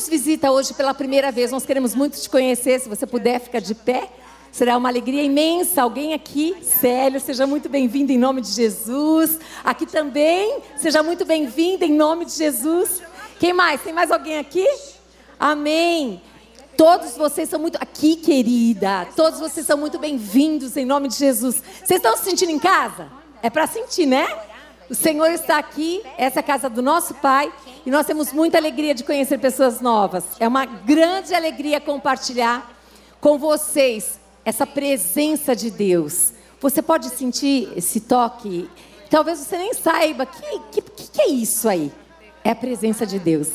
nos 0.00 0.08
visita 0.08 0.50
hoje 0.50 0.72
pela 0.72 0.94
primeira 0.94 1.30
vez, 1.30 1.50
nós 1.50 1.66
queremos 1.66 1.94
muito 1.94 2.18
te 2.18 2.30
conhecer. 2.30 2.80
Se 2.80 2.88
você 2.88 3.06
puder, 3.06 3.38
ficar 3.38 3.60
de 3.60 3.74
pé. 3.74 4.08
Será 4.50 4.78
uma 4.78 4.88
alegria 4.88 5.22
imensa. 5.22 5.82
Alguém 5.82 6.14
aqui, 6.14 6.56
Célio, 6.62 7.20
seja 7.20 7.46
muito 7.46 7.68
bem-vindo 7.68 8.10
em 8.10 8.16
nome 8.16 8.40
de 8.40 8.48
Jesus. 8.48 9.38
Aqui 9.62 9.84
também, 9.84 10.62
seja 10.78 11.02
muito 11.02 11.26
bem-vindo 11.26 11.84
em 11.84 11.92
nome 11.92 12.24
de 12.24 12.32
Jesus. 12.32 13.02
Quem 13.38 13.52
mais? 13.52 13.82
Tem 13.82 13.92
mais 13.92 14.10
alguém 14.10 14.38
aqui? 14.38 14.66
Amém. 15.38 16.22
Todos 16.78 17.14
vocês 17.14 17.50
são 17.50 17.60
muito. 17.60 17.76
Aqui, 17.76 18.16
querida. 18.16 19.06
Todos 19.14 19.38
vocês 19.38 19.66
são 19.66 19.76
muito 19.76 19.98
bem-vindos 19.98 20.78
em 20.78 20.86
nome 20.86 21.08
de 21.08 21.16
Jesus. 21.16 21.62
Vocês 21.84 21.98
estão 21.98 22.16
se 22.16 22.24
sentindo 22.24 22.52
em 22.52 22.58
casa? 22.58 23.08
É 23.42 23.50
para 23.50 23.66
sentir, 23.66 24.06
né? 24.06 24.26
O 24.90 24.94
Senhor 24.94 25.30
está 25.30 25.56
aqui, 25.56 26.02
essa 26.18 26.40
é 26.40 26.42
a 26.42 26.42
casa 26.42 26.68
do 26.68 26.82
nosso 26.82 27.14
Pai, 27.14 27.52
e 27.86 27.90
nós 27.92 28.04
temos 28.04 28.32
muita 28.32 28.58
alegria 28.58 28.92
de 28.92 29.04
conhecer 29.04 29.38
pessoas 29.38 29.80
novas. 29.80 30.24
É 30.40 30.48
uma 30.48 30.64
grande 30.66 31.32
alegria 31.32 31.80
compartilhar 31.80 32.76
com 33.20 33.38
vocês 33.38 34.18
essa 34.44 34.66
presença 34.66 35.54
de 35.54 35.70
Deus. 35.70 36.32
Você 36.60 36.82
pode 36.82 37.08
sentir 37.10 37.72
esse 37.76 38.00
toque? 38.00 38.68
Talvez 39.08 39.38
você 39.38 39.58
nem 39.58 39.72
saiba. 39.74 40.24
O 40.24 40.26
que, 40.72 40.80
que, 40.80 41.10
que 41.12 41.22
é 41.22 41.28
isso 41.28 41.68
aí? 41.68 41.92
É 42.42 42.50
a 42.50 42.56
presença 42.56 43.06
de 43.06 43.20
Deus. 43.20 43.48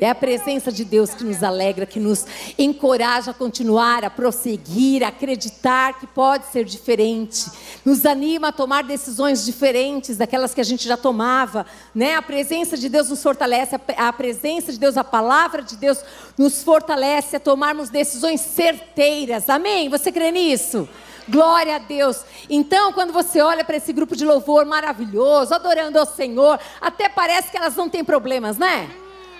É 0.00 0.10
a 0.10 0.14
presença 0.14 0.70
de 0.70 0.84
Deus 0.84 1.14
que 1.14 1.24
nos 1.24 1.42
alegra, 1.42 1.86
que 1.86 1.98
nos 1.98 2.26
encoraja 2.58 3.30
a 3.30 3.34
continuar, 3.34 4.04
a 4.04 4.10
prosseguir, 4.10 5.02
a 5.02 5.08
acreditar 5.08 5.98
que 5.98 6.06
pode 6.06 6.46
ser 6.52 6.64
diferente. 6.64 7.46
Nos 7.84 8.04
anima 8.04 8.48
a 8.48 8.52
tomar 8.52 8.84
decisões 8.84 9.44
diferentes 9.44 10.18
daquelas 10.18 10.52
que 10.52 10.60
a 10.60 10.64
gente 10.64 10.86
já 10.86 10.98
tomava. 10.98 11.64
Né? 11.94 12.14
A 12.14 12.20
presença 12.20 12.76
de 12.76 12.90
Deus 12.90 13.08
nos 13.08 13.22
fortalece, 13.22 13.74
a 13.96 14.12
presença 14.12 14.70
de 14.70 14.78
Deus, 14.78 14.98
a 14.98 15.04
palavra 15.04 15.62
de 15.62 15.76
Deus 15.76 15.98
nos 16.36 16.62
fortalece 16.62 17.36
a 17.36 17.40
tomarmos 17.40 17.88
decisões 17.88 18.42
certeiras. 18.42 19.48
Amém? 19.48 19.88
Você 19.88 20.12
crê 20.12 20.30
nisso? 20.30 20.86
Glória 21.28 21.76
a 21.76 21.78
Deus. 21.78 22.22
Então, 22.48 22.92
quando 22.92 23.12
você 23.12 23.40
olha 23.40 23.64
para 23.64 23.78
esse 23.78 23.92
grupo 23.92 24.14
de 24.14 24.24
louvor 24.24 24.64
maravilhoso, 24.66 25.54
adorando 25.54 25.98
ao 25.98 26.06
Senhor, 26.06 26.60
até 26.80 27.08
parece 27.08 27.50
que 27.50 27.56
elas 27.56 27.74
não 27.74 27.88
têm 27.88 28.04
problemas, 28.04 28.58
né? 28.58 28.88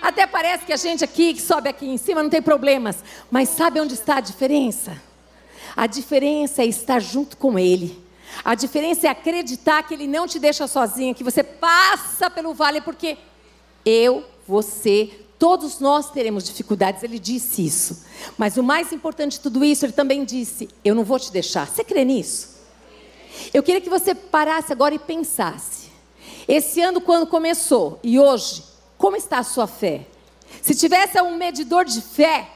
Até 0.01 0.27
parece 0.27 0.65
que 0.65 0.73
a 0.73 0.77
gente 0.77 1.03
aqui, 1.03 1.33
que 1.33 1.41
sobe 1.41 1.69
aqui 1.69 1.87
em 1.87 1.97
cima, 1.97 2.21
não 2.21 2.29
tem 2.29 2.41
problemas. 2.41 3.03
Mas 3.29 3.49
sabe 3.49 3.79
onde 3.79 3.93
está 3.93 4.17
a 4.17 4.21
diferença? 4.21 5.01
A 5.75 5.87
diferença 5.87 6.63
é 6.63 6.65
estar 6.65 6.99
junto 6.99 7.37
com 7.37 7.57
Ele. 7.57 8.03
A 8.43 8.55
diferença 8.55 9.07
é 9.07 9.09
acreditar 9.09 9.83
que 9.83 9.93
Ele 9.93 10.07
não 10.07 10.27
te 10.27 10.39
deixa 10.39 10.67
sozinha, 10.67 11.13
que 11.13 11.23
você 11.23 11.43
passa 11.43 12.29
pelo 12.29 12.53
vale, 12.53 12.81
porque 12.81 13.17
eu, 13.85 14.23
você, 14.47 15.09
todos 15.39 15.79
nós 15.79 16.11
teremos 16.11 16.43
dificuldades. 16.43 17.03
Ele 17.03 17.19
disse 17.19 17.65
isso. 17.65 18.05
Mas 18.37 18.57
o 18.57 18.63
mais 18.63 18.91
importante 18.91 19.33
de 19.33 19.39
tudo 19.39 19.63
isso, 19.63 19.85
Ele 19.85 19.93
também 19.93 20.23
disse: 20.23 20.69
Eu 20.83 20.95
não 20.95 21.03
vou 21.03 21.19
te 21.19 21.31
deixar. 21.31 21.67
Você 21.67 21.83
crê 21.83 22.03
nisso? 22.05 22.57
Eu 23.53 23.63
queria 23.63 23.81
que 23.81 23.89
você 23.89 24.13
parasse 24.15 24.71
agora 24.71 24.95
e 24.95 24.99
pensasse. 24.99 25.87
Esse 26.47 26.81
ano, 26.81 27.01
quando 27.01 27.27
começou, 27.27 27.99
e 28.03 28.19
hoje, 28.19 28.63
como 28.97 29.15
está 29.15 29.39
a 29.39 29.43
sua 29.43 29.67
fé? 29.67 30.05
Se 30.61 30.73
tivesse 30.73 31.21
um 31.21 31.35
medidor 31.35 31.85
de 31.85 32.01
fé, 32.01 32.49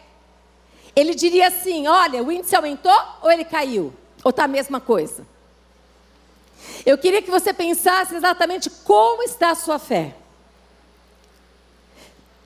ele 0.96 1.14
diria 1.14 1.48
assim: 1.48 1.88
olha, 1.88 2.24
o 2.24 2.32
índice 2.32 2.56
aumentou 2.56 2.98
ou 3.22 3.32
ele 3.32 3.46
caiu? 3.46 3.94
Ou 4.24 4.30
está 4.30 4.46
a 4.46 4.48
mesma 4.48 4.80
coisa? 4.80 5.26
Eu 6.86 6.98
queria 6.98 7.22
que 7.22 7.32
você 7.32 7.54
pensasse 7.54 8.16
exatamente 8.16 8.70
como 8.70 9.24
está 9.24 9.52
a 9.52 9.56
sua 9.56 9.80
fé. 9.80 10.16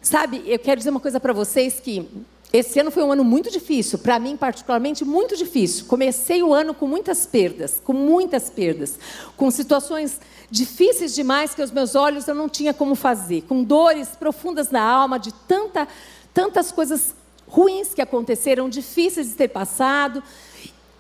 Sabe, 0.01 0.43
eu 0.45 0.59
quero 0.59 0.77
dizer 0.77 0.89
uma 0.89 0.99
coisa 0.99 1.19
para 1.19 1.33
vocês 1.33 1.79
que 1.79 2.07
esse 2.53 2.79
ano 2.79 2.89
foi 2.89 3.03
um 3.03 3.11
ano 3.11 3.23
muito 3.23 3.51
difícil, 3.51 3.99
para 3.99 4.17
mim 4.17 4.37
particularmente 4.37 5.03
muito 5.03 5.35
difícil. 5.35 5.85
Comecei 5.85 6.41
o 6.41 6.53
ano 6.53 6.73
com 6.73 6.87
muitas 6.87 7.25
perdas, 7.25 7.81
com 7.83 7.93
muitas 7.93 8.49
perdas, 8.49 8.97
com 9.35 9.51
situações 9.51 10.19
difíceis 10.49 11.13
demais 11.13 11.53
que 11.53 11.61
os 11.61 11.71
meus 11.71 11.95
olhos 11.95 12.27
eu 12.27 12.35
não 12.35 12.47
tinha 12.47 12.73
como 12.73 12.95
fazer, 12.95 13.41
com 13.41 13.63
dores 13.63 14.09
profundas 14.09 14.69
na 14.69 14.81
alma 14.81 15.19
de 15.19 15.33
tanta, 15.33 15.87
tantas 16.33 16.71
coisas 16.71 17.13
ruins 17.47 17.93
que 17.93 18.01
aconteceram, 18.01 18.69
difíceis 18.69 19.29
de 19.29 19.35
ter 19.35 19.49
passado, 19.49 20.23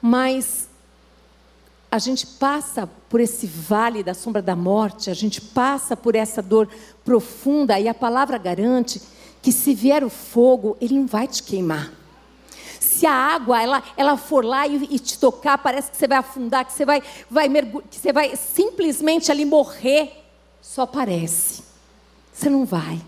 mas 0.01 0.67
a 1.89 1.97
gente 1.97 2.27
passa 2.27 2.89
por 3.09 3.21
esse 3.21 3.47
vale 3.47 4.03
da 4.03 4.13
sombra 4.13 4.41
da 4.41 4.55
morte, 4.55 5.09
a 5.09 5.13
gente 5.13 5.39
passa 5.39 5.95
por 5.95 6.15
essa 6.15 6.41
dor 6.41 6.67
profunda 7.05 7.79
e 7.79 7.87
a 7.87 7.93
palavra 7.93 8.37
garante 8.37 9.01
que 9.45 9.51
se 9.51 9.75
vier 9.75 10.03
o 10.03 10.09
fogo, 10.09 10.75
ele 10.81 10.95
não 10.95 11.05
vai 11.05 11.27
te 11.27 11.43
queimar. 11.43 11.93
Se 12.79 13.05
a 13.05 13.13
água 13.13 13.61
ela, 13.61 13.83
ela 13.95 14.17
for 14.17 14.43
lá 14.43 14.65
e, 14.65 14.87
e 14.89 14.97
te 14.97 15.19
tocar, 15.19 15.55
parece 15.59 15.91
que 15.91 15.97
você 15.97 16.07
vai 16.07 16.17
afundar, 16.17 16.65
que 16.65 16.73
você 16.73 16.83
vai, 16.83 17.03
vai 17.29 17.47
que 17.47 17.95
você 17.95 18.11
vai 18.11 18.35
simplesmente 18.35 19.31
ali 19.31 19.45
morrer. 19.45 20.25
Só 20.63 20.87
parece. 20.87 21.61
Você 22.33 22.49
não 22.49 22.65
vai. 22.65 22.99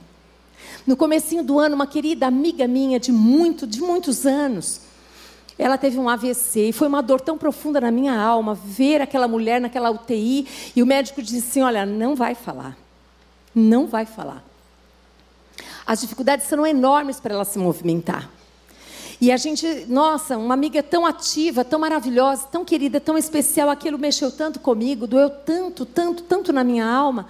No 0.86 0.96
comecinho 0.96 1.44
do 1.44 1.58
ano, 1.58 1.74
uma 1.74 1.88
querida 1.88 2.28
amiga 2.28 2.68
minha 2.68 3.00
de 3.00 3.12
muito, 3.12 3.66
de 3.66 3.82
muitos 3.82 4.28
anos, 4.28 4.82
ela 5.58 5.76
teve 5.76 5.98
um 5.98 6.08
AVC 6.08 6.70
e 6.70 6.72
foi 6.72 6.88
uma 6.88 7.02
dor 7.02 7.20
tão 7.20 7.36
profunda 7.36 7.82
na 7.82 7.90
minha 7.90 8.16
alma 8.16 8.54
ver 8.54 9.02
aquela 9.02 9.28
mulher 9.28 9.60
naquela 9.60 9.90
UTI 9.90 10.48
e 10.76 10.84
o 10.84 10.86
médico 10.86 11.20
disse 11.20 11.38
assim: 11.50 11.62
"Olha, 11.64 11.84
não 11.84 12.16
vai 12.16 12.36
falar. 12.36 12.78
Não 13.56 13.88
vai 13.88 14.06
falar. 14.06 14.47
As 15.88 16.02
dificuldades 16.02 16.46
serão 16.46 16.68
enormes 16.68 17.18
para 17.18 17.34
ela 17.34 17.46
se 17.46 17.58
movimentar. 17.58 18.30
E 19.20 19.32
a 19.32 19.38
gente, 19.38 19.86
nossa, 19.88 20.38
uma 20.38 20.54
amiga 20.54 20.84
tão 20.84 21.06
ativa, 21.06 21.64
tão 21.64 21.80
maravilhosa, 21.80 22.46
tão 22.52 22.66
querida, 22.66 23.00
tão 23.00 23.18
especial, 23.18 23.70
aquilo 23.70 23.98
mexeu 23.98 24.30
tanto 24.30 24.60
comigo, 24.60 25.08
doeu 25.08 25.30
tanto, 25.30 25.86
tanto, 25.86 26.24
tanto 26.24 26.54
na 26.54 26.64
minha 26.64 26.86
alma. 26.86 27.26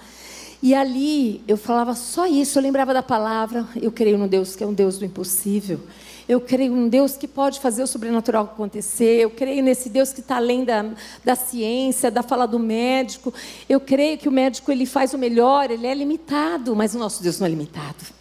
E 0.62 0.74
ali 0.74 1.42
eu 1.48 1.56
falava 1.56 1.94
só 1.94 2.26
isso, 2.26 2.58
eu 2.58 2.64
lembrava 2.64 2.94
da 2.94 3.04
palavra, 3.04 3.66
eu 3.80 3.92
creio 3.92 4.18
no 4.18 4.28
Deus 4.28 4.56
que 4.56 4.64
é 4.64 4.68
um 4.68 4.74
Deus 4.74 4.98
do 4.98 5.06
impossível. 5.06 5.80
Eu 6.28 6.42
creio 6.42 6.74
num 6.74 6.90
Deus 6.90 7.16
que 7.16 7.28
pode 7.28 7.60
fazer 7.60 7.84
o 7.84 7.88
sobrenatural 7.88 8.44
acontecer. 8.44 9.22
Eu 9.22 9.30
creio 9.30 9.64
nesse 9.64 9.88
Deus 9.88 10.12
que 10.12 10.20
está 10.20 10.36
além 10.36 10.66
da, 10.66 10.84
da 11.24 11.36
ciência, 11.36 12.12
da 12.12 12.22
fala 12.22 12.46
do 12.46 12.60
médico. 12.60 13.34
Eu 13.70 13.80
creio 13.80 14.18
que 14.18 14.28
o 14.28 14.32
médico 14.32 14.70
ele 14.70 14.86
faz 14.86 15.14
o 15.14 15.18
melhor, 15.18 15.72
ele 15.72 15.88
é 15.88 15.94
limitado, 15.94 16.76
mas 16.76 16.94
o 16.94 17.00
nosso 17.00 17.24
Deus 17.24 17.40
não 17.40 17.48
é 17.48 17.50
limitado. 17.50 18.17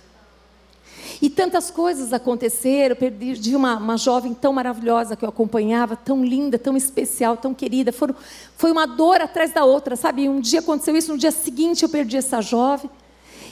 E 1.20 1.30
tantas 1.30 1.70
coisas 1.70 2.12
aconteceram. 2.12 2.96
Eu 3.00 3.10
perdi 3.10 3.56
uma, 3.56 3.76
uma 3.76 3.96
jovem 3.96 4.34
tão 4.34 4.52
maravilhosa 4.52 5.16
que 5.16 5.24
eu 5.24 5.28
acompanhava, 5.28 5.96
tão 5.96 6.24
linda, 6.24 6.58
tão 6.58 6.76
especial, 6.76 7.36
tão 7.36 7.54
querida. 7.54 7.92
Foram, 7.92 8.14
foi 8.56 8.70
uma 8.70 8.86
dor 8.86 9.20
atrás 9.20 9.52
da 9.52 9.64
outra, 9.64 9.96
sabe? 9.96 10.28
Um 10.28 10.40
dia 10.40 10.60
aconteceu 10.60 10.96
isso, 10.96 11.12
no 11.12 11.18
dia 11.18 11.30
seguinte 11.30 11.82
eu 11.82 11.88
perdi 11.88 12.16
essa 12.16 12.40
jovem. 12.40 12.90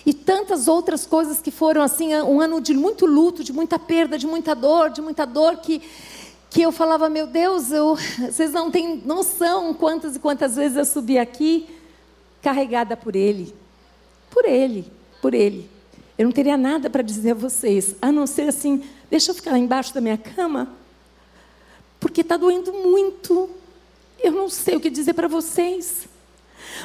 E 0.06 0.12
tantas 0.12 0.68
outras 0.68 1.06
coisas 1.06 1.40
que 1.40 1.50
foram 1.50 1.80
assim, 1.80 2.14
um 2.14 2.40
ano 2.40 2.60
de 2.60 2.74
muito 2.74 3.06
luto, 3.06 3.42
de 3.42 3.52
muita 3.52 3.78
perda, 3.78 4.18
de 4.18 4.26
muita 4.26 4.54
dor, 4.54 4.90
de 4.90 5.00
muita 5.00 5.24
dor 5.24 5.56
que 5.56 5.80
que 6.54 6.62
eu 6.62 6.70
falava, 6.70 7.10
meu 7.10 7.26
Deus, 7.26 7.72
eu, 7.72 7.96
vocês 8.30 8.52
não 8.52 8.70
têm 8.70 9.02
noção 9.04 9.74
quantas 9.74 10.14
e 10.14 10.20
quantas 10.20 10.54
vezes 10.54 10.76
eu 10.76 10.84
subi 10.84 11.18
aqui 11.18 11.68
carregada 12.40 12.96
por 12.96 13.16
Ele, 13.16 13.52
por 14.30 14.44
Ele, 14.44 14.86
por 15.20 15.34
Ele. 15.34 15.68
Eu 16.16 16.26
não 16.26 16.32
teria 16.32 16.56
nada 16.56 16.88
para 16.88 17.02
dizer 17.02 17.32
a 17.32 17.34
vocês, 17.34 17.96
a 18.00 18.12
não 18.12 18.26
ser 18.26 18.48
assim: 18.48 18.84
deixa 19.10 19.30
eu 19.30 19.34
ficar 19.34 19.52
lá 19.52 19.58
embaixo 19.58 19.92
da 19.92 20.00
minha 20.00 20.16
cama, 20.18 20.72
porque 21.98 22.20
está 22.20 22.36
doendo 22.36 22.72
muito. 22.72 23.50
Eu 24.22 24.32
não 24.32 24.48
sei 24.48 24.76
o 24.76 24.80
que 24.80 24.88
dizer 24.88 25.12
para 25.12 25.28
vocês, 25.28 26.06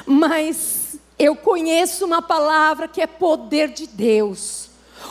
mas 0.04 0.98
eu 1.18 1.36
conheço 1.36 2.04
uma 2.04 2.20
palavra 2.20 2.88
que 2.88 3.00
é 3.00 3.06
poder 3.06 3.68
de 3.68 3.86
Deus. 3.86 4.68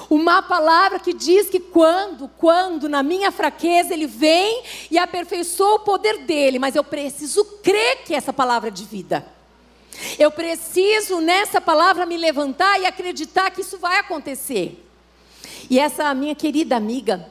Uma 0.10 0.42
palavra 0.42 1.00
que 1.00 1.14
diz 1.14 1.50
que 1.50 1.60
quando, 1.60 2.28
quando 2.38 2.88
na 2.88 3.02
minha 3.02 3.32
fraqueza 3.32 3.94
ele 3.94 4.06
vem 4.06 4.64
e 4.92 4.98
aperfeiçoa 4.98 5.76
o 5.76 5.80
poder 5.80 6.20
dele, 6.20 6.60
mas 6.60 6.76
eu 6.76 6.84
preciso 6.84 7.44
crer 7.64 8.04
que 8.04 8.14
essa 8.14 8.34
palavra 8.34 8.68
é 8.68 8.72
de 8.72 8.86
vida. 8.86 9.26
Eu 10.18 10.32
preciso 10.32 11.20
nessa 11.22 11.60
palavra 11.60 12.06
me 12.06 12.18
levantar 12.18 12.80
e 12.80 12.86
acreditar 12.86 13.52
que 13.52 13.62
isso 13.62 13.78
vai 13.78 13.98
acontecer. 14.00 14.86
E 15.70 15.80
essa 15.80 16.14
minha 16.14 16.36
querida 16.36 16.76
amiga, 16.76 17.28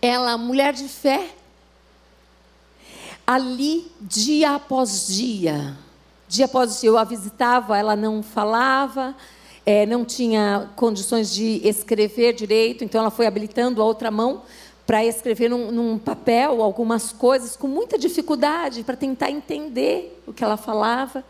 ela, 0.00 0.38
mulher 0.38 0.72
de 0.72 0.88
fé, 0.88 1.30
ali 3.26 3.90
dia 4.00 4.54
após 4.54 5.06
dia, 5.06 5.76
dia 6.28 6.44
após 6.44 6.80
dia 6.80 6.90
eu 6.90 6.98
a 6.98 7.04
visitava, 7.04 7.76
ela 7.76 7.96
não 7.96 8.22
falava, 8.22 9.14
é, 9.66 9.84
não 9.84 10.04
tinha 10.04 10.70
condições 10.76 11.34
de 11.34 11.60
escrever 11.62 12.32
direito, 12.32 12.84
então 12.84 13.00
ela 13.00 13.10
foi 13.10 13.26
habilitando 13.26 13.82
a 13.82 13.84
outra 13.84 14.10
mão 14.10 14.42
para 14.88 15.04
escrever 15.04 15.50
num, 15.50 15.70
num, 15.70 15.98
papel 15.98 16.62
algumas 16.62 17.12
coisas 17.12 17.54
com 17.54 17.68
muita 17.68 17.98
dificuldade 17.98 18.82
para 18.82 18.96
tentar 18.96 19.30
entender 19.30 20.18
o 20.26 20.32
que 20.32 20.42
ela 20.42 20.56
falava. 20.56 21.22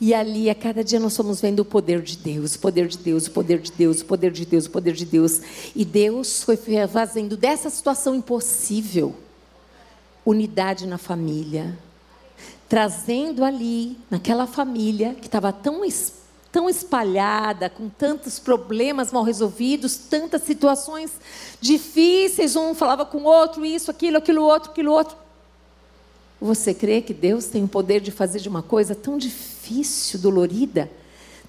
E 0.00 0.14
ali, 0.14 0.48
a 0.48 0.54
cada 0.54 0.84
dia, 0.84 1.00
nós 1.00 1.16
fomos 1.16 1.40
vendo 1.40 1.58
o 1.58 1.64
poder 1.64 2.00
de 2.00 2.16
Deus, 2.16 2.54
o 2.54 2.60
poder 2.60 2.86
de 2.86 2.96
Deus, 2.96 3.26
o 3.26 3.32
poder 3.32 3.58
de 3.60 3.72
Deus, 3.72 4.02
o 4.02 4.04
poder 4.04 4.30
de 4.30 4.46
Deus, 4.46 4.66
o 4.66 4.70
poder 4.70 4.92
de 4.92 5.04
Deus. 5.04 5.40
E 5.74 5.84
Deus 5.84 6.44
foi 6.44 6.56
fazendo 6.86 7.36
dessa 7.36 7.68
situação 7.68 8.14
impossível 8.14 9.16
unidade 10.24 10.86
na 10.86 10.96
família, 10.96 11.76
trazendo 12.68 13.42
ali, 13.42 13.98
naquela 14.08 14.46
família 14.46 15.14
que 15.14 15.26
estava 15.26 15.52
tão, 15.52 15.82
tão 16.54 16.70
espalhada, 16.70 17.68
com 17.68 17.88
tantos 17.88 18.38
problemas 18.38 19.10
mal 19.10 19.24
resolvidos, 19.24 19.96
tantas 19.96 20.44
situações 20.44 21.10
difíceis, 21.60 22.54
um 22.54 22.76
falava 22.76 23.04
com 23.04 23.18
o 23.18 23.24
outro, 23.24 23.66
isso, 23.66 23.90
aquilo, 23.90 24.18
aquilo 24.18 24.44
outro, 24.44 24.70
aquilo 24.70 24.92
outro. 24.92 25.16
Você 26.40 26.72
crê 26.72 27.02
que 27.02 27.12
Deus 27.12 27.46
tem 27.46 27.64
o 27.64 27.68
poder 27.68 28.00
de 28.00 28.12
fazer 28.12 28.38
de 28.38 28.48
uma 28.48 28.62
coisa 28.62 28.94
tão 28.94 29.18
difícil, 29.18 30.20
dolorida, 30.20 30.88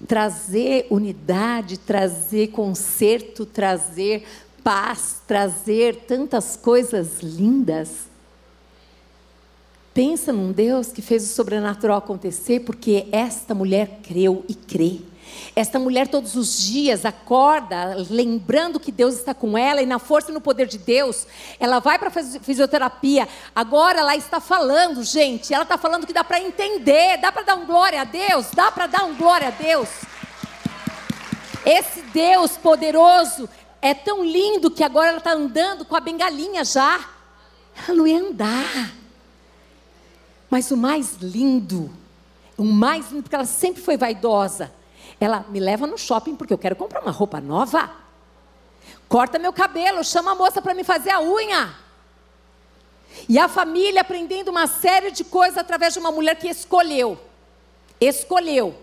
trazer 0.08 0.88
unidade, 0.90 1.78
trazer 1.78 2.48
conserto, 2.48 3.46
trazer 3.46 4.26
paz, 4.64 5.20
trazer 5.24 6.04
tantas 6.08 6.56
coisas 6.56 7.20
lindas? 7.22 7.90
Pensa 9.96 10.30
num 10.30 10.52
Deus 10.52 10.88
que 10.88 11.00
fez 11.00 11.24
o 11.24 11.34
sobrenatural 11.34 11.96
acontecer 11.96 12.60
porque 12.60 13.08
esta 13.10 13.54
mulher 13.54 14.00
creu 14.02 14.44
e 14.46 14.54
crê. 14.54 15.00
Esta 15.56 15.78
mulher 15.78 16.06
todos 16.06 16.34
os 16.34 16.58
dias 16.58 17.06
acorda 17.06 17.96
lembrando 18.10 18.78
que 18.78 18.92
Deus 18.92 19.14
está 19.14 19.32
com 19.32 19.56
ela 19.56 19.80
e 19.80 19.86
na 19.86 19.98
força 19.98 20.30
e 20.30 20.34
no 20.34 20.40
poder 20.42 20.66
de 20.66 20.76
Deus, 20.76 21.26
ela 21.58 21.78
vai 21.78 21.98
para 21.98 22.10
fisioterapia. 22.10 23.26
Agora 23.54 24.00
ela 24.00 24.14
está 24.14 24.38
falando, 24.38 25.02
gente, 25.02 25.54
ela 25.54 25.62
está 25.62 25.78
falando 25.78 26.06
que 26.06 26.12
dá 26.12 26.22
para 26.22 26.42
entender, 26.42 27.16
dá 27.16 27.32
para 27.32 27.44
dar 27.44 27.54
um 27.54 27.64
glória 27.64 28.02
a 28.02 28.04
Deus, 28.04 28.48
dá 28.52 28.70
para 28.70 28.86
dar 28.86 29.04
um 29.04 29.16
glória 29.16 29.48
a 29.48 29.50
Deus. 29.50 29.88
Esse 31.64 32.02
Deus 32.12 32.58
poderoso 32.58 33.48
é 33.80 33.94
tão 33.94 34.22
lindo 34.22 34.70
que 34.70 34.84
agora 34.84 35.08
ela 35.08 35.18
está 35.18 35.32
andando 35.32 35.86
com 35.86 35.96
a 35.96 36.00
bengalinha 36.00 36.66
já. 36.66 37.00
Ela 37.88 37.96
não 37.96 38.06
ia 38.06 38.20
andar. 38.20 39.05
Mas 40.56 40.70
o 40.70 40.76
mais 40.78 41.16
lindo, 41.20 41.94
o 42.56 42.64
mais 42.64 43.10
lindo, 43.10 43.24
porque 43.24 43.34
ela 43.34 43.44
sempre 43.44 43.82
foi 43.82 43.98
vaidosa. 43.98 44.72
Ela 45.20 45.44
me 45.50 45.60
leva 45.60 45.86
no 45.86 45.98
shopping 45.98 46.34
porque 46.34 46.50
eu 46.50 46.56
quero 46.56 46.74
comprar 46.74 47.02
uma 47.02 47.10
roupa 47.10 47.42
nova. 47.42 47.90
Corta 49.06 49.38
meu 49.38 49.52
cabelo, 49.52 50.02
chama 50.02 50.32
a 50.32 50.34
moça 50.34 50.62
para 50.62 50.72
me 50.72 50.82
fazer 50.82 51.10
a 51.10 51.20
unha. 51.20 51.76
E 53.28 53.38
a 53.38 53.48
família 53.48 54.00
aprendendo 54.00 54.48
uma 54.48 54.66
série 54.66 55.10
de 55.10 55.24
coisas 55.24 55.58
através 55.58 55.92
de 55.92 55.98
uma 55.98 56.10
mulher 56.10 56.36
que 56.36 56.48
escolheu. 56.48 57.20
Escolheu 58.00 58.74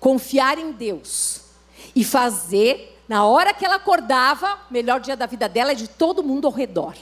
confiar 0.00 0.58
em 0.58 0.72
Deus 0.72 1.42
e 1.94 2.02
fazer 2.02 3.00
na 3.06 3.24
hora 3.24 3.54
que 3.54 3.64
ela 3.64 3.76
acordava, 3.76 4.58
melhor 4.68 4.98
dia 4.98 5.16
da 5.16 5.26
vida 5.26 5.48
dela 5.48 5.74
e 5.74 5.76
de 5.76 5.86
todo 5.86 6.24
mundo 6.24 6.48
ao 6.48 6.52
redor. 6.52 6.96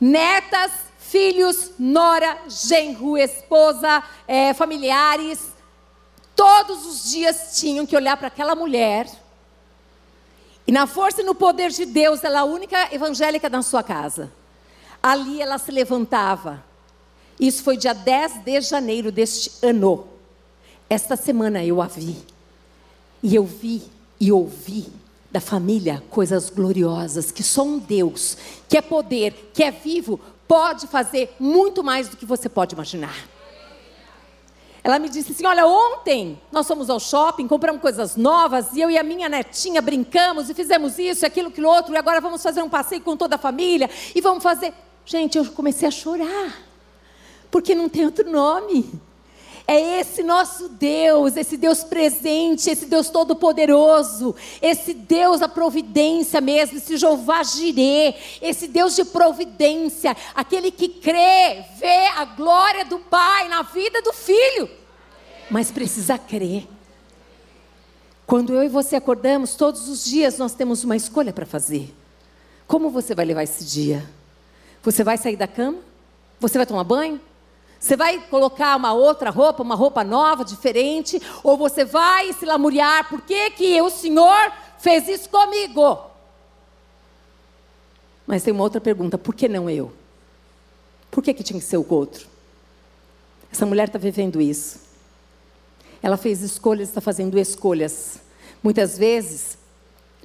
Netas 0.00 0.93
filhos, 1.14 1.70
nora, 1.78 2.38
genro, 2.48 3.16
esposa, 3.16 4.02
é, 4.26 4.52
familiares, 4.52 5.38
todos 6.34 6.84
os 6.84 7.08
dias 7.08 7.52
tinham 7.54 7.86
que 7.86 7.94
olhar 7.94 8.16
para 8.16 8.26
aquela 8.26 8.56
mulher. 8.56 9.08
E 10.66 10.72
na 10.72 10.88
força 10.88 11.20
e 11.20 11.24
no 11.24 11.32
poder 11.32 11.70
de 11.70 11.86
Deus, 11.86 12.24
ela 12.24 12.38
é 12.38 12.40
a 12.40 12.44
única 12.44 12.92
evangélica 12.92 13.48
na 13.48 13.62
sua 13.62 13.80
casa. 13.80 14.32
Ali 15.00 15.40
ela 15.40 15.56
se 15.56 15.70
levantava. 15.70 16.64
Isso 17.38 17.62
foi 17.62 17.76
dia 17.76 17.94
10 17.94 18.42
de 18.42 18.60
janeiro 18.62 19.12
deste 19.12 19.52
ano. 19.64 20.08
Esta 20.90 21.14
semana 21.14 21.64
eu 21.64 21.80
a 21.80 21.86
vi. 21.86 22.16
E 23.22 23.36
eu 23.36 23.44
vi 23.44 23.84
e 24.18 24.32
ouvi 24.32 24.92
da 25.30 25.40
família 25.40 26.02
coisas 26.10 26.50
gloriosas 26.50 27.30
que 27.30 27.42
só 27.42 27.62
um 27.62 27.78
Deus, 27.78 28.36
que 28.68 28.76
é 28.76 28.82
poder, 28.82 29.50
que 29.52 29.62
é 29.62 29.70
vivo, 29.70 30.20
pode 30.46 30.86
fazer 30.86 31.34
muito 31.38 31.82
mais 31.82 32.08
do 32.08 32.16
que 32.16 32.26
você 32.26 32.48
pode 32.48 32.74
imaginar. 32.74 33.14
Ela 34.84 34.98
me 34.98 35.08
disse 35.08 35.32
assim: 35.32 35.46
Olha, 35.46 35.66
ontem 35.66 36.38
nós 36.52 36.68
fomos 36.68 36.90
ao 36.90 37.00
shopping, 37.00 37.48
compramos 37.48 37.80
coisas 37.80 38.16
novas, 38.16 38.74
e 38.74 38.82
eu 38.82 38.90
e 38.90 38.98
a 38.98 39.02
minha 39.02 39.30
netinha 39.30 39.80
brincamos 39.80 40.50
e 40.50 40.54
fizemos 40.54 40.98
isso, 40.98 41.24
aquilo, 41.24 41.48
aquilo 41.48 41.68
outro, 41.68 41.94
e 41.94 41.96
agora 41.96 42.20
vamos 42.20 42.42
fazer 42.42 42.62
um 42.62 42.68
passeio 42.68 43.00
com 43.00 43.16
toda 43.16 43.36
a 43.36 43.38
família, 43.38 43.88
e 44.14 44.20
vamos 44.20 44.42
fazer. 44.42 44.74
Gente, 45.06 45.38
eu 45.38 45.46
comecei 45.46 45.88
a 45.88 45.90
chorar, 45.90 46.62
porque 47.50 47.74
não 47.74 47.88
tem 47.88 48.04
outro 48.04 48.30
nome. 48.30 49.00
É 49.66 50.00
esse 50.00 50.22
nosso 50.22 50.68
Deus, 50.68 51.38
esse 51.38 51.56
Deus 51.56 51.82
presente, 51.82 52.68
esse 52.68 52.84
Deus 52.84 53.08
todo-poderoso, 53.08 54.34
esse 54.60 54.92
Deus 54.92 55.40
da 55.40 55.48
providência 55.48 56.38
mesmo, 56.38 56.76
esse 56.76 56.98
Jeová 56.98 57.42
Jirê, 57.42 58.14
esse 58.42 58.68
Deus 58.68 58.94
de 58.94 59.06
providência, 59.06 60.14
aquele 60.34 60.70
que 60.70 60.88
crê, 60.88 61.64
vê 61.78 62.06
a 62.14 62.26
glória 62.26 62.84
do 62.84 62.98
Pai 62.98 63.48
na 63.48 63.62
vida 63.62 64.02
do 64.02 64.12
Filho, 64.12 64.68
mas 65.50 65.70
precisa 65.70 66.18
crer. 66.18 66.68
Quando 68.26 68.52
eu 68.52 68.64
e 68.64 68.68
você 68.68 68.96
acordamos, 68.96 69.54
todos 69.54 69.88
os 69.88 70.04
dias 70.04 70.36
nós 70.36 70.52
temos 70.52 70.84
uma 70.84 70.96
escolha 70.96 71.32
para 71.32 71.46
fazer. 71.46 71.94
Como 72.66 72.90
você 72.90 73.14
vai 73.14 73.24
levar 73.24 73.42
esse 73.42 73.64
dia? 73.64 74.08
Você 74.82 75.02
vai 75.02 75.16
sair 75.16 75.36
da 75.36 75.46
cama? 75.46 75.78
Você 76.40 76.58
vai 76.58 76.66
tomar 76.66 76.84
banho? 76.84 77.20
Você 77.84 77.98
vai 77.98 78.18
colocar 78.18 78.76
uma 78.76 78.94
outra 78.94 79.28
roupa, 79.28 79.62
uma 79.62 79.74
roupa 79.74 80.02
nova, 80.02 80.42
diferente, 80.42 81.20
ou 81.42 81.54
você 81.58 81.84
vai 81.84 82.32
se 82.32 82.46
lamuriar, 82.46 83.10
por 83.10 83.20
que, 83.20 83.50
que 83.50 83.82
o 83.82 83.90
Senhor 83.90 84.50
fez 84.78 85.06
isso 85.06 85.28
comigo? 85.28 86.00
Mas 88.26 88.42
tem 88.42 88.54
uma 88.54 88.62
outra 88.64 88.80
pergunta, 88.80 89.18
por 89.18 89.34
que 89.34 89.46
não 89.48 89.68
eu? 89.68 89.92
Por 91.10 91.22
que, 91.22 91.34
que 91.34 91.42
tinha 91.42 91.60
que 91.60 91.66
ser 91.66 91.76
o 91.76 91.84
outro? 91.86 92.26
Essa 93.52 93.66
mulher 93.66 93.88
está 93.88 93.98
vivendo 93.98 94.40
isso. 94.40 94.80
Ela 96.02 96.16
fez 96.16 96.40
escolhas, 96.40 96.88
está 96.88 97.02
fazendo 97.02 97.38
escolhas. 97.38 98.16
Muitas 98.62 98.96
vezes, 98.96 99.58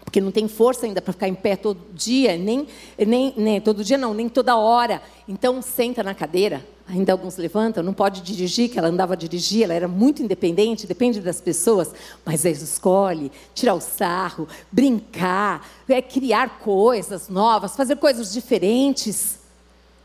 porque 0.09 0.19
não 0.19 0.31
tem 0.31 0.47
força 0.47 0.87
ainda 0.87 0.99
para 0.99 1.13
ficar 1.13 1.27
em 1.27 1.35
pé 1.35 1.55
todo 1.55 1.79
dia, 1.93 2.35
nem, 2.35 2.67
nem, 2.97 3.31
nem 3.37 3.61
todo 3.61 3.83
dia 3.83 3.95
não, 3.95 4.11
nem 4.11 4.27
toda 4.27 4.57
hora. 4.57 5.03
Então 5.27 5.61
senta 5.61 6.01
na 6.01 6.15
cadeira. 6.15 6.65
Ainda 6.87 7.11
alguns 7.11 7.37
levantam, 7.37 7.83
não 7.83 7.93
pode 7.93 8.21
dirigir, 8.21 8.71
que 8.71 8.79
ela 8.79 8.87
andava 8.87 9.13
a 9.13 9.15
dirigir, 9.15 9.65
ela 9.65 9.75
era 9.75 9.87
muito 9.87 10.23
independente, 10.23 10.87
depende 10.87 11.21
das 11.21 11.39
pessoas, 11.39 11.93
mas 12.25 12.43
eles 12.43 12.63
escolhe 12.63 13.31
tirar 13.53 13.75
o 13.75 13.79
sarro, 13.79 14.47
brincar, 14.71 15.69
é, 15.87 16.01
criar 16.01 16.57
coisas 16.57 17.29
novas, 17.29 17.75
fazer 17.75 17.97
coisas 17.97 18.33
diferentes. 18.33 19.37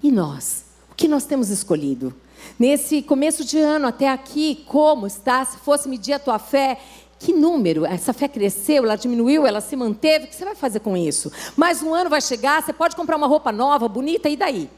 E 0.02 0.12
nós? 0.12 0.64
O 0.92 0.94
que 0.94 1.08
nós 1.08 1.24
temos 1.24 1.48
escolhido? 1.48 2.14
Nesse 2.58 3.00
começo 3.00 3.42
de 3.42 3.58
ano 3.58 3.86
até 3.86 4.10
aqui, 4.10 4.64
como 4.66 5.06
está? 5.06 5.44
Se 5.46 5.56
fosse 5.56 5.88
medir 5.88 6.12
a 6.12 6.18
tua 6.18 6.38
fé, 6.38 6.78
que 7.24 7.32
número? 7.32 7.86
Essa 7.86 8.12
fé 8.12 8.28
cresceu, 8.28 8.84
ela 8.84 8.96
diminuiu, 8.96 9.46
ela 9.46 9.62
se 9.62 9.74
manteve? 9.74 10.26
O 10.26 10.28
que 10.28 10.34
você 10.34 10.44
vai 10.44 10.54
fazer 10.54 10.80
com 10.80 10.94
isso? 10.94 11.32
Mais 11.56 11.82
um 11.82 11.94
ano 11.94 12.10
vai 12.10 12.20
chegar, 12.20 12.62
você 12.62 12.70
pode 12.70 12.94
comprar 12.94 13.16
uma 13.16 13.26
roupa 13.26 13.50
nova, 13.50 13.88
bonita, 13.88 14.28
e 14.28 14.36
daí? 14.36 14.68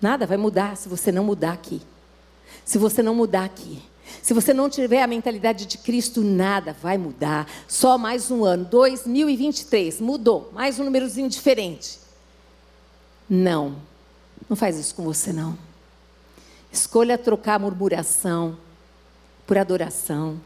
Nada 0.00 0.24
vai 0.24 0.36
mudar 0.36 0.76
se 0.76 0.88
você 0.88 1.10
não 1.10 1.24
mudar 1.24 1.52
aqui. 1.52 1.82
Se 2.64 2.78
você 2.78 3.02
não 3.02 3.12
mudar 3.12 3.44
aqui. 3.44 3.82
Se 4.22 4.32
você 4.32 4.54
não 4.54 4.70
tiver 4.70 5.02
a 5.02 5.06
mentalidade 5.08 5.66
de 5.66 5.76
Cristo, 5.78 6.22
nada 6.22 6.76
vai 6.80 6.96
mudar. 6.96 7.48
Só 7.66 7.98
mais 7.98 8.30
um 8.30 8.44
ano, 8.44 8.64
2023, 8.66 10.00
mudou, 10.00 10.50
mais 10.52 10.78
um 10.78 10.84
númerozinho 10.84 11.28
diferente. 11.28 11.98
Não, 13.28 13.74
não 14.48 14.56
faz 14.56 14.78
isso 14.78 14.94
com 14.94 15.02
você 15.02 15.32
não. 15.32 15.58
Escolha 16.70 17.18
trocar 17.18 17.58
murmuração 17.58 18.56
por 19.44 19.58
adoração. 19.58 20.40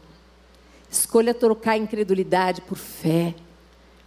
Escolha 0.89 1.33
trocar 1.33 1.77
incredulidade 1.77 2.61
por 2.61 2.77
fé, 2.77 3.35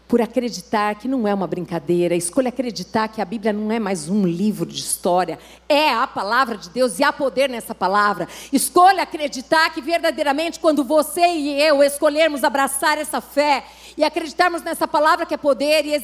por 0.08 0.20
acreditar 0.20 0.96
que 0.96 1.06
não 1.06 1.26
é 1.26 1.32
uma 1.32 1.46
brincadeira. 1.46 2.14
Escolha 2.14 2.48
acreditar 2.48 3.08
que 3.08 3.20
a 3.20 3.24
Bíblia 3.24 3.52
não 3.52 3.70
é 3.70 3.78
mais 3.78 4.08
um 4.08 4.26
livro 4.26 4.66
de 4.66 4.80
história, 4.80 5.38
é 5.68 5.90
a 5.90 6.06
palavra 6.06 6.56
de 6.56 6.68
Deus 6.70 6.98
e 6.98 7.04
há 7.04 7.12
poder 7.12 7.48
nessa 7.48 7.74
palavra. 7.74 8.28
Escolha 8.52 9.04
acreditar 9.04 9.70
que 9.70 9.80
verdadeiramente, 9.80 10.58
quando 10.58 10.82
você 10.82 11.24
e 11.24 11.62
eu 11.62 11.82
escolhermos 11.82 12.44
abraçar 12.44 12.98
essa 12.98 13.20
fé 13.20 13.64
e 13.96 14.02
acreditarmos 14.02 14.62
nessa 14.62 14.88
palavra 14.88 15.24
que 15.24 15.34
é 15.34 15.38
poder 15.38 15.86
e 15.86 15.94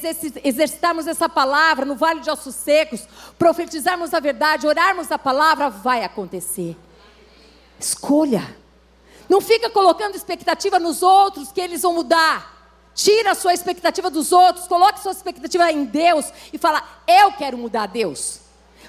exercitarmos 0.43 1.05
essa 1.05 1.27
palavra 1.27 1.85
no 1.85 1.95
vale 1.95 2.21
de 2.21 2.31
ossos 2.31 2.55
secos, 2.55 3.07
profetizarmos 3.37 4.13
a 4.13 4.19
verdade, 4.19 4.65
orarmos 4.65 5.11
a 5.11 5.19
palavra, 5.19 5.69
vai 5.69 6.03
acontecer. 6.03 6.77
Escolha. 7.79 8.58
Não 9.29 9.39
fica 9.39 9.69
colocando 9.69 10.15
expectativa 10.15 10.79
nos 10.79 11.03
outros 11.03 11.51
que 11.51 11.61
eles 11.61 11.83
vão 11.83 11.93
mudar. 11.93 12.57
Tira 12.95 13.31
a 13.31 13.35
sua 13.35 13.53
expectativa 13.53 14.09
dos 14.09 14.31
outros, 14.31 14.67
coloque 14.67 14.99
sua 14.99 15.11
expectativa 15.11 15.71
em 15.71 15.85
Deus 15.85 16.33
e 16.51 16.57
fala: 16.57 16.83
Eu 17.07 17.31
quero 17.33 17.57
mudar 17.57 17.85
Deus. 17.85 18.39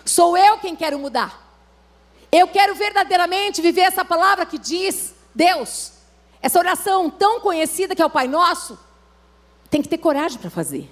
Sou 0.05 0.37
eu 0.37 0.57
quem 0.59 0.75
quero 0.75 0.99
mudar. 0.99 1.47
Eu 2.33 2.49
quero 2.49 2.75
verdadeiramente 2.75 3.61
viver 3.61 3.83
essa 3.83 4.05
palavra 4.05 4.47
que 4.47 4.59
diz 4.59 5.15
Deus. 5.35 5.93
Essa 6.41 6.59
oração 6.59 7.11
tão 7.11 7.41
conhecida 7.41 7.95
que 7.95 8.01
é 8.01 8.07
o 8.07 8.11
Pai 8.11 8.27
Nosso. 8.27 8.79
Tem 9.69 9.83
que 9.83 9.89
ter 9.89 9.99
coragem 9.99 10.39
para 10.39 10.49
fazer. 10.49 10.91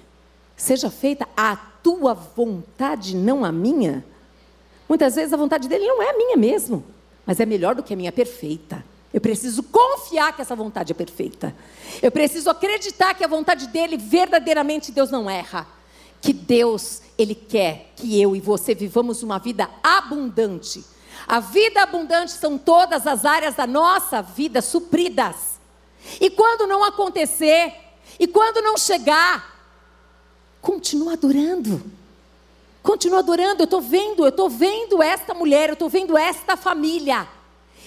Seja 0.55 0.91
feita 0.91 1.27
a 1.35 1.55
tua 1.55 2.13
vontade, 2.13 3.15
não 3.15 3.43
a 3.43 3.51
minha. 3.51 4.05
Muitas 4.87 5.15
vezes 5.15 5.33
a 5.33 5.37
vontade 5.37 5.67
dele 5.67 5.87
não 5.87 6.01
é 6.01 6.11
a 6.11 6.17
minha 6.17 6.37
mesmo, 6.37 6.85
mas 7.25 7.39
é 7.39 7.45
melhor 7.45 7.75
do 7.75 7.83
que 7.83 7.93
a 7.93 7.97
minha 7.97 8.11
perfeita. 8.11 8.83
Eu 9.13 9.19
preciso 9.19 9.63
confiar 9.63 10.35
que 10.35 10.41
essa 10.41 10.55
vontade 10.55 10.91
é 10.91 10.95
perfeita. 10.95 11.55
Eu 12.01 12.11
preciso 12.11 12.49
acreditar 12.49 13.13
que 13.15 13.23
a 13.23 13.27
vontade 13.27 13.67
dele 13.67 13.97
verdadeiramente 13.97 14.91
Deus 14.91 15.09
não 15.09 15.29
erra. 15.29 15.67
Que 16.21 16.31
Deus, 16.31 17.01
ele 17.17 17.33
quer 17.33 17.91
que 17.95 18.21
eu 18.21 18.35
e 18.35 18.39
você 18.39 18.75
vivamos 18.75 19.23
uma 19.23 19.39
vida 19.39 19.69
abundante. 19.81 20.83
A 21.27 21.39
vida 21.39 21.81
abundante 21.81 22.31
são 22.31 22.57
todas 22.57 23.07
as 23.07 23.25
áreas 23.25 23.55
da 23.55 23.65
nossa 23.65 24.21
vida 24.21 24.61
supridas. 24.61 25.59
E 26.21 26.29
quando 26.29 26.67
não 26.67 26.83
acontecer, 26.83 27.73
e 28.19 28.27
quando 28.27 28.61
não 28.61 28.77
chegar, 28.77 29.59
continua 30.61 31.13
adorando. 31.13 31.81
Continua 32.83 33.19
adorando. 33.19 33.61
Eu 33.61 33.65
estou 33.65 33.81
vendo, 33.81 34.23
eu 34.23 34.29
estou 34.29 34.49
vendo 34.49 35.01
esta 35.01 35.33
mulher, 35.33 35.69
eu 35.69 35.73
estou 35.73 35.89
vendo 35.89 36.17
esta 36.17 36.55
família. 36.55 37.27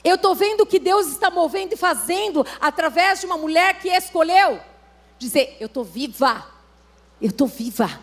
Eu 0.04 0.16
estou 0.16 0.34
vendo 0.34 0.66
que 0.66 0.78
Deus 0.78 1.06
está 1.08 1.30
movendo 1.30 1.74
e 1.74 1.76
fazendo 1.76 2.44
através 2.60 3.20
de 3.20 3.26
uma 3.26 3.38
mulher 3.38 3.78
que 3.78 3.88
escolheu 3.88 4.60
dizer: 5.18 5.56
Eu 5.60 5.66
estou 5.66 5.84
viva, 5.84 6.44
eu 7.20 7.30
estou 7.30 7.46
viva. 7.46 8.00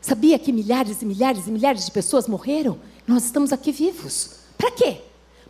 Sabia 0.00 0.38
que 0.38 0.52
milhares 0.52 1.02
e 1.02 1.04
milhares 1.04 1.46
e 1.46 1.50
milhares 1.50 1.84
de 1.84 1.90
pessoas 1.90 2.26
morreram? 2.26 2.78
Nós 3.06 3.24
estamos 3.24 3.52
aqui 3.52 3.70
vivos. 3.70 4.40
Para 4.56 4.70
quê? 4.70 5.00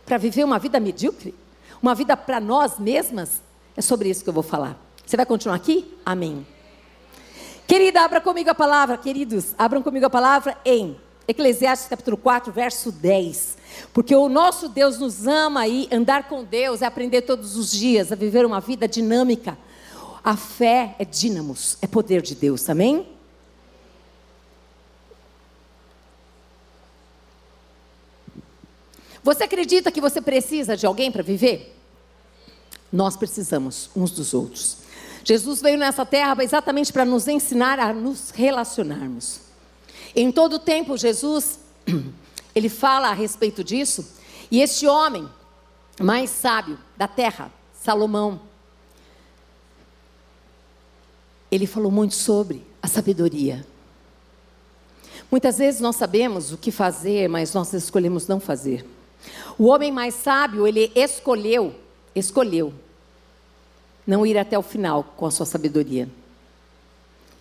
Para 0.05 0.17
viver 0.17 0.43
uma 0.43 0.59
vida 0.59 0.79
medíocre? 0.79 1.33
Uma 1.81 1.95
vida 1.95 2.15
para 2.15 2.39
nós 2.39 2.77
mesmas? 2.77 3.41
É 3.75 3.81
sobre 3.81 4.09
isso 4.09 4.23
que 4.23 4.29
eu 4.29 4.33
vou 4.33 4.43
falar. 4.43 4.77
Você 5.05 5.17
vai 5.17 5.25
continuar 5.25 5.55
aqui? 5.55 5.91
Amém. 6.05 6.45
Querida, 7.67 8.01
abra 8.01 8.21
comigo 8.21 8.49
a 8.49 8.55
palavra, 8.55 8.97
queridos, 8.97 9.55
abram 9.57 9.81
comigo 9.81 10.05
a 10.05 10.09
palavra 10.09 10.57
em 10.63 10.95
Eclesiastes 11.27 11.87
capítulo 11.87 12.17
4, 12.17 12.51
verso 12.51 12.91
10. 12.91 13.57
Porque 13.93 14.15
o 14.15 14.29
nosso 14.29 14.69
Deus 14.69 14.97
nos 14.99 15.27
ama 15.27 15.67
e 15.67 15.87
andar 15.91 16.27
com 16.27 16.43
Deus 16.43 16.81
é 16.81 16.85
aprender 16.85 17.21
todos 17.23 17.55
os 17.55 17.71
dias 17.71 18.11
a 18.11 18.15
viver 18.15 18.45
uma 18.45 18.59
vida 18.59 18.87
dinâmica. 18.87 19.57
A 20.23 20.37
fé 20.37 20.95
é 20.97 21.05
dínamos, 21.05 21.77
é 21.81 21.87
poder 21.87 22.21
de 22.21 22.33
Deus, 22.33 22.69
amém? 22.69 23.07
Você 29.23 29.43
acredita 29.45 29.91
que 29.91 30.01
você 30.01 30.21
precisa 30.21 30.75
de 30.75 30.85
alguém 30.85 31.11
para 31.11 31.23
viver? 31.23 31.77
Nós 32.91 33.15
precisamos 33.15 33.89
uns 33.95 34.11
dos 34.11 34.33
outros. 34.33 34.77
Jesus 35.23 35.61
veio 35.61 35.77
nessa 35.77 36.05
terra 36.05 36.35
exatamente 36.43 36.91
para 36.91 37.05
nos 37.05 37.27
ensinar 37.27 37.79
a 37.79 37.93
nos 37.93 38.31
relacionarmos. 38.31 39.39
Em 40.13 40.31
todo 40.31 40.59
tempo, 40.59 40.97
Jesus, 40.97 41.59
ele 42.55 42.69
fala 42.69 43.09
a 43.09 43.13
respeito 43.13 43.63
disso, 43.63 44.15
e 44.51 44.61
este 44.61 44.87
homem 44.87 45.27
mais 45.99 46.29
sábio 46.29 46.77
da 46.95 47.07
terra, 47.07 47.51
Salomão, 47.73 48.39
ele 51.51 51.67
falou 51.67 51.91
muito 51.91 52.15
sobre 52.15 52.65
a 52.81 52.87
sabedoria. 52.87 53.65
Muitas 55.29 55.57
vezes 55.57 55.81
nós 55.81 55.95
sabemos 55.95 56.51
o 56.51 56.57
que 56.57 56.71
fazer, 56.71 57.27
mas 57.27 57.53
nós 57.53 57.73
escolhemos 57.73 58.27
não 58.27 58.39
fazer. 58.39 58.85
O 59.57 59.65
homem 59.65 59.91
mais 59.91 60.13
sábio, 60.15 60.67
ele 60.67 60.91
escolheu, 60.95 61.75
escolheu 62.15 62.73
não 64.05 64.25
ir 64.25 64.37
até 64.37 64.57
o 64.57 64.61
final 64.61 65.03
com 65.15 65.25
a 65.25 65.31
sua 65.31 65.45
sabedoria. 65.45 66.09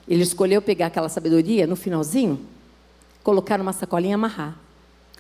Ele 0.07 0.23
escolheu 0.23 0.61
pegar 0.61 0.87
aquela 0.87 1.09
sabedoria 1.09 1.67
no 1.67 1.77
finalzinho, 1.77 2.45
colocar 3.23 3.59
numa 3.59 3.73
sacolinha 3.73 4.13
e 4.13 4.15
amarrar. 4.15 4.57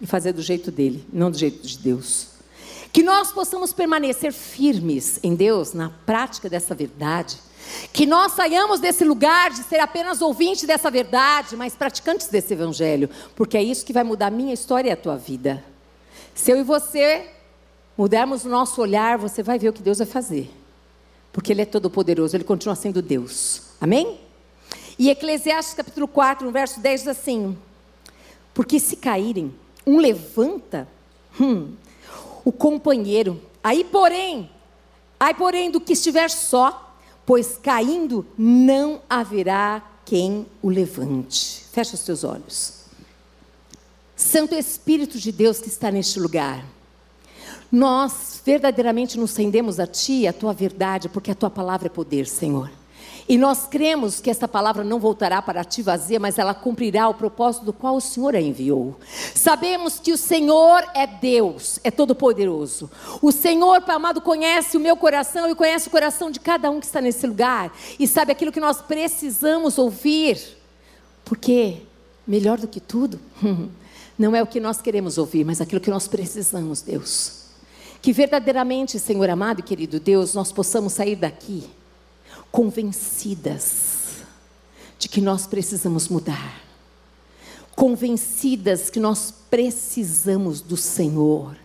E 0.02 0.06
fazer 0.06 0.32
do 0.32 0.42
jeito 0.42 0.70
dele, 0.70 1.06
não 1.12 1.30
do 1.30 1.38
jeito 1.38 1.66
de 1.66 1.78
Deus. 1.78 2.26
Que 2.92 3.02
nós 3.02 3.32
possamos 3.32 3.72
permanecer 3.72 4.32
firmes 4.32 5.18
em 5.22 5.34
Deus, 5.34 5.72
na 5.72 5.90
prática 6.04 6.50
dessa 6.50 6.74
verdade. 6.74 7.38
Que 7.92 8.04
nós 8.04 8.32
saiamos 8.32 8.80
desse 8.80 9.04
lugar 9.04 9.50
de 9.50 9.62
ser 9.62 9.78
apenas 9.78 10.20
ouvintes 10.20 10.64
dessa 10.64 10.90
verdade, 10.90 11.56
mas 11.56 11.74
praticantes 11.74 12.26
desse 12.26 12.52
evangelho. 12.52 13.08
Porque 13.34 13.56
é 13.56 13.62
isso 13.62 13.84
que 13.84 13.92
vai 13.92 14.02
mudar 14.02 14.26
a 14.26 14.30
minha 14.30 14.52
história 14.52 14.90
e 14.90 14.92
a 14.92 14.96
tua 14.96 15.16
vida. 15.16 15.64
Se 16.34 16.50
eu 16.50 16.58
e 16.58 16.62
você 16.62 17.30
mudarmos 17.96 18.44
o 18.44 18.48
nosso 18.48 18.80
olhar, 18.82 19.16
você 19.16 19.42
vai 19.42 19.58
ver 19.58 19.68
o 19.68 19.72
que 19.72 19.82
Deus 19.82 19.98
vai 19.98 20.06
fazer. 20.06 20.50
Porque 21.32 21.52
Ele 21.52 21.62
é 21.62 21.66
todo 21.66 21.88
poderoso, 21.88 22.36
Ele 22.36 22.44
continua 22.44 22.74
sendo 22.74 23.00
Deus. 23.00 23.62
Amém? 23.80 24.20
E 24.98 25.08
Eclesiastes 25.08 25.74
capítulo 25.74 26.06
4, 26.06 26.44
no 26.44 26.52
verso 26.52 26.80
10 26.80 27.00
diz 27.00 27.08
assim: 27.08 27.56
Porque 28.52 28.78
se 28.78 28.96
caírem, 28.96 29.54
um 29.86 29.98
levanta 29.98 30.88
hum, 31.40 31.74
o 32.44 32.52
companheiro. 32.52 33.40
Aí, 33.62 33.84
porém, 33.84 34.50
aí, 35.18 35.34
porém, 35.34 35.70
do 35.70 35.80
que 35.80 35.92
estiver 35.92 36.30
só, 36.30 36.96
pois 37.24 37.58
caindo 37.62 38.26
não 38.36 39.00
haverá 39.08 39.82
quem 40.04 40.46
o 40.60 40.68
levante. 40.68 41.64
Fecha 41.72 41.94
os 41.94 42.02
teus 42.02 42.24
olhos. 42.24 42.82
Santo 44.16 44.54
Espírito 44.54 45.18
de 45.18 45.32
Deus 45.32 45.58
que 45.58 45.68
está 45.68 45.90
neste 45.90 46.20
lugar. 46.20 46.64
Nós 47.70 48.40
verdadeiramente 48.44 49.18
nos 49.18 49.34
rendemos 49.34 49.80
a 49.80 49.86
Ti, 49.86 50.26
a 50.26 50.32
Tua 50.32 50.52
verdade, 50.52 51.08
porque 51.08 51.30
a 51.30 51.34
Tua 51.34 51.50
palavra 51.50 51.86
é 51.86 51.90
poder, 51.90 52.26
Senhor. 52.26 52.70
E 53.28 53.38
nós 53.38 53.66
cremos 53.66 54.20
que 54.20 54.30
essa 54.30 54.48
palavra 54.48 54.82
não 54.82 54.98
voltará 54.98 55.40
para 55.40 55.64
ti 55.64 55.80
vazia, 55.80 56.18
mas 56.18 56.38
ela 56.38 56.54
cumprirá 56.54 57.08
o 57.08 57.14
propósito 57.14 57.64
do 57.64 57.72
qual 57.72 57.96
o 57.96 58.00
Senhor 58.00 58.34
a 58.34 58.40
enviou. 58.40 58.96
Sabemos 59.34 59.98
que 60.00 60.12
o 60.12 60.18
Senhor 60.18 60.84
é 60.94 61.06
Deus, 61.06 61.78
é 61.84 61.90
todo-poderoso. 61.90 62.90
O 63.20 63.30
Senhor, 63.30 63.82
Pai 63.82 63.96
amado, 63.96 64.20
conhece 64.20 64.76
o 64.76 64.80
meu 64.80 64.96
coração 64.96 65.48
e 65.48 65.54
conhece 65.54 65.88
o 65.88 65.90
coração 65.90 66.30
de 66.30 66.40
cada 66.40 66.70
um 66.70 66.80
que 66.80 66.86
está 66.86 67.00
nesse 67.00 67.26
lugar. 67.26 67.72
E 67.98 68.08
sabe 68.08 68.32
aquilo 68.32 68.52
que 68.52 68.60
nós 68.60 68.82
precisamos 68.82 69.78
ouvir. 69.78 70.38
Porque, 71.24 71.82
melhor 72.26 72.58
do 72.58 72.66
que 72.66 72.80
tudo, 72.80 73.20
não 74.18 74.34
é 74.34 74.42
o 74.42 74.46
que 74.46 74.58
nós 74.58 74.82
queremos 74.82 75.16
ouvir, 75.16 75.44
mas 75.44 75.60
aquilo 75.60 75.80
que 75.80 75.90
nós 75.90 76.08
precisamos, 76.08 76.82
Deus. 76.82 77.42
Que 78.00 78.12
verdadeiramente, 78.12 78.98
Senhor 78.98 79.30
amado 79.30 79.60
e 79.60 79.62
querido 79.62 80.00
Deus, 80.00 80.34
nós 80.34 80.50
possamos 80.50 80.92
sair 80.92 81.14
daqui 81.14 81.70
convencidas 82.52 84.22
de 84.98 85.08
que 85.08 85.20
nós 85.20 85.46
precisamos 85.46 86.06
mudar, 86.06 86.62
convencidas 87.74 88.90
que 88.90 89.00
nós 89.00 89.32
precisamos 89.50 90.60
do 90.60 90.76
Senhor, 90.76 91.56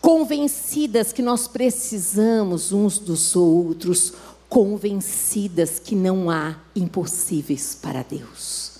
convencidas 0.00 1.12
que 1.12 1.22
nós 1.22 1.48
precisamos 1.48 2.70
uns 2.70 2.98
dos 2.98 3.34
outros, 3.34 4.12
convencidas 4.48 5.80
que 5.80 5.96
não 5.96 6.30
há 6.30 6.56
impossíveis 6.76 7.76
para 7.80 8.02
Deus. 8.02 8.74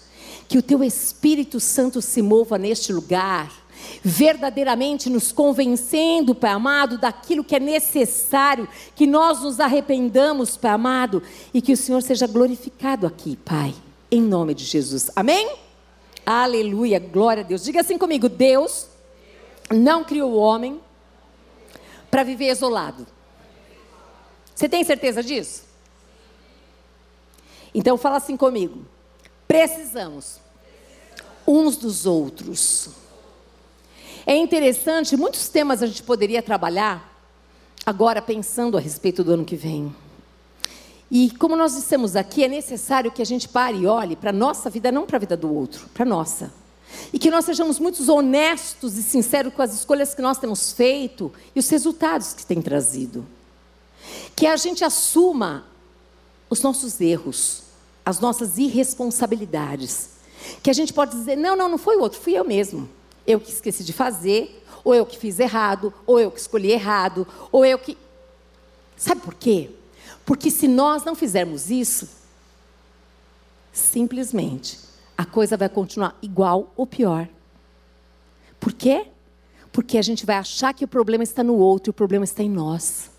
Que 0.47 0.59
o 0.59 0.62
teu 0.62 0.85
Espírito 0.85 1.59
Santo 1.59 2.02
se 2.02 2.21
mova 2.21 2.59
neste 2.59 2.92
lugar 2.92 3.63
verdadeiramente 4.03 5.09
nos 5.11 5.33
convencendo, 5.33 6.35
Pai 6.35 6.50
amado, 6.50 6.99
daquilo 6.99 7.45
que 7.45 7.57
é 7.57 7.61
necessário, 7.61 8.69
que 8.95 9.07
nós 9.07 9.43
nos 9.43 9.61
arrependamos, 9.61 10.57
Pai 10.57 10.73
amado, 10.73 11.23
e 11.53 11.61
que 11.61 11.73
o 11.73 11.76
Senhor 11.76 12.03
seja 12.03 12.26
glorificado 12.26 13.07
aqui, 13.07 13.37
Pai, 13.37 13.75
em 14.11 14.21
nome 14.21 14.55
de 14.55 14.64
Jesus. 14.64 15.11
Amém? 15.14 15.50
Aleluia, 16.26 16.99
glória 16.99 17.43
a 17.43 17.47
Deus. 17.47 17.62
Diga 17.64 17.81
assim 17.81 17.99
comigo: 17.99 18.29
Deus 18.29 18.87
não 19.71 20.05
criou 20.05 20.33
o 20.33 20.37
homem 20.37 20.81
para 22.11 22.23
viver 22.23 22.50
isolado. 22.50 23.07
Você 24.55 24.69
tem 24.69 24.85
certeza 24.85 25.23
disso? 25.23 25.64
Então 27.75 27.99
fala 27.99 28.19
assim 28.19 28.37
comigo. 28.37 28.87
Precisamos 29.49 30.38
uns 31.47 31.76
dos 31.76 32.07
outros. 32.07 32.88
É 34.26 34.35
interessante, 34.35 35.16
muitos 35.16 35.49
temas 35.49 35.83
a 35.83 35.87
gente 35.87 36.02
poderia 36.02 36.43
trabalhar 36.43 37.12
agora 37.85 38.23
pensando 38.23 38.78
a 38.78 38.81
respeito 38.81 39.23
do 39.23 39.33
ano 39.33 39.45
que 39.45 39.57
vem. 39.57 39.95
E 41.11 41.31
como 41.33 41.54
nós 41.54 41.75
dissemos 41.75 42.16
aqui, 42.16 42.43
é 42.43 42.49
necessário 42.49 43.12
que 43.12 43.21
a 43.21 43.26
gente 43.26 43.47
pare 43.47 43.78
e 43.78 43.87
olhe 43.87 44.16
para 44.16 44.31
a 44.31 44.33
nossa 44.33 44.71
vida, 44.71 44.90
não 44.90 45.04
para 45.04 45.16
a 45.16 45.21
vida 45.21 45.37
do 45.37 45.52
outro, 45.52 45.88
para 45.93 46.04
a 46.04 46.09
nossa. 46.09 46.50
E 47.12 47.19
que 47.19 47.31
nós 47.31 47.45
sejamos 47.45 47.78
muito 47.78 48.11
honestos 48.11 48.97
e 48.97 49.02
sinceros 49.02 49.52
com 49.52 49.61
as 49.61 49.75
escolhas 49.75 50.14
que 50.14 50.23
nós 50.23 50.38
temos 50.38 50.73
feito 50.73 51.31
e 51.54 51.59
os 51.59 51.69
resultados 51.69 52.33
que 52.33 52.47
tem 52.47 52.62
trazido. 52.62 53.26
Que 54.35 54.47
a 54.47 54.57
gente 54.57 54.85
assuma 54.85 55.66
os 56.49 56.62
nossos 56.62 56.99
erros, 57.00 57.62
as 58.07 58.21
nossas 58.21 58.57
irresponsabilidades. 58.57 60.11
Que 60.62 60.71
a 60.71 60.75
gente 60.75 60.93
pode 60.93 61.16
dizer: 61.16 61.37
não, 61.37 61.54
não, 61.54 61.69
não 61.69 61.78
foi 61.78 61.97
o 61.97 62.00
outro, 62.00 62.19
fui 62.19 62.33
eu 62.33 62.45
mesmo. 62.45 62.88
Eu 63.26 63.40
que 63.40 63.50
esqueci 63.50 63.83
de 63.85 63.93
fazer, 63.93 64.62
ou 64.83 64.95
eu 64.95 65.07
que 65.07 65.19
fiz 65.19 65.38
errado, 65.38 65.93
ou 66.07 66.21
eu 66.21 66.31
que 66.31 66.38
escolhi 66.38 66.71
errado, 66.71 67.26
ou 67.50 67.64
eu 67.64 67.78
que. 67.78 67.97
Sabe 68.97 69.21
por 69.21 69.35
quê? 69.35 69.71
Porque 70.25 70.50
se 70.50 70.69
nós 70.69 71.04
não 71.04 71.14
fizermos 71.14 71.71
isso, 71.71 72.09
simplesmente 73.73 74.78
a 75.16 75.25
coisa 75.25 75.57
vai 75.57 75.69
continuar 75.69 76.16
igual 76.23 76.73
ou 76.76 76.87
pior. 76.87 77.28
Por 78.59 78.73
quê? 78.73 79.07
Porque 79.73 79.99
a 79.99 80.02
gente 80.02 80.25
vai 80.25 80.37
achar 80.37 80.73
que 80.73 80.85
o 80.85 80.88
problema 80.88 81.25
está 81.25 81.43
no 81.43 81.57
outro 81.57 81.88
e 81.88 81.93
o 81.93 81.95
problema 81.95 82.25
está 82.25 82.43
em 82.43 82.50
nós. 82.50 83.11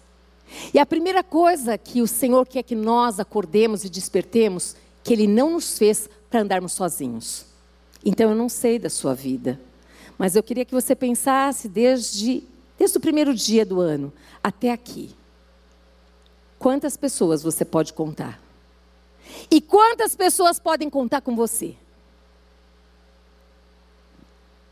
E 0.74 0.80
a 0.80 0.86
primeira 0.86 1.24
coisa 1.24 1.78
que 1.78 2.02
o 2.02 2.08
Senhor 2.08 2.48
quer 2.48 2.64
que 2.64 2.76
nós 2.76 3.20
acordemos 3.20 3.84
e 3.84 3.90
despertemos, 3.90 4.76
que 5.04 5.14
Ele 5.14 5.28
não 5.28 5.52
nos 5.52 5.78
fez 5.78 6.10
para 6.30 6.42
andarmos 6.42 6.74
sozinhos. 6.74 7.46
Então 8.04 8.30
eu 8.30 8.36
não 8.36 8.50
sei 8.50 8.80
da 8.80 8.90
sua 8.90 9.14
vida, 9.14 9.60
mas 10.18 10.36
eu 10.36 10.44
queria 10.44 10.66
que 10.66 10.74
você 10.74 10.96
pensasse 10.96 11.68
desde, 11.68 12.44
desde 12.78 12.98
o 12.98 13.02
primeiro 13.02 13.34
dia 13.34 13.66
do 13.66 13.80
ano 13.82 14.12
até 14.44 14.72
aqui. 14.72 15.16
Quantas 16.58 16.96
pessoas 16.96 17.44
você 17.44 17.66
pode 17.66 17.94
contar? 17.94 18.40
E 19.52 19.60
quantas 19.60 20.16
pessoas 20.16 20.60
podem 20.60 20.90
contar 20.90 21.22
com 21.22 21.36
você? 21.36 21.76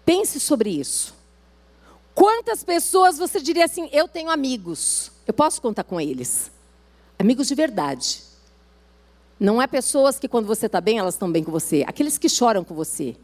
Pense 0.06 0.40
sobre 0.40 0.70
isso. 0.70 1.14
Quantas 2.14 2.64
pessoas 2.64 3.18
você 3.18 3.42
diria 3.42 3.66
assim: 3.66 3.90
eu 3.92 4.08
tenho 4.08 4.30
amigos, 4.30 5.12
eu 5.26 5.34
posso 5.34 5.62
contar 5.62 5.84
com 5.84 6.00
eles? 6.00 6.52
Amigos 7.18 7.48
de 7.48 7.56
verdade. 7.56 8.22
Não 9.40 9.62
é 9.62 9.68
pessoas 9.68 10.20
que 10.20 10.28
quando 10.28 10.46
você 10.46 10.68
está 10.68 10.80
bem, 10.80 11.00
elas 11.00 11.16
estão 11.16 11.32
bem 11.32 11.44
com 11.44 11.52
você. 11.52 11.84
Aqueles 11.88 12.18
que 12.18 12.30
choram 12.30 12.64
com 12.64 12.74
você. 12.74 13.16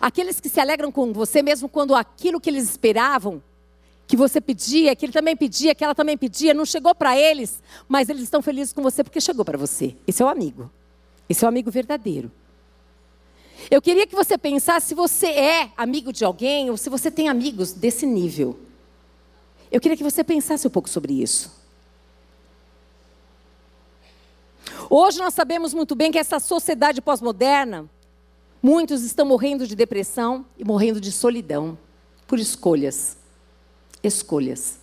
Aqueles 0.00 0.40
que 0.40 0.48
se 0.48 0.60
alegram 0.60 0.90
com 0.92 1.12
você, 1.12 1.42
mesmo 1.42 1.68
quando 1.68 1.94
aquilo 1.94 2.40
que 2.40 2.50
eles 2.50 2.68
esperavam, 2.68 3.42
que 4.06 4.16
você 4.16 4.40
pedia, 4.40 4.94
que 4.94 5.06
ele 5.06 5.12
também 5.12 5.36
pedia, 5.36 5.74
que 5.74 5.82
ela 5.82 5.94
também 5.94 6.16
pedia, 6.16 6.52
não 6.52 6.66
chegou 6.66 6.94
para 6.94 7.18
eles, 7.18 7.62
mas 7.88 8.08
eles 8.08 8.24
estão 8.24 8.42
felizes 8.42 8.72
com 8.72 8.82
você 8.82 9.02
porque 9.02 9.20
chegou 9.20 9.44
para 9.44 9.56
você. 9.56 9.96
Esse 10.06 10.22
é 10.22 10.24
o 10.24 10.28
amigo. 10.28 10.70
Esse 11.28 11.44
é 11.44 11.46
o 11.46 11.48
amigo 11.48 11.70
verdadeiro. 11.70 12.30
Eu 13.70 13.80
queria 13.80 14.06
que 14.06 14.14
você 14.14 14.36
pensasse 14.36 14.88
se 14.88 14.94
você 14.94 15.28
é 15.28 15.70
amigo 15.76 16.12
de 16.12 16.24
alguém 16.24 16.68
ou 16.70 16.76
se 16.76 16.90
você 16.90 17.10
tem 17.10 17.28
amigos 17.28 17.72
desse 17.72 18.04
nível. 18.04 18.58
Eu 19.70 19.80
queria 19.80 19.96
que 19.96 20.02
você 20.02 20.22
pensasse 20.22 20.66
um 20.66 20.70
pouco 20.70 20.90
sobre 20.90 21.14
isso. 21.22 21.50
Hoje 24.90 25.18
nós 25.20 25.32
sabemos 25.32 25.72
muito 25.72 25.94
bem 25.94 26.12
que 26.12 26.18
essa 26.18 26.38
sociedade 26.38 27.00
pós-moderna, 27.00 27.88
muitos 28.62 29.02
estão 29.02 29.26
morrendo 29.26 29.66
de 29.66 29.74
depressão 29.74 30.46
e 30.56 30.64
morrendo 30.64 31.00
de 31.00 31.10
solidão 31.10 31.76
por 32.26 32.38
escolhas. 32.38 33.16
Escolhas. 34.02 34.78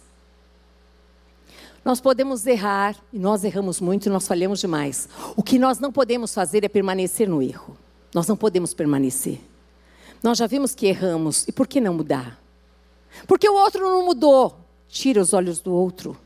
Nós 1.84 2.02
podemos 2.02 2.46
errar, 2.46 2.96
e 3.12 3.18
nós 3.18 3.44
erramos 3.44 3.80
muito 3.80 4.08
e 4.08 4.10
nós 4.10 4.28
falhamos 4.28 4.60
demais. 4.60 5.08
O 5.36 5.42
que 5.42 5.58
nós 5.58 5.80
não 5.80 5.92
podemos 5.92 6.34
fazer 6.34 6.64
é 6.64 6.68
permanecer 6.68 7.28
no 7.28 7.42
erro. 7.42 7.78
Nós 8.14 8.28
não 8.28 8.36
podemos 8.36 8.74
permanecer. 8.74 9.40
Nós 10.22 10.38
já 10.38 10.46
vimos 10.46 10.76
que 10.76 10.88
erramos, 10.88 11.48
e 11.48 11.52
por 11.52 11.68
que 11.68 11.80
não 11.80 11.94
mudar? 11.94 12.40
Porque 13.26 13.50
o 13.50 13.56
outro 13.56 13.82
não 13.82 14.06
mudou. 14.06 14.60
Tira 14.88 15.22
os 15.22 15.34
olhos 15.34 15.62
do 15.62 15.74
outro. 15.74 16.18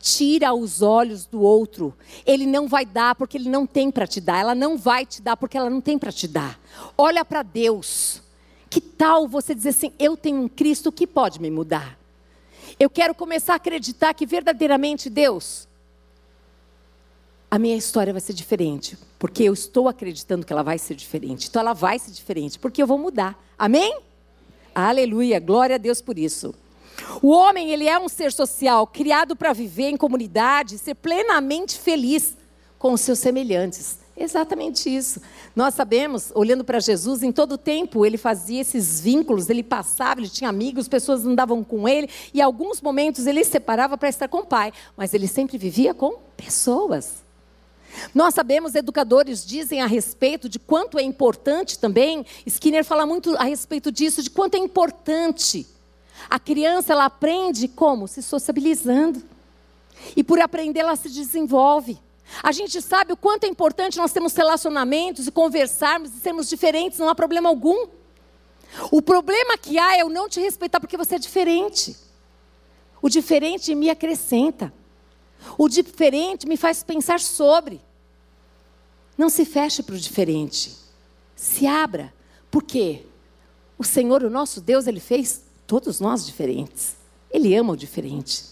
Tira 0.00 0.52
os 0.54 0.80
olhos 0.80 1.26
do 1.26 1.42
outro. 1.42 1.94
Ele 2.26 2.46
não 2.46 2.66
vai 2.66 2.84
dar 2.86 3.14
porque 3.14 3.36
ele 3.36 3.48
não 3.48 3.66
tem 3.66 3.90
para 3.90 4.06
te 4.06 4.20
dar. 4.20 4.38
Ela 4.40 4.54
não 4.54 4.76
vai 4.76 5.04
te 5.04 5.20
dar 5.20 5.36
porque 5.36 5.56
ela 5.56 5.70
não 5.70 5.80
tem 5.80 5.98
para 5.98 6.10
te 6.10 6.26
dar. 6.26 6.58
Olha 6.96 7.24
para 7.24 7.42
Deus. 7.42 8.22
Que 8.68 8.80
tal 8.80 9.28
você 9.28 9.54
dizer 9.54 9.68
assim: 9.68 9.92
Eu 9.98 10.16
tenho 10.16 10.40
um 10.40 10.48
Cristo 10.48 10.90
que 10.90 11.06
pode 11.06 11.40
me 11.40 11.50
mudar? 11.50 11.98
Eu 12.78 12.88
quero 12.88 13.14
começar 13.14 13.52
a 13.52 13.56
acreditar 13.56 14.14
que 14.14 14.24
verdadeiramente 14.24 15.10
Deus 15.10 15.68
a 17.50 17.58
minha 17.58 17.76
história 17.76 18.12
vai 18.12 18.20
ser 18.20 18.32
diferente, 18.32 18.96
porque 19.18 19.42
eu 19.42 19.52
estou 19.52 19.88
acreditando 19.88 20.46
que 20.46 20.52
ela 20.52 20.62
vai 20.62 20.78
ser 20.78 20.94
diferente. 20.94 21.48
Então 21.48 21.60
ela 21.60 21.72
vai 21.72 21.98
ser 21.98 22.12
diferente, 22.12 22.58
porque 22.58 22.80
eu 22.80 22.86
vou 22.86 22.96
mudar. 22.96 23.36
Amém? 23.58 23.98
Aleluia, 24.72 25.40
glória 25.40 25.74
a 25.74 25.78
Deus 25.78 26.00
por 26.00 26.16
isso. 26.16 26.54
O 27.22 27.28
homem, 27.28 27.70
ele 27.70 27.88
é 27.88 27.98
um 27.98 28.08
ser 28.08 28.32
social, 28.32 28.86
criado 28.86 29.36
para 29.36 29.52
viver 29.52 29.88
em 29.90 29.96
comunidade, 29.96 30.78
ser 30.78 30.94
plenamente 30.94 31.78
feliz 31.78 32.36
com 32.78 32.92
os 32.92 33.00
seus 33.00 33.18
semelhantes. 33.18 33.98
Exatamente 34.16 34.94
isso. 34.94 35.20
Nós 35.56 35.74
sabemos, 35.74 36.30
olhando 36.34 36.62
para 36.62 36.78
Jesus, 36.78 37.22
em 37.22 37.32
todo 37.32 37.56
tempo 37.56 38.04
ele 38.04 38.18
fazia 38.18 38.60
esses 38.60 39.00
vínculos, 39.00 39.48
ele 39.48 39.62
passava, 39.62 40.20
ele 40.20 40.28
tinha 40.28 40.50
amigos, 40.50 40.88
pessoas 40.88 41.24
andavam 41.24 41.64
com 41.64 41.88
ele, 41.88 42.08
e 42.34 42.42
alguns 42.42 42.82
momentos 42.82 43.26
ele 43.26 43.42
se 43.42 43.52
separava 43.52 43.96
para 43.96 44.10
estar 44.10 44.28
com 44.28 44.38
o 44.38 44.46
pai, 44.46 44.72
mas 44.94 45.14
ele 45.14 45.26
sempre 45.26 45.56
vivia 45.56 45.94
com 45.94 46.18
pessoas. 46.36 47.24
Nós 48.14 48.34
sabemos, 48.34 48.74
educadores 48.74 49.44
dizem 49.44 49.80
a 49.80 49.86
respeito 49.86 50.50
de 50.50 50.58
quanto 50.58 50.98
é 50.98 51.02
importante 51.02 51.78
também, 51.78 52.24
Skinner 52.46 52.84
fala 52.84 53.06
muito 53.06 53.34
a 53.36 53.44
respeito 53.44 53.90
disso, 53.90 54.22
de 54.22 54.30
quanto 54.30 54.54
é 54.54 54.58
importante. 54.58 55.66
A 56.28 56.38
criança, 56.38 56.92
ela 56.92 57.06
aprende 57.06 57.68
como? 57.68 58.06
Se 58.06 58.22
sociabilizando. 58.22 59.22
E 60.16 60.24
por 60.24 60.40
aprender, 60.40 60.80
ela 60.80 60.96
se 60.96 61.08
desenvolve. 61.08 61.98
A 62.42 62.52
gente 62.52 62.80
sabe 62.80 63.12
o 63.12 63.16
quanto 63.16 63.44
é 63.44 63.48
importante 63.48 63.98
nós 63.98 64.12
termos 64.12 64.34
relacionamentos 64.34 65.26
e 65.26 65.30
conversarmos 65.30 66.14
e 66.14 66.20
sermos 66.20 66.48
diferentes, 66.48 66.98
não 66.98 67.08
há 67.08 67.14
problema 67.14 67.48
algum. 67.48 67.88
O 68.90 69.02
problema 69.02 69.58
que 69.58 69.78
há 69.78 69.96
é 69.96 70.02
eu 70.02 70.08
não 70.08 70.28
te 70.28 70.40
respeitar 70.40 70.78
porque 70.78 70.96
você 70.96 71.16
é 71.16 71.18
diferente. 71.18 71.96
O 73.02 73.08
diferente 73.08 73.74
me 73.74 73.90
acrescenta. 73.90 74.72
O 75.58 75.68
diferente 75.68 76.46
me 76.46 76.56
faz 76.56 76.82
pensar 76.82 77.18
sobre. 77.18 77.80
Não 79.16 79.28
se 79.28 79.44
feche 79.44 79.82
para 79.82 79.94
o 79.94 79.98
diferente. 79.98 80.76
Se 81.34 81.66
abra. 81.66 82.12
Por 82.50 82.62
quê? 82.62 83.06
O 83.76 83.84
Senhor, 83.84 84.22
o 84.22 84.30
nosso 84.30 84.60
Deus, 84.60 84.86
Ele 84.86 85.00
fez 85.00 85.42
todos 85.70 86.00
nós 86.00 86.26
diferentes. 86.26 86.96
Ele 87.30 87.54
ama 87.54 87.74
o 87.74 87.76
diferente. 87.76 88.42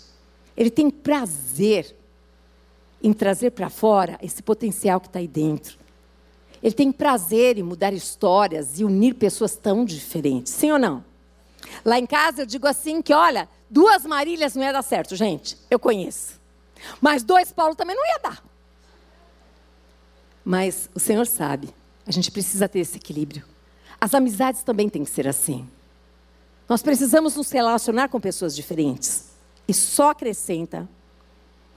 Ele 0.56 0.70
tem 0.70 0.88
prazer 0.88 1.96
em 3.02 3.12
trazer 3.12 3.50
para 3.50 3.68
fora 3.68 4.16
esse 4.22 4.40
potencial 4.40 5.00
que 5.00 5.08
está 5.08 5.18
aí 5.18 5.26
dentro. 5.26 5.76
Ele 6.62 6.72
tem 6.72 6.92
prazer 6.92 7.58
em 7.58 7.62
mudar 7.64 7.92
histórias 7.92 8.78
e 8.78 8.84
unir 8.84 9.14
pessoas 9.14 9.56
tão 9.56 9.84
diferentes. 9.84 10.52
Sim 10.52 10.70
ou 10.70 10.78
não? 10.78 11.04
Lá 11.84 11.98
em 11.98 12.06
casa 12.06 12.42
eu 12.42 12.46
digo 12.46 12.68
assim 12.68 13.02
que, 13.02 13.12
olha, 13.12 13.48
duas 13.68 14.06
Marílias 14.06 14.54
não 14.54 14.62
ia 14.62 14.72
dar 14.72 14.82
certo, 14.82 15.16
gente. 15.16 15.58
Eu 15.68 15.80
conheço. 15.80 16.40
Mas 17.00 17.24
dois 17.24 17.50
Paulo 17.50 17.74
também 17.74 17.96
não 17.96 18.06
ia 18.06 18.20
dar. 18.20 18.44
Mas 20.44 20.88
o 20.94 21.00
Senhor 21.00 21.26
sabe, 21.26 21.74
a 22.06 22.12
gente 22.12 22.30
precisa 22.30 22.68
ter 22.68 22.78
esse 22.78 22.96
equilíbrio. 22.96 23.44
As 24.00 24.14
amizades 24.14 24.62
também 24.62 24.88
têm 24.88 25.02
que 25.02 25.10
ser 25.10 25.26
assim. 25.26 25.68
Nós 26.68 26.82
precisamos 26.82 27.34
nos 27.34 27.50
relacionar 27.50 28.08
com 28.08 28.20
pessoas 28.20 28.54
diferentes. 28.54 29.30
E 29.66 29.72
só 29.72 30.10
acrescenta. 30.10 30.88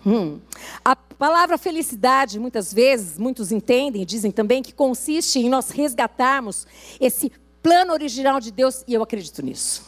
Hum. 0.06 0.40
A 0.84 0.96
palavra 0.96 1.58
felicidade, 1.58 2.40
muitas 2.40 2.74
vezes, 2.74 3.18
muitos 3.18 3.52
entendem, 3.52 4.06
dizem 4.06 4.32
também 4.32 4.64
que 4.64 4.74
consiste 4.74 5.40
em 5.40 5.50
nós 5.50 5.70
resgatarmos 5.70 6.66
esse 7.00 7.32
plano 7.62 7.94
original 7.94 8.40
de 8.40 8.52
Deus, 8.52 8.84
e 8.88 8.94
eu 8.94 9.04
acredito 9.04 9.44
nisso. 9.44 9.84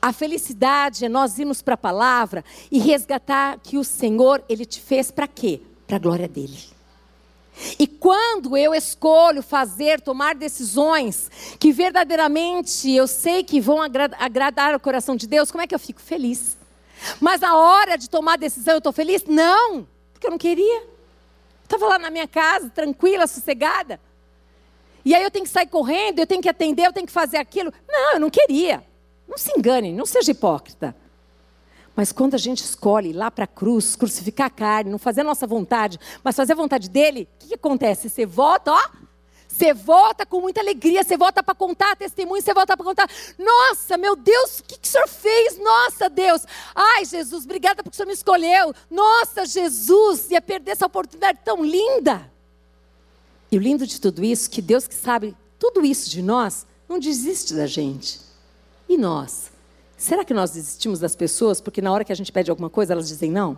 A 0.00 0.12
felicidade 0.12 1.06
é 1.06 1.08
nós 1.08 1.38
irmos 1.38 1.62
para 1.62 1.74
a 1.74 1.78
palavra 1.78 2.44
e 2.70 2.78
resgatar 2.78 3.58
que 3.58 3.78
o 3.78 3.84
Senhor, 3.84 4.44
Ele 4.48 4.66
te 4.66 4.80
fez 4.80 5.10
para 5.10 5.26
quê? 5.26 5.62
Para 5.86 5.96
a 5.96 6.00
glória 6.00 6.28
dEle. 6.28 6.73
E 7.78 7.86
quando 7.86 8.56
eu 8.56 8.74
escolho 8.74 9.42
fazer, 9.42 10.00
tomar 10.00 10.34
decisões 10.34 11.30
que 11.58 11.72
verdadeiramente 11.72 12.90
eu 12.90 13.06
sei 13.06 13.44
que 13.44 13.60
vão 13.60 13.80
agradar 13.80 14.74
o 14.74 14.80
coração 14.80 15.14
de 15.14 15.26
Deus, 15.26 15.50
como 15.50 15.62
é 15.62 15.66
que 15.66 15.74
eu 15.74 15.78
fico 15.78 16.00
feliz? 16.00 16.56
Mas 17.20 17.40
na 17.40 17.56
hora 17.56 17.96
de 17.96 18.10
tomar 18.10 18.34
a 18.34 18.36
decisão 18.36 18.74
eu 18.74 18.78
estou 18.78 18.92
feliz? 18.92 19.24
Não, 19.24 19.86
porque 20.12 20.26
eu 20.26 20.30
não 20.30 20.38
queria. 20.38 20.82
Estava 21.62 21.86
lá 21.86 21.98
na 21.98 22.10
minha 22.10 22.26
casa, 22.26 22.68
tranquila, 22.70 23.26
sossegada. 23.26 24.00
E 25.04 25.14
aí 25.14 25.22
eu 25.22 25.30
tenho 25.30 25.44
que 25.44 25.50
sair 25.50 25.66
correndo, 25.66 26.18
eu 26.18 26.26
tenho 26.26 26.42
que 26.42 26.48
atender, 26.48 26.86
eu 26.86 26.92
tenho 26.92 27.06
que 27.06 27.12
fazer 27.12 27.36
aquilo. 27.36 27.72
Não, 27.88 28.14
eu 28.14 28.20
não 28.20 28.30
queria. 28.30 28.84
Não 29.28 29.36
se 29.38 29.52
engane, 29.56 29.92
não 29.92 30.06
seja 30.06 30.30
hipócrita. 30.30 30.94
Mas 31.96 32.12
quando 32.12 32.34
a 32.34 32.38
gente 32.38 32.64
escolhe 32.64 33.10
ir 33.10 33.12
lá 33.12 33.30
para 33.30 33.44
a 33.44 33.48
cruz, 33.48 33.94
crucificar 33.94 34.48
a 34.48 34.50
carne, 34.50 34.90
não 34.90 34.98
fazer 34.98 35.20
a 35.20 35.24
nossa 35.24 35.46
vontade, 35.46 35.98
mas 36.22 36.34
fazer 36.34 36.52
a 36.52 36.56
vontade 36.56 36.88
dele, 36.88 37.28
o 37.34 37.38
que, 37.38 37.48
que 37.48 37.54
acontece? 37.54 38.08
Você 38.08 38.26
volta, 38.26 38.72
ó, 38.72 38.90
você 39.54 39.72
volta 39.72 40.26
com 40.26 40.40
muita 40.40 40.60
alegria, 40.60 41.04
você 41.04 41.16
volta 41.16 41.40
para 41.40 41.54
contar 41.54 41.94
testemunho, 41.94 42.42
você 42.42 42.52
volta 42.52 42.76
para 42.76 42.84
contar. 42.84 43.08
Nossa, 43.38 43.96
meu 43.96 44.16
Deus, 44.16 44.58
o 44.58 44.64
que, 44.64 44.76
que 44.76 44.88
o 44.88 44.90
Senhor 44.90 45.06
fez? 45.06 45.56
Nossa, 45.56 46.10
Deus. 46.10 46.44
Ai, 46.74 47.04
Jesus, 47.04 47.44
obrigada 47.44 47.80
porque 47.80 47.94
o 47.94 47.96
Senhor 47.96 48.08
me 48.08 48.14
escolheu. 48.14 48.74
Nossa, 48.90 49.46
Jesus, 49.46 50.28
ia 50.32 50.42
perder 50.42 50.72
essa 50.72 50.86
oportunidade 50.86 51.38
tão 51.44 51.64
linda. 51.64 52.28
E 53.52 53.56
o 53.56 53.60
lindo 53.60 53.86
de 53.86 54.00
tudo 54.00 54.24
isso, 54.24 54.50
que 54.50 54.60
Deus 54.60 54.88
que 54.88 54.94
sabe 54.94 55.36
tudo 55.60 55.86
isso 55.86 56.10
de 56.10 56.20
nós, 56.20 56.66
não 56.88 56.98
desiste 56.98 57.54
da 57.54 57.68
gente. 57.68 58.20
E 58.88 58.96
nós? 58.96 59.53
Será 59.96 60.24
que 60.24 60.34
nós 60.34 60.50
desistimos 60.50 60.98
das 60.98 61.14
pessoas 61.14 61.60
porque 61.60 61.80
na 61.80 61.92
hora 61.92 62.04
que 62.04 62.12
a 62.12 62.16
gente 62.16 62.32
pede 62.32 62.50
alguma 62.50 62.70
coisa 62.70 62.92
elas 62.92 63.08
dizem 63.08 63.30
não? 63.30 63.56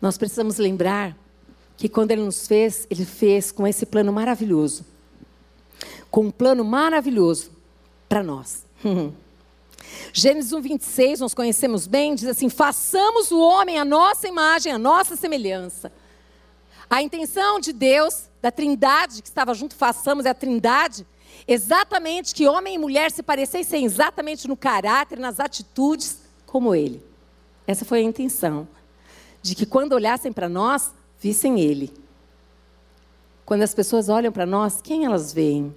Nós 0.00 0.16
precisamos 0.16 0.56
lembrar 0.56 1.16
que 1.76 1.88
quando 1.88 2.10
Ele 2.10 2.22
nos 2.22 2.46
fez, 2.46 2.86
Ele 2.90 3.04
fez 3.04 3.52
com 3.52 3.66
esse 3.66 3.84
plano 3.84 4.12
maravilhoso. 4.12 4.84
Com 6.10 6.26
um 6.26 6.30
plano 6.30 6.64
maravilhoso 6.64 7.50
para 8.08 8.22
nós. 8.22 8.64
Gênesis 10.12 10.52
1, 10.52 10.60
26, 10.60 11.20
nós 11.20 11.34
conhecemos 11.34 11.86
bem, 11.86 12.14
diz 12.14 12.28
assim: 12.28 12.48
façamos 12.48 13.30
o 13.30 13.40
homem 13.40 13.78
a 13.78 13.84
nossa 13.84 14.28
imagem, 14.28 14.72
a 14.72 14.78
nossa 14.78 15.16
semelhança. 15.16 15.92
A 16.88 17.02
intenção 17.02 17.60
de 17.60 17.72
Deus, 17.72 18.28
da 18.42 18.50
trindade 18.50 19.22
que 19.22 19.28
estava 19.28 19.54
junto, 19.54 19.76
façamos, 19.76 20.26
é 20.26 20.30
a 20.30 20.34
trindade, 20.34 21.06
exatamente 21.46 22.34
que 22.34 22.46
homem 22.46 22.74
e 22.74 22.78
mulher 22.78 23.10
se 23.10 23.22
parecessem 23.22 23.84
exatamente 23.84 24.46
no 24.48 24.56
caráter, 24.56 25.18
nas 25.18 25.40
atitudes, 25.40 26.20
como 26.46 26.74
Ele. 26.74 27.02
Essa 27.66 27.84
foi 27.84 28.00
a 28.00 28.04
intenção. 28.04 28.66
De 29.42 29.54
que 29.54 29.64
quando 29.64 29.92
olhassem 29.92 30.32
para 30.32 30.48
nós, 30.48 30.92
vissem 31.20 31.60
Ele. 31.60 31.92
Quando 33.44 33.62
as 33.62 33.74
pessoas 33.74 34.08
olham 34.08 34.32
para 34.32 34.46
nós, 34.46 34.80
quem 34.80 35.04
elas 35.04 35.32
veem? 35.32 35.74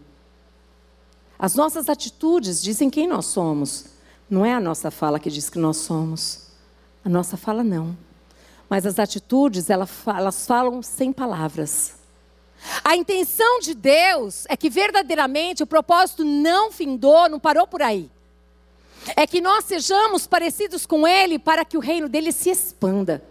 As 1.40 1.56
nossas 1.56 1.90
atitudes 1.90 2.62
dizem 2.62 2.90
quem 2.90 3.08
nós 3.08 3.26
somos. 3.26 3.86
Não 4.30 4.46
é 4.46 4.54
a 4.54 4.60
nossa 4.60 4.90
fala 4.90 5.20
que 5.20 5.30
diz 5.30 5.50
que 5.50 5.60
nós 5.60 5.78
somos. 5.78 6.48
A 7.04 7.10
nossa 7.10 7.36
fala 7.36 7.64
não. 7.64 7.98
Mas 8.70 8.86
as 8.86 8.98
atitudes, 8.98 9.70
elas 9.70 9.90
falam 10.48 10.82
sem 10.82 11.12
palavras. 11.12 12.03
A 12.84 12.96
intenção 12.96 13.60
de 13.60 13.74
Deus 13.74 14.46
é 14.48 14.56
que 14.56 14.70
verdadeiramente 14.70 15.64
o 15.64 15.68
propósito 15.68 16.24
não 16.24 16.72
findou, 16.72 17.30
não 17.30 17.40
parou 17.40 17.68
por 17.68 17.82
aí. 17.82 18.10
É 19.16 19.28
que 19.28 19.42
nós 19.42 19.66
sejamos 19.66 20.26
parecidos 20.26 20.86
com 20.86 21.06
Ele 21.08 21.38
para 21.38 21.66
que 21.66 21.78
o 21.78 21.82
reino 21.82 22.08
dele 22.08 22.32
se 22.32 22.50
expanda. 22.50 23.24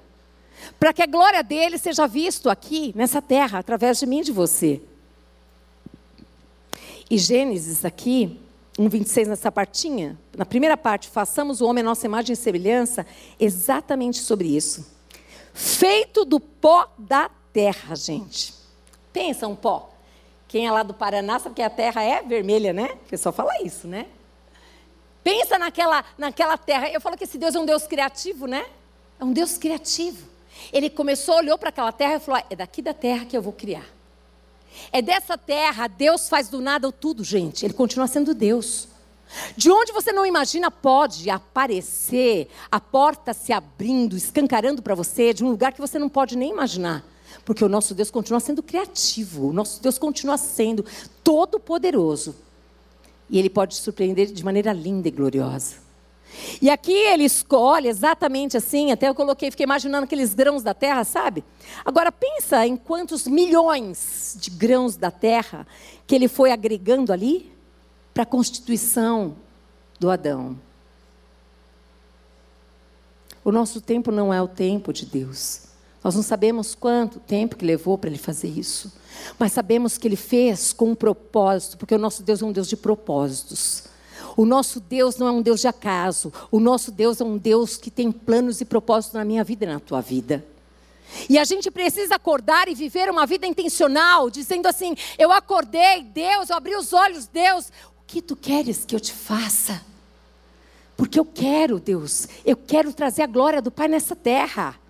Para 0.79 0.93
que 0.93 1.03
a 1.03 1.07
glória 1.07 1.43
dele 1.43 1.79
seja 1.79 2.07
visto 2.07 2.51
aqui, 2.51 2.93
nessa 2.95 3.23
terra, 3.23 3.59
através 3.59 3.99
de 3.99 4.07
mim 4.07 4.21
e 4.21 4.25
de 4.25 4.33
você. 4.33 4.83
E 7.11 7.19
Gênesis 7.19 7.85
aqui, 7.85 8.39
1,26 8.79 9.27
nessa 9.27 9.51
partinha, 9.51 10.19
na 10.37 10.45
primeira 10.45 10.77
parte, 10.77 11.09
façamos 11.09 11.61
o 11.61 11.67
homem 11.67 11.83
a 11.83 11.87
nossa 11.87 12.07
imagem 12.07 12.35
e 12.35 12.37
semelhança, 12.37 13.07
exatamente 13.41 14.19
sobre 14.19 14.55
isso. 14.55 14.87
Feito 15.53 16.25
do 16.25 16.39
pó 16.39 16.91
da 16.99 17.31
terra, 17.53 17.95
gente. 17.95 18.62
Pensa 19.13 19.47
um 19.47 19.55
pó. 19.55 19.91
Quem 20.49 20.67
é 20.67 20.71
lá 20.71 20.83
do 20.83 20.93
Paraná 20.93 21.39
sabe 21.39 21.55
que 21.55 21.63
a 21.63 21.71
terra 21.71 22.03
é 22.03 22.23
vermelha, 22.23 22.73
né? 22.73 22.91
O 23.07 23.09
pessoal 23.09 23.33
fala 23.33 23.63
isso, 23.63 23.89
né? 23.89 24.07
Pensa 25.25 25.59
naquela, 25.59 26.05
naquela 26.19 26.59
terra. 26.59 26.89
Eu 26.89 27.01
falo 27.01 27.17
que 27.17 27.25
esse 27.25 27.39
Deus 27.39 27.55
é 27.55 27.59
um 27.59 27.65
Deus 27.65 27.87
criativo, 27.87 28.47
né? 28.47 28.67
É 29.19 29.25
um 29.25 29.33
Deus 29.33 29.57
criativo. 29.57 30.29
Ele 30.73 30.91
começou, 30.91 31.37
olhou 31.37 31.57
para 31.57 31.71
aquela 31.71 31.93
terra 31.93 32.17
e 32.17 32.21
falou: 32.21 32.43
é 32.51 32.57
daqui 32.57 32.83
da 32.83 32.93
terra 32.93 33.25
que 33.25 33.37
eu 33.37 33.43
vou 33.43 33.53
criar. 33.53 33.87
É 34.91 35.01
dessa 35.01 35.37
terra, 35.39 35.87
Deus 35.87 36.29
faz 36.29 36.49
do 36.49 36.61
nada 36.61 36.89
o 36.89 36.93
tudo, 36.93 37.23
gente. 37.23 37.65
Ele 37.65 37.75
continua 37.75 38.07
sendo 38.07 38.35
Deus. 38.35 38.89
De 39.57 39.71
onde 39.71 39.93
você 39.93 40.13
não 40.13 40.27
imagina 40.27 40.71
pode 40.71 41.31
aparecer 41.31 42.51
a 42.71 42.79
porta 42.79 43.33
se 43.33 43.53
abrindo, 43.53 44.17
escancarando 44.17 44.83
para 44.83 44.95
você, 44.95 45.33
de 45.33 45.43
um 45.43 45.51
lugar 45.51 45.73
que 45.73 45.81
você 45.81 45.99
não 45.99 46.09
pode 46.09 46.37
nem 46.37 46.51
imaginar. 46.51 47.03
Porque 47.45 47.65
o 47.65 47.69
nosso 47.69 47.95
Deus 47.95 48.11
continua 48.11 48.41
sendo 48.41 48.63
criativo, 48.63 49.49
o 49.49 49.53
nosso 49.53 49.83
Deus 49.83 49.99
continua 49.99 50.37
sendo 50.37 50.85
todo-poderoso. 51.25 52.35
E 53.29 53.39
ele 53.39 53.51
pode 53.51 53.75
surpreender 53.75 54.33
de 54.33 54.45
maneira 54.45 54.73
linda 54.73 55.09
e 55.09 55.11
gloriosa. 55.11 55.77
E 56.61 56.71
aqui 56.71 56.93
ele 56.93 57.25
escolhe 57.25 57.89
exatamente 57.89 58.57
assim, 58.57 58.91
até 58.91 59.09
eu 59.09 59.15
coloquei, 59.15 59.51
fiquei 59.51 59.65
imaginando 59.65 60.05
aqueles 60.05 60.35
grãos 60.35 60.63
da 60.63 60.73
terra, 60.73 61.05
sabe? 61.05 61.45
Agora 61.85 62.11
pensa 62.11 62.67
em 62.67 62.77
quantos 62.77 63.27
milhões 63.27 64.37
de 64.41 64.51
grãos 64.51 64.97
da 64.97 65.11
terra 65.11 65.67
que 66.07 66.15
ele 66.15 66.29
foi 66.29 66.51
agregando 66.51 67.13
ali 67.13 67.53
para 68.15 68.23
a 68.23 68.27
constituição 68.27 69.37
do 69.99 70.11
Adão. 70.11 70.59
O 73.45 73.51
nosso 73.51 73.81
tempo 73.81 74.11
não 74.11 74.33
é 74.33 74.41
o 74.41 74.49
tempo 74.49 74.93
de 74.93 75.05
Deus. 75.05 75.72
Nós 76.03 76.15
não 76.15 76.23
sabemos 76.23 76.75
quanto 76.75 77.21
tempo 77.21 77.57
que 77.57 77.65
levou 77.65 77.97
para 77.97 78.11
ele 78.11 78.19
fazer 78.19 78.49
isso, 78.49 78.93
mas 79.39 79.53
sabemos 79.53 79.97
que 79.97 80.09
ele 80.09 80.17
fez 80.17 80.73
com 80.73 80.91
um 80.91 80.95
propósito, 80.95 81.77
porque 81.79 81.95
o 81.95 81.99
nosso 81.99 82.23
Deus 82.23 82.43
é 82.43 82.45
um 82.45 82.53
Deus 82.53 82.69
de 82.69 82.77
propósitos. 82.77 83.85
O 84.37 84.45
nosso 84.45 84.81
Deus 84.81 85.17
não 85.17 85.29
é 85.29 85.31
um 85.31 85.43
Deus 85.43 85.61
de 85.61 85.69
acaso. 85.69 86.33
O 86.51 86.59
nosso 86.59 86.91
Deus 86.91 87.21
é 87.21 87.25
um 87.25 87.37
Deus 87.37 87.77
que 87.77 87.91
tem 87.91 88.11
planos 88.11 88.61
e 88.61 88.65
propósitos 88.65 89.15
na 89.15 89.25
minha 89.25 89.45
vida 89.45 89.65
e 89.65 89.69
na 89.69 89.79
tua 89.79 90.01
vida. 90.01 90.45
E 91.29 91.39
a 91.39 91.45
gente 91.45 91.71
precisa 91.71 92.15
acordar 92.15 92.69
e 92.69 92.75
viver 92.75 93.11
uma 93.11 93.27
vida 93.27 93.47
intencional, 93.47 94.31
dizendo 94.31 94.67
assim: 94.67 94.95
Eu 95.19 95.31
acordei, 95.31 96.03
Deus, 96.03 96.49
eu 96.49 96.57
abri 96.57 96.75
os 96.75 96.93
olhos, 96.93 97.27
Deus, 97.27 97.67
o 97.67 98.03
que 98.07 98.23
tu 98.23 98.35
queres 98.35 98.85
que 98.85 98.97
eu 98.97 99.01
te 99.01 99.13
faça? 99.13 99.83
Porque 100.97 101.19
eu 101.19 101.25
quero, 101.25 101.79
Deus, 101.79 102.29
eu 102.45 102.57
quero 102.57 102.93
trazer 102.93 103.23
a 103.23 103.27
glória 103.27 103.61
do 103.61 103.71
Pai 103.71 103.89
nessa 103.89 104.17
terra. 104.17 104.81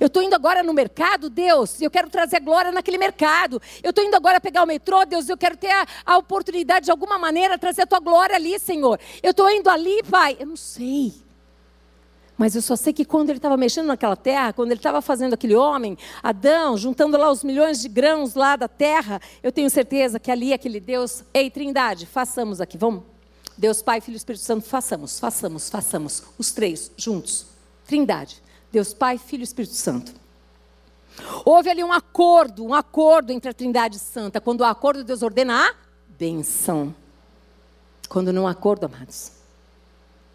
Eu 0.00 0.06
estou 0.06 0.22
indo 0.22 0.34
agora 0.34 0.62
no 0.62 0.72
mercado, 0.72 1.28
Deus, 1.30 1.80
eu 1.80 1.90
quero 1.90 2.08
trazer 2.10 2.40
glória 2.40 2.72
naquele 2.72 2.98
mercado. 2.98 3.60
Eu 3.82 3.90
estou 3.90 4.04
indo 4.04 4.14
agora 4.14 4.40
pegar 4.40 4.62
o 4.62 4.66
metrô, 4.66 5.04
Deus, 5.04 5.28
eu 5.28 5.36
quero 5.36 5.56
ter 5.56 5.70
a, 5.70 5.86
a 6.04 6.18
oportunidade 6.18 6.86
de 6.86 6.90
alguma 6.90 7.18
maneira 7.18 7.58
trazer 7.58 7.82
a 7.82 7.86
tua 7.86 8.00
glória 8.00 8.36
ali, 8.36 8.58
Senhor. 8.58 8.98
Eu 9.22 9.30
estou 9.30 9.50
indo 9.50 9.68
ali, 9.68 10.02
Pai. 10.10 10.36
Eu 10.38 10.46
não 10.46 10.56
sei. 10.56 11.24
Mas 12.36 12.56
eu 12.56 12.62
só 12.62 12.74
sei 12.74 12.92
que 12.92 13.04
quando 13.04 13.30
ele 13.30 13.38
estava 13.38 13.56
mexendo 13.56 13.86
naquela 13.86 14.16
terra, 14.16 14.52
quando 14.52 14.72
ele 14.72 14.80
estava 14.80 15.00
fazendo 15.00 15.34
aquele 15.34 15.54
homem, 15.54 15.96
Adão, 16.22 16.76
juntando 16.76 17.16
lá 17.16 17.30
os 17.30 17.44
milhões 17.44 17.80
de 17.80 17.88
grãos 17.88 18.34
lá 18.34 18.56
da 18.56 18.66
terra, 18.66 19.20
eu 19.42 19.52
tenho 19.52 19.70
certeza 19.70 20.18
que 20.18 20.30
ali 20.30 20.52
aquele 20.52 20.80
Deus, 20.80 21.22
ei, 21.32 21.48
Trindade, 21.48 22.06
façamos 22.06 22.60
aqui, 22.60 22.76
vamos. 22.76 23.04
Deus 23.56 23.82
Pai, 23.82 24.00
Filho 24.00 24.16
e 24.16 24.16
Espírito 24.16 24.42
Santo, 24.42 24.66
façamos, 24.66 25.20
façamos, 25.20 25.70
façamos, 25.70 26.24
os 26.36 26.50
três 26.50 26.90
juntos. 26.96 27.46
Trindade. 27.86 28.42
Deus 28.74 28.92
Pai, 28.92 29.18
Filho 29.18 29.42
e 29.42 29.44
Espírito 29.44 29.74
Santo. 29.74 30.12
Houve 31.44 31.70
ali 31.70 31.84
um 31.84 31.92
acordo, 31.92 32.64
um 32.66 32.74
acordo 32.74 33.30
entre 33.30 33.48
a 33.48 33.54
Trindade 33.54 34.00
Santa. 34.00 34.40
Quando 34.40 34.62
o 34.62 34.64
acordo, 34.64 35.04
Deus 35.04 35.22
ordena 35.22 35.68
a 35.68 35.74
benção. 36.18 36.92
Quando 38.08 38.32
não 38.32 38.48
há 38.48 38.50
acordo, 38.50 38.86
amados, 38.86 39.30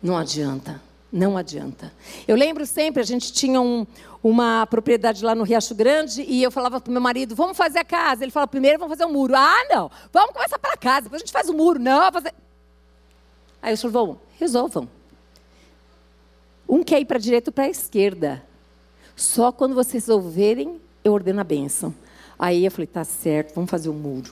não 0.01 0.17
adianta. 0.17 0.81
Não 1.11 1.35
adianta. 1.35 1.91
Eu 2.25 2.37
lembro 2.37 2.65
sempre, 2.65 3.01
a 3.01 3.05
gente 3.05 3.33
tinha 3.33 3.59
um, 3.59 3.85
uma 4.23 4.65
propriedade 4.67 5.25
lá 5.25 5.35
no 5.35 5.43
Riacho 5.43 5.75
Grande 5.75 6.21
e 6.21 6.41
eu 6.41 6.49
falava 6.49 6.79
para 6.79 6.89
o 6.89 6.93
meu 6.93 7.01
marido, 7.01 7.35
vamos 7.35 7.57
fazer 7.57 7.79
a 7.79 7.83
casa. 7.83 8.23
Ele 8.23 8.31
falava, 8.31 8.47
primeiro 8.47 8.79
vamos 8.79 8.95
fazer 8.95 9.03
o 9.05 9.11
um 9.11 9.13
muro. 9.13 9.35
Ah, 9.35 9.65
não, 9.69 9.91
vamos 10.13 10.31
começar 10.31 10.57
pela 10.59 10.77
casa, 10.77 11.01
depois 11.01 11.21
a 11.21 11.25
gente 11.25 11.33
faz 11.33 11.49
o 11.49 11.53
muro. 11.53 11.77
Não, 11.77 12.09
fazer... 12.09 12.33
Aí 13.61 13.73
eu 13.73 13.77
falei, 13.77 14.15
resolvam. 14.39 14.98
Um 16.69 16.83
quer 16.83 17.01
ir 17.01 17.05
para 17.05 17.17
a 17.17 17.19
direita 17.19 17.49
ou 17.49 17.53
para 17.53 17.63
a 17.63 17.69
esquerda. 17.69 18.45
Só 19.15 19.51
quando 19.51 19.73
vocês 19.73 20.07
ouvirem, 20.07 20.79
eu 21.03 21.13
ordeno 21.13 21.41
a 21.41 21.43
bênção. 21.43 21.93
Aí 22.37 22.63
eu 22.63 22.69
falei, 22.69 22.85
tá 22.85 23.03
certo, 23.03 23.55
vamos 23.55 23.71
fazer 23.71 23.89
o 23.89 23.91
um 23.91 23.95
muro. 23.95 24.31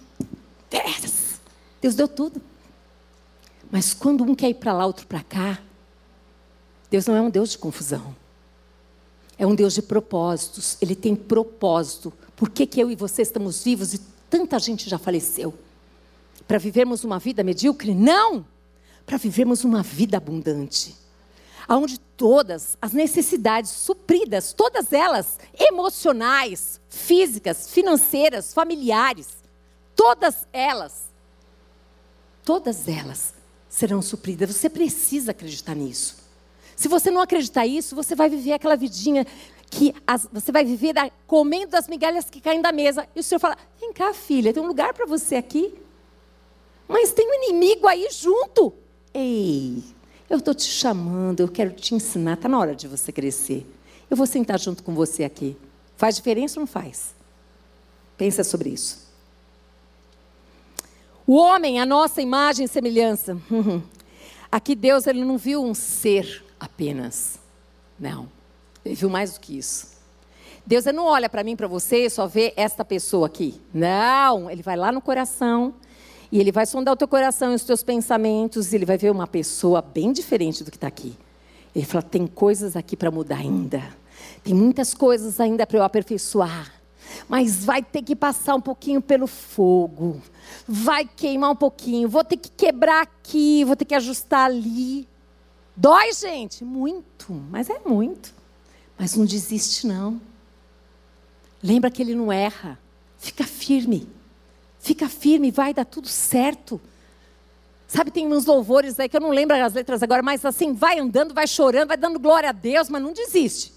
Deus 1.81 1.95
deu 1.95 2.07
tudo. 2.07 2.39
Mas 3.71 3.93
quando 3.93 4.23
um 4.23 4.35
quer 4.35 4.49
ir 4.49 4.53
para 4.53 4.71
lá, 4.71 4.85
outro 4.85 5.07
para 5.07 5.23
cá, 5.23 5.59
Deus 6.91 7.07
não 7.07 7.15
é 7.15 7.21
um 7.21 7.29
Deus 7.29 7.51
de 7.51 7.57
confusão. 7.57 8.15
É 9.37 9.45
um 9.45 9.55
Deus 9.55 9.73
de 9.73 9.81
propósitos. 9.81 10.77
Ele 10.79 10.95
tem 10.95 11.15
propósito. 11.15 12.13
Por 12.35 12.49
que, 12.49 12.67
que 12.67 12.79
eu 12.79 12.91
e 12.91 12.95
você 12.95 13.23
estamos 13.23 13.63
vivos 13.63 13.93
e 13.95 14.01
tanta 14.29 14.59
gente 14.59 14.89
já 14.89 14.97
faleceu? 14.97 15.53
Para 16.47 16.59
vivermos 16.59 17.03
uma 17.03 17.19
vida 17.19 17.43
medíocre? 17.43 17.95
Não! 17.95 18.45
Para 19.05 19.17
vivermos 19.17 19.63
uma 19.63 19.81
vida 19.81 20.17
abundante 20.17 21.06
onde 21.75 21.99
todas 21.99 22.77
as 22.81 22.93
necessidades 22.93 23.71
supridas, 23.71 24.53
todas 24.53 24.93
elas, 24.93 25.37
emocionais, 25.59 26.79
físicas, 26.89 27.69
financeiras, 27.69 28.53
familiares, 28.53 29.27
todas 29.95 30.47
elas, 30.53 31.11
todas 32.45 32.87
elas 32.87 33.33
serão 33.67 34.01
supridas. 34.01 34.55
Você 34.55 34.69
precisa 34.69 35.31
acreditar 35.31 35.75
nisso. 35.75 36.17
Se 36.75 36.87
você 36.87 37.11
não 37.11 37.21
acreditar 37.21 37.67
nisso, 37.67 37.95
você 37.95 38.15
vai 38.15 38.29
viver 38.29 38.53
aquela 38.53 38.75
vidinha 38.75 39.25
que 39.69 39.93
as, 40.05 40.27
você 40.31 40.51
vai 40.51 40.63
viver 40.63 40.93
da, 40.93 41.09
comendo 41.25 41.75
as 41.75 41.87
migalhas 41.87 42.29
que 42.29 42.39
caem 42.39 42.61
da 42.61 42.71
mesa. 42.71 43.07
E 43.15 43.19
o 43.19 43.23
Senhor 43.23 43.39
fala: 43.39 43.57
vem 43.79 43.91
cá, 43.91 44.13
filha, 44.13 44.53
tem 44.53 44.63
um 44.63 44.67
lugar 44.67 44.93
para 44.93 45.05
você 45.05 45.35
aqui. 45.35 45.73
Mas 46.87 47.11
tem 47.11 47.27
um 47.27 47.43
inimigo 47.43 47.87
aí 47.87 48.07
junto. 48.11 48.73
Ei, 49.13 49.83
eu 50.29 50.37
estou 50.37 50.53
te 50.53 50.65
chamando, 50.65 51.39
eu 51.39 51.47
quero 51.47 51.71
te 51.71 51.95
ensinar, 51.95 52.33
está 52.33 52.49
na 52.49 52.59
hora 52.59 52.75
de 52.75 52.87
você 52.87 53.11
crescer. 53.11 53.65
Eu 54.09 54.17
vou 54.17 54.25
sentar 54.25 54.59
junto 54.59 54.83
com 54.83 54.93
você 54.93 55.23
aqui. 55.23 55.57
Faz 55.95 56.15
diferença 56.15 56.59
ou 56.59 56.61
não 56.61 56.67
faz? 56.67 57.15
Pensa 58.17 58.43
sobre 58.43 58.69
isso. 58.69 59.07
O 61.25 61.35
homem, 61.35 61.79
a 61.79 61.85
nossa 61.85 62.21
imagem 62.21 62.65
e 62.65 62.67
semelhança. 62.69 63.37
Aqui 64.49 64.75
Deus 64.75 65.07
ele 65.07 65.25
não 65.25 65.37
viu 65.37 65.61
um 65.61 65.73
ser 65.73 66.43
apenas. 66.57 67.37
Não. 67.99 68.29
Ele 68.85 68.95
viu 68.95 69.09
mais 69.09 69.33
do 69.33 69.41
que 69.41 69.57
isso. 69.57 69.97
Deus 70.65 70.85
não 70.85 71.05
olha 71.05 71.29
para 71.29 71.43
mim, 71.43 71.55
para 71.55 71.67
você 71.67 72.09
só 72.09 72.27
vê 72.27 72.53
esta 72.55 72.85
pessoa 72.85 73.27
aqui. 73.27 73.61
Não, 73.73 74.49
ele 74.49 74.61
vai 74.61 74.77
lá 74.77 74.91
no 74.91 75.01
coração 75.01 75.73
e 76.31 76.39
ele 76.39 76.51
vai 76.51 76.65
sondar 76.65 76.93
o 76.93 76.97
teu 76.97 77.07
coração 77.07 77.51
e 77.51 77.55
os 77.55 77.63
teus 77.63 77.83
pensamentos 77.83 78.71
e 78.71 78.75
ele 78.75 78.85
vai 78.85 78.97
ver 78.97 79.11
uma 79.11 79.27
pessoa 79.27 79.81
bem 79.81 80.11
diferente 80.11 80.63
do 80.63 80.71
que 80.71 80.77
está 80.77 80.87
aqui. 80.87 81.15
Ele 81.73 81.85
fala: 81.85 82.01
tem 82.01 82.27
coisas 82.27 82.75
aqui 82.75 82.97
para 82.97 83.11
mudar 83.11 83.37
ainda. 83.37 83.83
Tem 84.43 84.53
muitas 84.53 84.93
coisas 84.93 85.39
ainda 85.39 85.65
para 85.65 85.77
eu 85.77 85.83
aperfeiçoar. 85.83 86.73
Mas 87.29 87.63
vai 87.63 87.81
ter 87.81 88.01
que 88.01 88.15
passar 88.15 88.55
um 88.55 88.61
pouquinho 88.61 89.01
pelo 89.01 89.27
fogo. 89.27 90.21
Vai 90.67 91.05
queimar 91.05 91.51
um 91.51 91.55
pouquinho. 91.55 92.09
Vou 92.09 92.23
ter 92.23 92.37
que 92.37 92.49
quebrar 92.49 93.01
aqui, 93.01 93.63
vou 93.63 93.75
ter 93.75 93.85
que 93.85 93.95
ajustar 93.95 94.45
ali. 94.45 95.07
Dói, 95.75 96.11
gente? 96.13 96.65
Muito, 96.65 97.31
mas 97.49 97.69
é 97.69 97.79
muito. 97.85 98.33
Mas 98.97 99.15
não 99.15 99.25
desiste, 99.25 99.85
não. 99.85 100.19
Lembra 101.61 101.91
que 101.91 102.01
ele 102.01 102.15
não 102.15 102.31
erra. 102.31 102.79
Fica 103.17 103.43
firme. 103.43 104.07
Fica 104.87 105.09
firme, 105.09 105.51
vai 105.51 105.73
dar 105.73 105.83
tudo 105.83 106.07
certo. 106.07 106.79
Sabe, 107.89 108.09
tem 108.09 108.25
uns 108.25 108.45
louvores 108.45 108.97
aí 108.97 109.09
que 109.09 109.17
eu 109.17 109.21
não 109.21 109.31
lembro 109.31 109.61
as 109.61 109.73
letras 109.73 110.01
agora, 110.01 110.23
mas 110.23 110.45
assim, 110.45 110.71
vai 110.71 110.97
andando, 110.97 111.33
vai 111.33 111.45
chorando, 111.45 111.89
vai 111.89 111.97
dando 111.97 112.17
glória 112.17 112.47
a 112.47 112.53
Deus, 112.53 112.87
mas 112.87 113.01
não 113.01 113.11
desiste. 113.11 113.73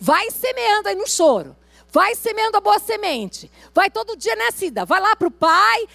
Vai 0.00 0.30
semeando 0.30 0.88
aí 0.88 0.94
no 0.94 1.06
choro. 1.06 1.54
Vai 1.92 2.14
semeando 2.14 2.56
a 2.56 2.62
boa 2.62 2.78
semente. 2.78 3.50
Vai 3.74 3.90
todo 3.90 4.16
dia 4.16 4.34
nessa 4.36 4.64
ida. 4.64 4.86
Vai 4.86 5.02
lá 5.02 5.14
para 5.14 5.28
o 5.28 5.30
Pai. 5.30 5.86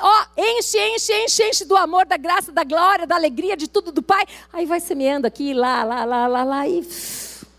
Ó, 0.00 0.26
enche, 0.36 0.76
enche, 0.76 1.12
enche, 1.12 1.48
enche 1.48 1.64
do 1.64 1.76
amor, 1.76 2.04
da 2.04 2.16
graça, 2.16 2.50
da 2.50 2.64
glória, 2.64 3.06
da 3.06 3.14
alegria, 3.14 3.56
de 3.56 3.68
tudo 3.68 3.92
do 3.92 4.02
Pai. 4.02 4.26
Aí 4.52 4.66
vai 4.66 4.80
semeando 4.80 5.24
aqui, 5.24 5.54
lá, 5.54 5.84
lá, 5.84 6.04
lá, 6.04 6.26
lá, 6.26 6.42
lá. 6.42 6.66
E 6.66 6.84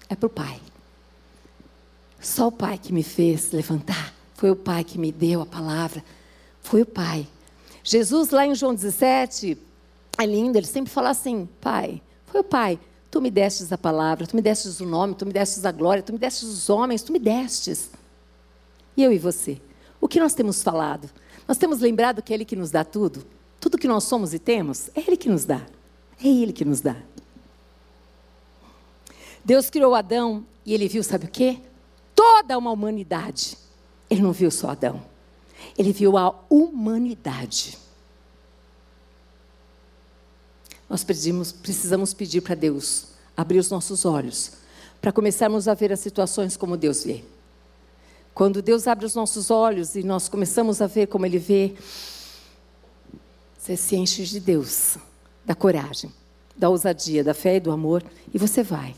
é 0.10 0.16
para 0.16 0.28
o 0.28 0.30
Pai. 0.30 0.60
Só 2.20 2.48
o 2.48 2.52
Pai 2.52 2.78
que 2.78 2.92
me 2.92 3.04
fez 3.04 3.54
levantar. 3.54 4.19
Foi 4.40 4.50
o 4.50 4.56
Pai 4.56 4.86
que 4.86 4.98
me 4.98 5.12
deu 5.12 5.42
a 5.42 5.46
palavra. 5.46 6.02
Foi 6.62 6.82
o 6.82 6.86
Pai. 6.86 7.28
Jesus, 7.84 8.30
lá 8.30 8.48
em 8.48 8.56
João 8.56 8.74
17, 8.74 9.58
é 10.18 10.26
lindo, 10.26 10.58
ele 10.58 10.66
sempre 10.66 10.90
fala 10.90 11.10
assim: 11.10 11.46
Pai, 11.60 12.02
foi 12.26 12.40
o 12.40 12.44
Pai. 12.44 12.80
Tu 13.12 13.20
me 13.20 13.30
destes 13.30 13.70
a 13.74 13.78
palavra, 13.78 14.26
tu 14.26 14.38
me 14.38 14.42
destes 14.42 14.80
o 14.80 14.86
nome, 14.86 15.14
tu 15.14 15.26
me 15.26 15.34
destes 15.34 15.66
a 15.66 15.74
glória, 15.74 16.02
tu 16.02 16.14
me 16.14 16.18
destes 16.18 16.48
os 16.48 16.70
homens, 16.70 17.04
tu 17.04 17.12
me 17.12 17.20
destes. 17.20 17.92
E 18.96 19.04
eu 19.04 19.12
e 19.12 19.18
você? 19.18 19.60
O 20.00 20.08
que 20.08 20.22
nós 20.22 20.34
temos 20.34 20.64
falado? 20.64 21.10
Nós 21.46 21.58
temos 21.58 21.82
lembrado 21.82 22.22
que 22.22 22.32
é 22.32 22.38
Ele 22.38 22.46
que 22.46 22.56
nos 22.56 22.72
dá 22.72 22.86
tudo? 22.86 23.26
Tudo 23.60 23.78
que 23.78 23.90
nós 23.90 24.06
somos 24.06 24.34
e 24.34 24.40
temos, 24.40 24.90
é 24.96 25.02
Ele 25.02 25.18
que 25.18 25.28
nos 25.28 25.44
dá. 25.44 25.66
É 26.24 26.30
Ele 26.30 26.54
que 26.54 26.64
nos 26.64 26.80
dá. 26.80 26.96
Deus 29.44 29.70
criou 29.70 29.94
Adão 29.94 30.46
e 30.66 30.74
ele 30.74 30.88
viu, 30.88 31.04
sabe 31.04 31.26
o 31.26 31.30
quê? 31.30 31.60
Toda 32.16 32.58
uma 32.58 32.72
humanidade. 32.72 33.58
Ele 34.10 34.22
não 34.22 34.32
viu 34.32 34.50
só 34.50 34.70
Adão. 34.70 35.02
Ele 35.78 35.92
viu 35.92 36.18
a 36.18 36.34
humanidade. 36.50 37.78
Nós 40.90 41.04
pedimos, 41.04 41.52
precisamos 41.52 42.14
pedir 42.14 42.42
para 42.42 42.56
Deus 42.56 43.10
abrir 43.40 43.60
os 43.60 43.70
nossos 43.70 44.04
olhos, 44.04 44.52
para 45.00 45.14
começarmos 45.14 45.70
a 45.70 45.74
ver 45.74 45.94
as 45.94 46.02
situações 46.02 46.58
como 46.58 46.76
Deus 46.76 47.06
vê. 47.06 47.24
Quando 48.34 48.62
Deus 48.62 48.86
abre 48.86 49.06
os 49.06 49.16
nossos 49.16 49.50
olhos 49.50 49.96
e 49.96 50.04
nós 50.04 50.28
começamos 50.28 50.82
a 50.82 50.88
ver 50.88 51.08
como 51.08 51.26
Ele 51.26 51.40
vê, 51.40 51.74
você 53.58 53.78
se 53.78 53.96
enche 53.96 54.26
de 54.26 54.42
Deus, 54.42 54.98
da 55.46 55.56
coragem, 55.56 56.12
da 56.54 56.68
ousadia, 56.68 57.24
da 57.24 57.34
fé 57.34 57.56
e 57.56 57.60
do 57.62 57.72
amor, 57.72 58.04
e 58.34 58.38
você 58.38 58.62
vai. 58.62 58.94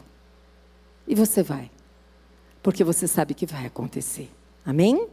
E 1.07 1.13
você 1.13 1.43
vai. 1.43 1.69
Porque 2.63 2.83
você 2.83 3.07
sabe 3.07 3.35
que 3.35 3.45
vai 3.45 3.67
acontecer. 3.67 4.31
Amém? 4.65 5.07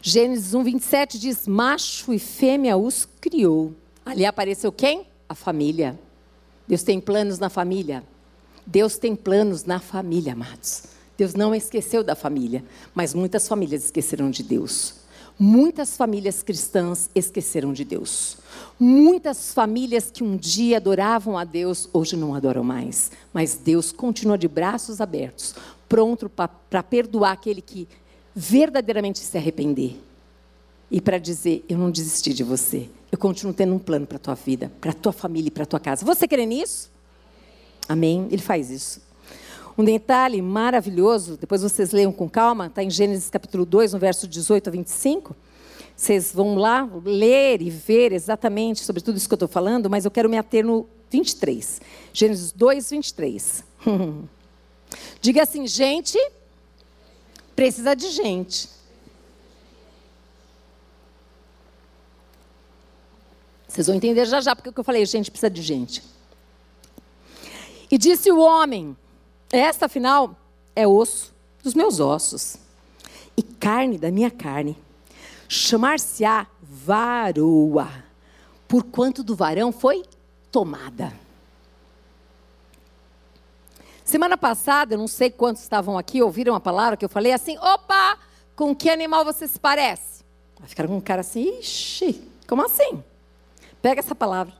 Gênesis 0.00 0.54
1, 0.54 0.62
27 0.62 1.18
diz: 1.18 1.46
Macho 1.48 2.12
e 2.12 2.18
fêmea 2.18 2.76
os 2.76 3.08
criou. 3.20 3.74
Ali 4.04 4.24
apareceu 4.24 4.70
quem? 4.70 5.06
A 5.28 5.34
família. 5.34 5.98
Deus 6.68 6.82
tem 6.82 7.00
planos 7.00 7.38
na 7.38 7.48
família. 7.48 8.04
Deus 8.66 8.96
tem 8.96 9.16
planos 9.16 9.64
na 9.64 9.80
família, 9.80 10.32
amados. 10.32 10.84
Deus 11.16 11.34
não 11.34 11.54
esqueceu 11.54 12.02
da 12.02 12.14
família, 12.14 12.64
mas 12.94 13.14
muitas 13.14 13.46
famílias 13.46 13.84
esqueceram 13.84 14.30
de 14.30 14.42
Deus. 14.42 14.96
Muitas 15.38 15.96
famílias 15.96 16.42
cristãs 16.42 17.10
esqueceram 17.14 17.72
de 17.72 17.84
Deus. 17.84 18.38
Muitas 18.78 19.52
famílias 19.52 20.10
que 20.10 20.22
um 20.22 20.36
dia 20.36 20.76
adoravam 20.76 21.36
a 21.36 21.44
Deus, 21.44 21.88
hoje 21.92 22.16
não 22.16 22.34
adoram 22.34 22.62
mais. 22.62 23.10
Mas 23.32 23.56
Deus 23.56 23.90
continua 23.90 24.38
de 24.38 24.46
braços 24.46 25.00
abertos, 25.00 25.54
pronto 25.88 26.28
para 26.28 26.82
perdoar 26.82 27.32
aquele 27.32 27.60
que 27.60 27.88
verdadeiramente 28.34 29.20
se 29.20 29.36
arrepender. 29.36 29.96
E 30.90 31.00
para 31.00 31.18
dizer: 31.18 31.64
Eu 31.68 31.78
não 31.78 31.90
desisti 31.90 32.32
de 32.34 32.42
você. 32.42 32.88
Eu 33.10 33.18
continuo 33.18 33.54
tendo 33.54 33.74
um 33.74 33.78
plano 33.78 34.06
para 34.06 34.16
a 34.16 34.20
tua 34.20 34.34
vida, 34.34 34.72
para 34.80 34.90
a 34.90 34.94
tua 34.94 35.12
família 35.12 35.48
e 35.48 35.50
para 35.50 35.62
a 35.62 35.66
tua 35.66 35.80
casa. 35.80 36.04
Você 36.04 36.26
crê 36.26 36.44
nisso? 36.44 36.90
Amém? 37.88 38.26
Ele 38.30 38.42
faz 38.42 38.70
isso. 38.70 39.00
Um 39.76 39.84
detalhe 39.84 40.40
maravilhoso, 40.40 41.36
depois 41.36 41.62
vocês 41.62 41.90
leiam 41.90 42.12
com 42.12 42.28
calma, 42.28 42.66
está 42.66 42.82
em 42.82 42.90
Gênesis 42.90 43.28
capítulo 43.28 43.64
2, 43.66 43.92
no 43.92 43.98
verso 43.98 44.28
18 44.28 44.68
a 44.68 44.70
25. 44.70 45.36
Vocês 45.96 46.32
vão 46.32 46.56
lá 46.56 46.88
ler 47.04 47.60
e 47.62 47.70
ver 47.70 48.12
exatamente 48.12 48.84
sobre 48.84 49.02
tudo 49.02 49.16
isso 49.16 49.28
que 49.28 49.32
eu 49.32 49.36
estou 49.36 49.48
falando, 49.48 49.90
mas 49.90 50.04
eu 50.04 50.10
quero 50.10 50.28
me 50.28 50.38
ater 50.38 50.64
no 50.64 50.86
23. 51.10 51.80
Gênesis 52.12 52.52
2, 52.52 52.90
23. 52.90 53.64
Diga 55.20 55.42
assim, 55.42 55.66
gente, 55.66 56.18
precisa 57.54 57.94
de 57.94 58.10
gente. 58.10 58.68
Vocês 63.68 63.86
vão 63.86 63.96
entender 63.96 64.24
já 64.26 64.40
já 64.40 64.54
porque 64.54 64.78
eu 64.78 64.84
falei, 64.84 65.04
gente 65.04 65.30
precisa 65.30 65.50
de 65.50 65.62
gente. 65.62 66.02
E 67.90 67.98
disse 67.98 68.30
o 68.30 68.38
homem: 68.38 68.96
esta, 69.50 69.86
afinal, 69.86 70.36
é 70.76 70.86
osso 70.86 71.34
dos 71.62 71.74
meus 71.74 71.98
ossos 71.98 72.56
e 73.36 73.42
carne 73.42 73.98
da 73.98 74.10
minha 74.10 74.30
carne. 74.30 74.76
Chamar-se-á 75.48 76.46
varoa, 76.62 77.90
porquanto 78.68 79.22
do 79.22 79.34
varão 79.34 79.72
foi 79.72 80.04
tomada. 80.50 81.23
Semana 84.04 84.36
passada, 84.36 84.94
eu 84.94 84.98
não 84.98 85.08
sei 85.08 85.30
quantos 85.30 85.62
estavam 85.62 85.96
aqui, 85.98 86.22
ouviram 86.22 86.54
a 86.54 86.60
palavra 86.60 86.96
que 86.96 87.04
eu 87.04 87.08
falei 87.08 87.32
assim: 87.32 87.58
opa, 87.58 88.18
com 88.54 88.74
que 88.76 88.90
animal 88.90 89.24
você 89.24 89.48
se 89.48 89.58
parece? 89.58 90.22
Ficaram 90.66 90.90
com 90.90 90.96
um 90.96 91.00
cara 91.00 91.22
assim, 91.22 91.58
ixi, 91.58 92.30
como 92.46 92.64
assim? 92.64 93.02
Pega 93.82 94.00
essa 94.00 94.14
palavra. 94.14 94.54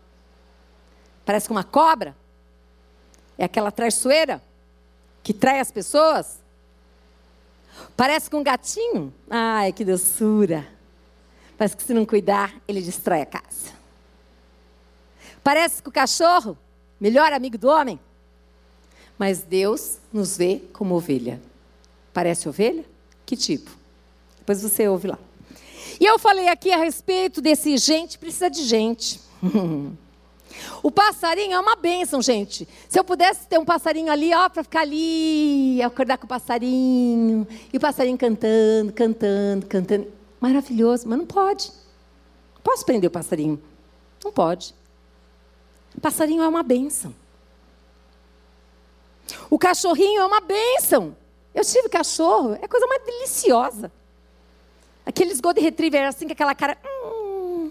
Parece 1.25 1.47
com 1.47 1.55
uma 1.55 1.65
cobra? 1.65 2.17
É 3.39 3.45
aquela 3.45 3.71
traiçoeira? 3.71 4.43
que 5.25 5.33
trai 5.33 5.59
as 5.59 5.73
pessoas? 5.73 6.39
Parece 7.97 8.31
com 8.31 8.37
um 8.37 8.45
gatinho? 8.45 9.13
Ai, 9.29 9.73
que 9.73 9.85
doçura. 9.85 10.69
Parece 11.57 11.77
que 11.77 11.83
se 11.83 11.95
não 11.95 12.05
cuidar, 12.05 12.55
ele 12.69 12.83
destrói 12.83 13.23
a 13.23 13.27
casa. 13.27 13.73
Parece 15.43 15.83
com 15.83 15.89
o 15.89 15.93
cachorro, 15.93 16.57
melhor 17.01 17.33
amigo 17.33 17.57
do 17.57 17.69
homem. 17.69 17.99
Mas 19.19 19.43
Deus 19.43 19.99
nos 20.13 20.37
vê 20.37 20.63
como 20.73 20.95
ovelha. 20.95 21.41
Parece 22.13 22.49
ovelha? 22.49 22.85
Que 23.25 23.37
tipo? 23.37 23.71
Depois 24.39 24.63
você 24.63 24.89
ouve 24.89 25.09
lá. 25.09 25.19
E 26.01 26.05
eu 26.05 26.19
falei 26.19 26.49
aqui 26.49 26.73
a 26.73 26.77
respeito 26.77 27.41
desse 27.41 27.77
gente 27.77 28.19
precisa 28.19 28.51
de 28.51 28.65
gente. 28.65 29.21
O 30.85 30.91
passarinho 30.91 31.55
é 31.55 31.59
uma 31.59 31.75
bênção, 31.75 32.23
gente. 32.23 32.69
Se 32.89 32.99
eu 32.99 33.03
pudesse 33.03 33.47
ter 33.49 33.59
um 33.59 33.65
passarinho 33.65 34.11
ali, 34.13 34.33
ó, 34.33 34.49
para 34.49 34.63
ficar 34.63 34.83
ali, 34.83 35.83
acordar 35.83 36.17
com 36.17 36.27
o 36.27 36.29
passarinho, 36.29 37.47
e 37.73 37.77
o 37.77 37.81
passarinho 37.81 38.17
cantando, 38.17 38.93
cantando, 38.93 39.67
cantando. 39.67 40.13
Maravilhoso, 40.41 41.09
mas 41.09 41.19
não 41.19 41.27
pode. 41.27 41.73
Posso 42.63 42.85
prender 42.85 43.09
o 43.09 43.11
passarinho? 43.11 43.61
Não 44.23 44.31
pode. 44.31 44.75
Passarinho 46.01 46.43
é 46.43 46.49
uma 46.49 46.63
bênção. 46.63 47.15
O 49.49 49.59
cachorrinho 49.59 50.23
é 50.23 50.27
uma 50.27 50.41
bênção. 50.41 51.17
Eu 51.55 51.65
tive 51.65 51.89
cachorro, 51.89 52.59
é 52.61 52.67
coisa 52.67 52.87
mais 52.87 53.05
deliciosa. 53.05 53.91
Aqueles 55.07 55.41
Golden 55.41 55.63
Retriever 55.63 56.09
assim, 56.09 56.27
com 56.27 56.33
aquela 56.33 56.55
cara. 56.55 56.77
Hum, 56.85 57.71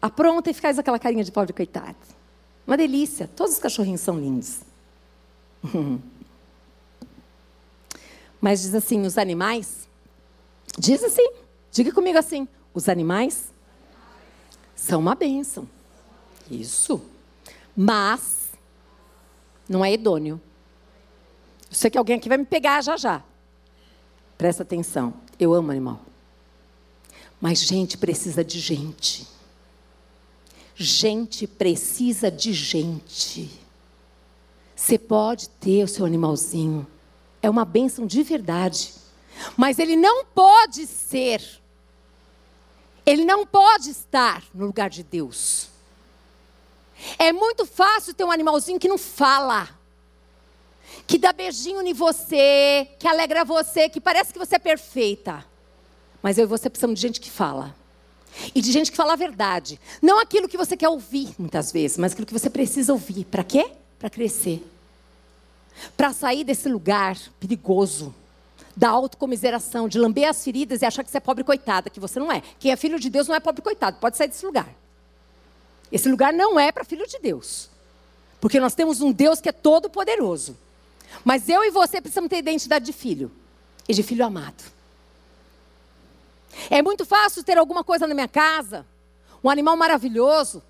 apronta 0.00 0.50
e 0.50 0.54
faz 0.54 0.78
aquela 0.78 0.98
carinha 0.98 1.24
de 1.24 1.32
pobre 1.32 1.52
coitado. 1.52 1.96
Uma 2.66 2.76
delícia. 2.76 3.28
Todos 3.36 3.54
os 3.54 3.58
cachorrinhos 3.58 4.00
são 4.00 4.18
lindos. 4.18 4.60
Mas 8.40 8.62
diz 8.62 8.74
assim: 8.74 9.04
os 9.04 9.18
animais. 9.18 9.88
Diz 10.78 11.02
assim, 11.04 11.28
diga 11.70 11.92
comigo 11.92 12.18
assim: 12.18 12.48
os 12.72 12.88
animais 12.88 13.52
são 14.74 15.00
uma 15.00 15.14
bênção. 15.14 15.68
Isso. 16.50 17.02
Mas 17.76 18.41
não 19.72 19.84
é 19.84 19.92
idôneo. 19.92 20.40
Eu 21.68 21.74
sei 21.74 21.90
que 21.90 21.96
alguém 21.96 22.16
aqui 22.16 22.28
vai 22.28 22.36
me 22.36 22.44
pegar 22.44 22.82
já 22.82 22.96
já. 22.96 23.22
Presta 24.36 24.62
atenção. 24.62 25.14
Eu 25.38 25.54
amo 25.54 25.70
animal. 25.70 26.00
Mas 27.40 27.60
gente 27.60 27.96
precisa 27.96 28.44
de 28.44 28.60
gente. 28.60 29.26
Gente 30.74 31.46
precisa 31.46 32.30
de 32.30 32.52
gente. 32.52 33.50
Você 34.76 34.98
pode 34.98 35.48
ter 35.48 35.84
o 35.84 35.88
seu 35.88 36.04
animalzinho. 36.04 36.86
É 37.40 37.48
uma 37.48 37.64
bênção 37.64 38.06
de 38.06 38.22
verdade. 38.22 38.92
Mas 39.56 39.78
ele 39.78 39.96
não 39.96 40.24
pode 40.24 40.86
ser. 40.86 41.42
Ele 43.06 43.24
não 43.24 43.46
pode 43.46 43.90
estar 43.90 44.44
no 44.52 44.66
lugar 44.66 44.90
de 44.90 45.02
Deus. 45.02 45.71
É 47.18 47.32
muito 47.32 47.66
fácil 47.66 48.14
ter 48.14 48.24
um 48.24 48.30
animalzinho 48.30 48.78
que 48.78 48.88
não 48.88 48.98
fala. 48.98 49.68
Que 51.06 51.18
dá 51.18 51.32
beijinho 51.32 51.82
em 51.82 51.92
você, 51.92 52.88
que 52.98 53.08
alegra 53.08 53.44
você, 53.44 53.88
que 53.88 54.00
parece 54.00 54.32
que 54.32 54.38
você 54.38 54.56
é 54.56 54.58
perfeita. 54.58 55.44
Mas 56.22 56.38
eu 56.38 56.44
e 56.44 56.46
você 56.46 56.70
precisamos 56.70 56.98
de 56.98 57.06
gente 57.06 57.20
que 57.20 57.30
fala. 57.30 57.74
E 58.54 58.60
de 58.60 58.72
gente 58.72 58.90
que 58.90 58.96
fala 58.96 59.14
a 59.14 59.16
verdade. 59.16 59.80
Não 60.00 60.18
aquilo 60.18 60.48
que 60.48 60.56
você 60.56 60.76
quer 60.76 60.88
ouvir, 60.88 61.34
muitas 61.38 61.72
vezes, 61.72 61.98
mas 61.98 62.12
aquilo 62.12 62.26
que 62.26 62.32
você 62.32 62.48
precisa 62.48 62.92
ouvir. 62.92 63.24
Para 63.24 63.44
quê? 63.44 63.70
Para 63.98 64.08
crescer. 64.08 64.64
Para 65.96 66.12
sair 66.12 66.44
desse 66.44 66.68
lugar 66.68 67.18
perigoso 67.40 68.14
da 68.76 68.88
autocomiseração, 68.88 69.86
de 69.86 69.98
lamber 69.98 70.28
as 70.28 70.42
feridas 70.42 70.80
e 70.80 70.86
achar 70.86 71.04
que 71.04 71.10
você 71.10 71.18
é 71.18 71.20
pobre 71.20 71.44
coitada, 71.44 71.90
que 71.90 72.00
você 72.00 72.18
não 72.18 72.32
é. 72.32 72.42
Quem 72.58 72.72
é 72.72 72.76
filho 72.76 72.98
de 72.98 73.10
Deus 73.10 73.28
não 73.28 73.34
é 73.34 73.40
pobre 73.40 73.60
coitado, 73.60 73.98
pode 73.98 74.16
sair 74.16 74.28
desse 74.28 74.46
lugar. 74.46 74.68
Esse 75.92 76.08
lugar 76.08 76.32
não 76.32 76.58
é 76.58 76.72
para 76.72 76.84
filho 76.84 77.06
de 77.06 77.18
Deus. 77.18 77.68
Porque 78.40 78.58
nós 78.58 78.74
temos 78.74 79.02
um 79.02 79.12
Deus 79.12 79.40
que 79.40 79.48
é 79.50 79.52
todo 79.52 79.90
poderoso. 79.90 80.56
Mas 81.22 81.48
eu 81.48 81.62
e 81.62 81.70
você 81.70 82.00
precisamos 82.00 82.30
ter 82.30 82.38
identidade 82.38 82.86
de 82.86 82.92
filho 82.92 83.30
e 83.86 83.92
de 83.92 84.02
filho 84.02 84.24
amado. 84.24 84.64
É 86.70 86.80
muito 86.82 87.04
fácil 87.04 87.44
ter 87.44 87.58
alguma 87.58 87.84
coisa 87.84 88.06
na 88.06 88.14
minha 88.14 88.28
casa, 88.28 88.86
um 89.44 89.50
animal 89.50 89.76
maravilhoso, 89.76 90.62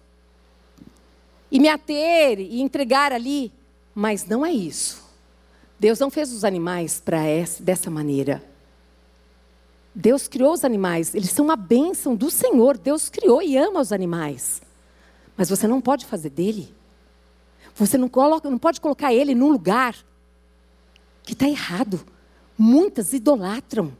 e 1.50 1.60
me 1.60 1.68
ater 1.68 2.40
e 2.40 2.60
entregar 2.60 3.12
ali, 3.12 3.52
mas 3.94 4.26
não 4.26 4.44
é 4.44 4.52
isso. 4.52 5.02
Deus 5.78 5.98
não 5.98 6.10
fez 6.10 6.32
os 6.32 6.44
animais 6.44 7.00
para 7.00 7.20
dessa 7.60 7.90
maneira. 7.90 8.42
Deus 9.94 10.26
criou 10.26 10.52
os 10.52 10.64
animais, 10.64 11.14
eles 11.14 11.30
são 11.30 11.44
uma 11.44 11.56
bênção 11.56 12.14
do 12.14 12.30
Senhor. 12.30 12.78
Deus 12.78 13.08
criou 13.08 13.42
e 13.42 13.56
ama 13.56 13.80
os 13.80 13.92
animais. 13.92 14.62
Mas 15.42 15.48
você 15.48 15.66
não 15.66 15.80
pode 15.80 16.06
fazer 16.06 16.30
dele. 16.30 16.72
Você 17.74 17.98
não, 17.98 18.08
coloca, 18.08 18.48
não 18.48 18.58
pode 18.58 18.80
colocar 18.80 19.12
ele 19.12 19.34
num 19.34 19.50
lugar 19.50 19.96
que 21.24 21.32
está 21.32 21.48
errado. 21.48 22.00
Muitas 22.56 23.12
idolatram. 23.12 23.92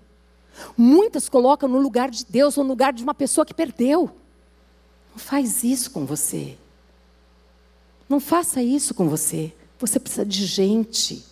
Muitas 0.79 1.29
colocam 1.29 1.69
no 1.69 1.81
lugar 1.81 2.13
de 2.13 2.25
Deus 2.25 2.57
ou 2.57 2.63
no 2.63 2.71
lugar 2.71 2.93
de 2.93 3.03
uma 3.03 3.13
pessoa 3.13 3.45
que 3.45 3.53
perdeu. 3.53 4.09
Não 5.11 5.19
faz 5.19 5.65
isso 5.65 5.91
com 5.91 6.07
você. 6.07 6.57
Não 8.09 8.21
faça 8.21 8.63
isso 8.63 8.95
com 8.95 9.09
você. 9.09 9.53
Você 9.81 9.99
precisa 9.99 10.25
de 10.25 10.47
gente. 10.47 11.27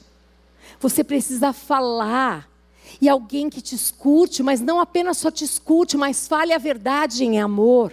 Você 0.80 1.04
precisa 1.04 1.52
falar. 1.52 2.50
E 3.00 3.08
alguém 3.08 3.48
que 3.48 3.60
te 3.60 3.76
escute, 3.76 4.42
mas 4.42 4.60
não 4.60 4.80
apenas 4.80 5.18
só 5.18 5.30
te 5.30 5.44
escute, 5.44 5.96
mas 5.96 6.26
fale 6.26 6.52
a 6.52 6.58
verdade 6.58 7.22
em 7.22 7.38
amor. 7.38 7.92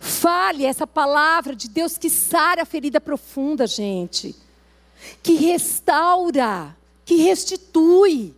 Fale 0.00 0.64
essa 0.64 0.86
palavra 0.86 1.54
de 1.54 1.68
Deus 1.68 1.98
que 1.98 2.10
sara 2.10 2.62
a 2.62 2.66
ferida 2.66 3.00
profunda, 3.00 3.66
gente. 3.66 4.34
Que 5.22 5.34
restaura, 5.34 6.76
que 7.04 7.16
restitui. 7.16 8.34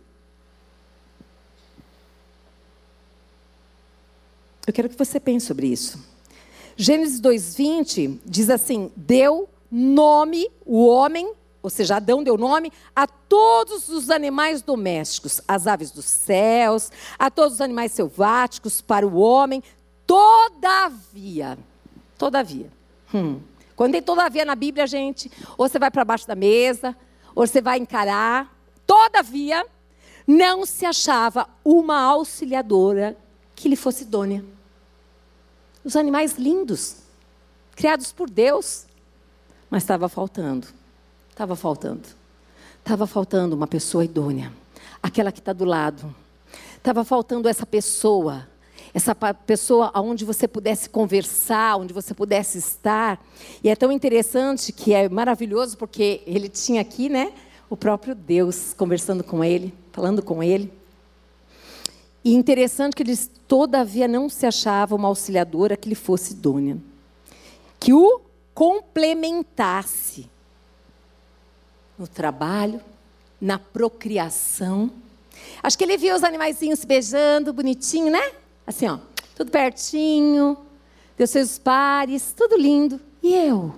Eu 4.65 4.73
quero 4.73 4.89
que 4.89 4.97
você 4.97 5.19
pense 5.19 5.45
sobre 5.45 5.67
isso. 5.67 6.03
Gênesis 6.75 7.21
2:20 7.21 8.19
diz 8.25 8.49
assim: 8.49 8.91
deu 8.95 9.47
nome 9.71 10.49
o 10.65 10.85
homem, 10.85 11.33
ou 11.61 11.69
seja, 11.69 11.97
Adão 11.97 12.23
deu 12.23 12.37
nome 12.37 12.71
a 12.95 13.07
todos 13.07 13.89
os 13.89 14.09
animais 14.09 14.61
domésticos, 14.61 15.41
as 15.47 15.67
aves 15.67 15.91
dos 15.91 16.05
céus, 16.05 16.91
a 17.17 17.29
todos 17.29 17.55
os 17.55 17.61
animais 17.61 17.91
selváticos 17.91 18.81
para 18.81 19.05
o 19.05 19.17
homem. 19.17 19.63
Todavia, 20.05 21.57
todavia. 22.17 22.71
Hum, 23.13 23.39
quando 23.75 23.93
tem 23.93 24.01
todavia 24.01 24.45
na 24.45 24.55
Bíblia, 24.55 24.87
gente, 24.87 25.31
ou 25.57 25.67
você 25.67 25.77
vai 25.77 25.91
para 25.91 26.05
baixo 26.05 26.27
da 26.27 26.35
mesa, 26.35 26.95
ou 27.33 27.45
você 27.45 27.61
vai 27.61 27.77
encarar. 27.77 28.53
Todavia, 28.87 29.65
não 30.25 30.65
se 30.65 30.85
achava 30.85 31.47
uma 31.63 31.99
auxiliadora 32.01 33.17
que 33.55 33.67
lhe 33.67 33.75
fosse 33.75 34.03
idônea. 34.03 34.43
Os 35.83 35.95
animais 35.95 36.37
lindos, 36.37 36.97
criados 37.75 38.11
por 38.11 38.29
Deus, 38.29 38.85
mas 39.69 39.83
estava 39.83 40.07
faltando, 40.09 40.67
estava 41.29 41.55
faltando, 41.55 42.07
estava 42.79 43.05
faltando 43.05 43.55
uma 43.55 43.67
pessoa 43.67 44.05
idônea, 44.05 44.51
aquela 45.01 45.31
que 45.31 45.39
está 45.39 45.53
do 45.53 45.65
lado, 45.65 46.15
estava 46.77 47.03
faltando 47.03 47.47
essa 47.47 47.65
pessoa, 47.65 48.47
essa 48.95 49.13
pessoa 49.13 49.91
aonde 49.93 50.23
você 50.23 50.47
pudesse 50.47 50.89
conversar, 50.89 51.75
onde 51.75 51.93
você 51.93 52.13
pudesse 52.13 52.57
estar. 52.57 53.21
E 53.61 53.69
é 53.69 53.75
tão 53.75 53.91
interessante 53.91 54.71
que 54.71 54.93
é 54.93 55.09
maravilhoso 55.09 55.77
porque 55.77 56.21
ele 56.25 56.47
tinha 56.47 56.79
aqui, 56.79 57.09
né, 57.09 57.33
o 57.69 57.75
próprio 57.75 58.15
Deus 58.15 58.73
conversando 58.73 59.21
com 59.21 59.43
ele, 59.43 59.73
falando 59.91 60.23
com 60.23 60.41
ele. 60.41 60.71
E 62.23 62.33
interessante 62.33 62.95
que 62.95 63.03
eles, 63.03 63.29
todavia, 63.45 64.07
não 64.07 64.29
se 64.29 64.45
achava 64.45 64.95
uma 64.95 65.09
auxiliadora 65.09 65.75
que 65.75 65.89
lhe 65.89 65.93
fosse 65.93 66.31
idônea, 66.31 66.77
que 67.77 67.91
o 67.91 68.21
complementasse 68.53 70.29
no 71.99 72.07
trabalho, 72.07 72.79
na 73.41 73.59
procriação. 73.59 74.89
Acho 75.61 75.77
que 75.77 75.83
ele 75.83 75.97
viu 75.97 76.15
os 76.15 76.23
animaizinhos 76.23 76.79
se 76.79 76.87
beijando, 76.87 77.51
bonitinho, 77.51 78.09
né? 78.09 78.31
Assim, 78.65 78.87
ó, 78.87 78.97
tudo 79.35 79.51
pertinho, 79.51 80.57
deu 81.17 81.27
seus 81.27 81.59
pares, 81.59 82.33
tudo 82.35 82.57
lindo. 82.57 82.99
E 83.21 83.33
eu? 83.33 83.75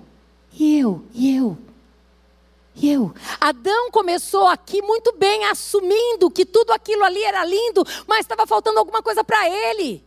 E 0.52 0.78
eu? 0.78 1.04
E 1.12 1.36
eu? 1.36 1.58
E 2.74 2.90
eu? 2.90 3.14
Adão 3.40 3.90
começou 3.90 4.46
aqui 4.46 4.80
muito 4.80 5.12
bem, 5.12 5.44
assumindo 5.46 6.30
que 6.30 6.46
tudo 6.46 6.72
aquilo 6.72 7.04
ali 7.04 7.22
era 7.22 7.44
lindo, 7.44 7.84
mas 8.06 8.20
estava 8.20 8.46
faltando 8.46 8.78
alguma 8.78 9.02
coisa 9.02 9.22
para 9.22 9.48
ele. 9.48 10.04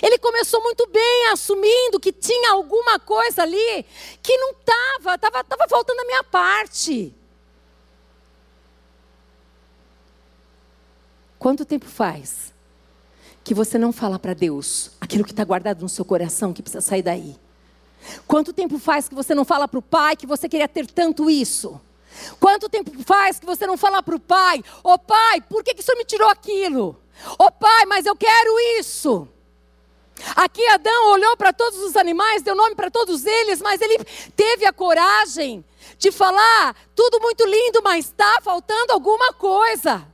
Ele 0.00 0.16
começou 0.18 0.62
muito 0.62 0.86
bem, 0.86 1.26
assumindo 1.32 2.00
que 2.00 2.12
tinha 2.12 2.52
alguma 2.52 2.98
coisa 2.98 3.42
ali 3.42 3.84
que 4.22 4.36
não 4.36 4.52
estava, 4.52 5.14
estava 5.14 5.44
tava 5.44 5.68
faltando 5.68 6.00
a 6.00 6.04
minha 6.04 6.24
parte. 6.24 7.14
Quanto 11.38 11.66
tempo 11.66 11.84
faz 11.84 12.53
que 13.44 13.52
você 13.54 13.76
não 13.76 13.92
fala 13.92 14.18
para 14.18 14.32
Deus 14.32 14.90
aquilo 15.00 15.22
que 15.22 15.30
está 15.30 15.44
guardado 15.44 15.82
no 15.82 15.88
seu 15.88 16.04
coração 16.04 16.52
que 16.52 16.62
precisa 16.62 16.80
sair 16.80 17.02
daí? 17.02 17.36
Quanto 18.26 18.52
tempo 18.52 18.78
faz 18.78 19.08
que 19.08 19.14
você 19.14 19.34
não 19.34 19.44
fala 19.44 19.68
para 19.68 19.78
o 19.78 19.82
pai 19.82 20.16
que 20.16 20.26
você 20.26 20.48
queria 20.48 20.66
ter 20.66 20.86
tanto 20.86 21.30
isso? 21.30 21.80
Quanto 22.40 22.68
tempo 22.68 22.90
faz 23.04 23.38
que 23.38 23.46
você 23.46 23.66
não 23.66 23.76
fala 23.76 24.02
para 24.02 24.16
o 24.16 24.20
pai: 24.20 24.62
Ô 24.82 24.92
oh, 24.92 24.98
pai, 24.98 25.40
por 25.42 25.62
que, 25.62 25.74
que 25.74 25.80
o 25.80 25.84
senhor 25.84 25.98
me 25.98 26.04
tirou 26.04 26.28
aquilo? 26.28 26.96
Ô 27.38 27.44
oh, 27.44 27.50
pai, 27.50 27.84
mas 27.86 28.06
eu 28.06 28.16
quero 28.16 28.58
isso. 28.78 29.28
Aqui 30.36 30.64
Adão 30.68 31.12
olhou 31.12 31.36
para 31.36 31.52
todos 31.52 31.78
os 31.80 31.96
animais, 31.96 32.42
deu 32.42 32.54
nome 32.54 32.74
para 32.74 32.90
todos 32.90 33.26
eles, 33.26 33.60
mas 33.60 33.80
ele 33.80 33.98
teve 34.36 34.64
a 34.64 34.72
coragem 34.72 35.64
de 35.98 36.10
falar: 36.12 36.74
tudo 36.94 37.20
muito 37.20 37.44
lindo, 37.44 37.82
mas 37.82 38.06
está 38.06 38.38
faltando 38.42 38.92
alguma 38.92 39.32
coisa. 39.34 40.13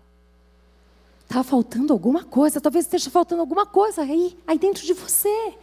Está 1.31 1.45
faltando 1.45 1.93
alguma 1.93 2.25
coisa, 2.25 2.61
talvez 2.61 2.87
esteja 2.87 3.09
faltando 3.09 3.41
alguma 3.41 3.65
coisa 3.65 4.03
aí, 4.03 4.37
aí 4.45 4.59
dentro 4.59 4.85
de 4.85 4.93
você. 4.93 5.55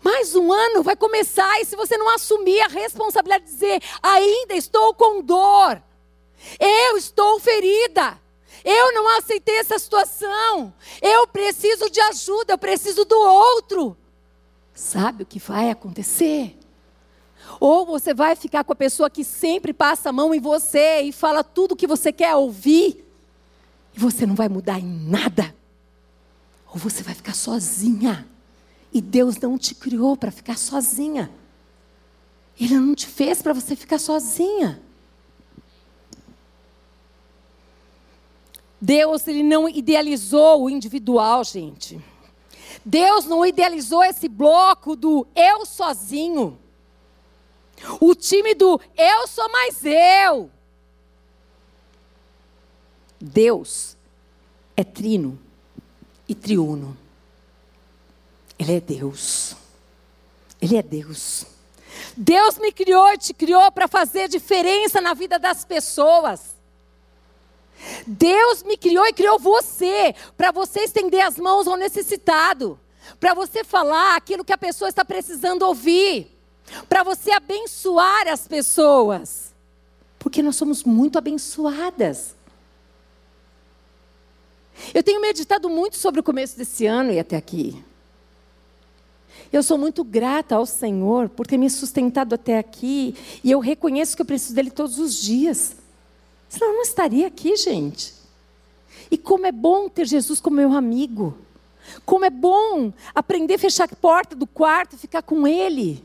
Mais 0.00 0.32
um 0.36 0.52
ano 0.52 0.80
vai 0.84 0.94
começar, 0.94 1.60
e 1.60 1.64
se 1.64 1.74
você 1.74 1.98
não 1.98 2.08
assumir 2.14 2.60
a 2.60 2.68
responsabilidade 2.68 3.46
de 3.46 3.50
dizer, 3.50 3.82
ainda 4.00 4.54
estou 4.54 4.94
com 4.94 5.20
dor, 5.20 5.82
eu 6.60 6.96
estou 6.96 7.40
ferida, 7.40 8.16
eu 8.64 8.94
não 8.94 9.08
aceitei 9.18 9.56
essa 9.56 9.76
situação, 9.76 10.72
eu 11.02 11.26
preciso 11.26 11.90
de 11.90 12.00
ajuda, 12.02 12.52
eu 12.52 12.58
preciso 12.58 13.04
do 13.04 13.18
outro. 13.18 13.96
Sabe 14.72 15.24
o 15.24 15.26
que 15.26 15.40
vai 15.40 15.68
acontecer? 15.68 16.56
Ou 17.58 17.84
você 17.84 18.14
vai 18.14 18.36
ficar 18.36 18.62
com 18.62 18.72
a 18.72 18.76
pessoa 18.76 19.10
que 19.10 19.24
sempre 19.24 19.72
passa 19.72 20.10
a 20.10 20.12
mão 20.12 20.32
em 20.32 20.38
você 20.38 21.00
e 21.00 21.10
fala 21.10 21.42
tudo 21.42 21.72
o 21.72 21.76
que 21.76 21.88
você 21.88 22.12
quer 22.12 22.36
ouvir, 22.36 23.04
e 23.96 23.98
você 23.98 24.26
não 24.26 24.34
vai 24.34 24.48
mudar 24.48 24.78
em 24.78 24.84
nada. 24.84 25.54
Ou 26.68 26.76
você 26.76 27.02
vai 27.02 27.14
ficar 27.14 27.34
sozinha. 27.34 28.28
E 28.92 29.00
Deus 29.00 29.38
não 29.38 29.56
te 29.56 29.74
criou 29.74 30.16
para 30.16 30.30
ficar 30.30 30.58
sozinha. 30.58 31.30
Ele 32.60 32.74
não 32.78 32.94
te 32.94 33.06
fez 33.06 33.40
para 33.40 33.54
você 33.54 33.74
ficar 33.74 33.98
sozinha. 33.98 34.82
Deus 38.78 39.26
ele 39.26 39.42
não 39.42 39.66
idealizou 39.66 40.64
o 40.64 40.70
individual, 40.70 41.42
gente. 41.42 41.98
Deus 42.84 43.24
não 43.24 43.44
idealizou 43.44 44.04
esse 44.04 44.28
bloco 44.28 44.94
do 44.94 45.26
eu 45.34 45.64
sozinho. 45.64 46.58
O 48.00 48.14
time 48.14 48.54
do 48.54 48.78
eu 48.96 49.26
sou 49.26 49.50
mais 49.50 49.82
eu. 49.84 50.50
Deus 53.20 53.96
é 54.76 54.84
trino 54.84 55.38
e 56.28 56.34
triuno. 56.34 56.96
Ele 58.58 58.74
é 58.74 58.80
Deus. 58.80 59.56
Ele 60.60 60.76
é 60.76 60.82
Deus. 60.82 61.46
Deus 62.16 62.58
me 62.58 62.72
criou 62.72 63.12
e 63.12 63.18
te 63.18 63.34
criou 63.34 63.70
para 63.72 63.88
fazer 63.88 64.28
diferença 64.28 65.00
na 65.00 65.14
vida 65.14 65.38
das 65.38 65.64
pessoas. 65.64 66.56
Deus 68.06 68.62
me 68.62 68.76
criou 68.76 69.06
e 69.06 69.12
criou 69.12 69.38
você 69.38 70.14
para 70.36 70.50
você 70.50 70.80
estender 70.80 71.20
as 71.20 71.38
mãos 71.38 71.66
ao 71.66 71.76
necessitado, 71.76 72.78
para 73.18 73.34
você 73.34 73.62
falar 73.64 74.16
aquilo 74.16 74.44
que 74.44 74.52
a 74.52 74.58
pessoa 74.58 74.88
está 74.88 75.04
precisando 75.04 75.62
ouvir, 75.62 76.30
para 76.88 77.02
você 77.02 77.32
abençoar 77.32 78.28
as 78.28 78.48
pessoas, 78.48 79.54
porque 80.18 80.42
nós 80.42 80.56
somos 80.56 80.84
muito 80.84 81.18
abençoadas. 81.18 82.35
Eu 84.94 85.02
tenho 85.02 85.20
meditado 85.20 85.68
muito 85.68 85.96
sobre 85.96 86.20
o 86.20 86.24
começo 86.24 86.56
desse 86.56 86.86
ano 86.86 87.12
e 87.12 87.18
até 87.18 87.36
aqui. 87.36 87.82
Eu 89.52 89.62
sou 89.62 89.78
muito 89.78 90.02
grata 90.02 90.56
ao 90.56 90.66
Senhor 90.66 91.28
por 91.28 91.46
ter 91.46 91.56
me 91.56 91.70
sustentado 91.70 92.34
até 92.34 92.58
aqui 92.58 93.14
e 93.42 93.50
eu 93.50 93.60
reconheço 93.60 94.16
que 94.16 94.22
eu 94.22 94.26
preciso 94.26 94.54
dele 94.54 94.70
todos 94.70 94.98
os 94.98 95.20
dias. 95.20 95.76
Senão 96.48 96.68
eu 96.68 96.74
não 96.74 96.82
estaria 96.82 97.26
aqui, 97.26 97.56
gente. 97.56 98.14
E 99.10 99.16
como 99.16 99.46
é 99.46 99.52
bom 99.52 99.88
ter 99.88 100.06
Jesus 100.06 100.40
como 100.40 100.56
meu 100.56 100.72
amigo. 100.72 101.36
Como 102.04 102.24
é 102.24 102.30
bom 102.30 102.92
aprender 103.14 103.54
a 103.54 103.58
fechar 103.58 103.84
a 103.84 103.96
porta 103.96 104.34
do 104.34 104.46
quarto 104.46 104.94
e 104.96 104.98
ficar 104.98 105.22
com 105.22 105.46
Ele. 105.46 106.04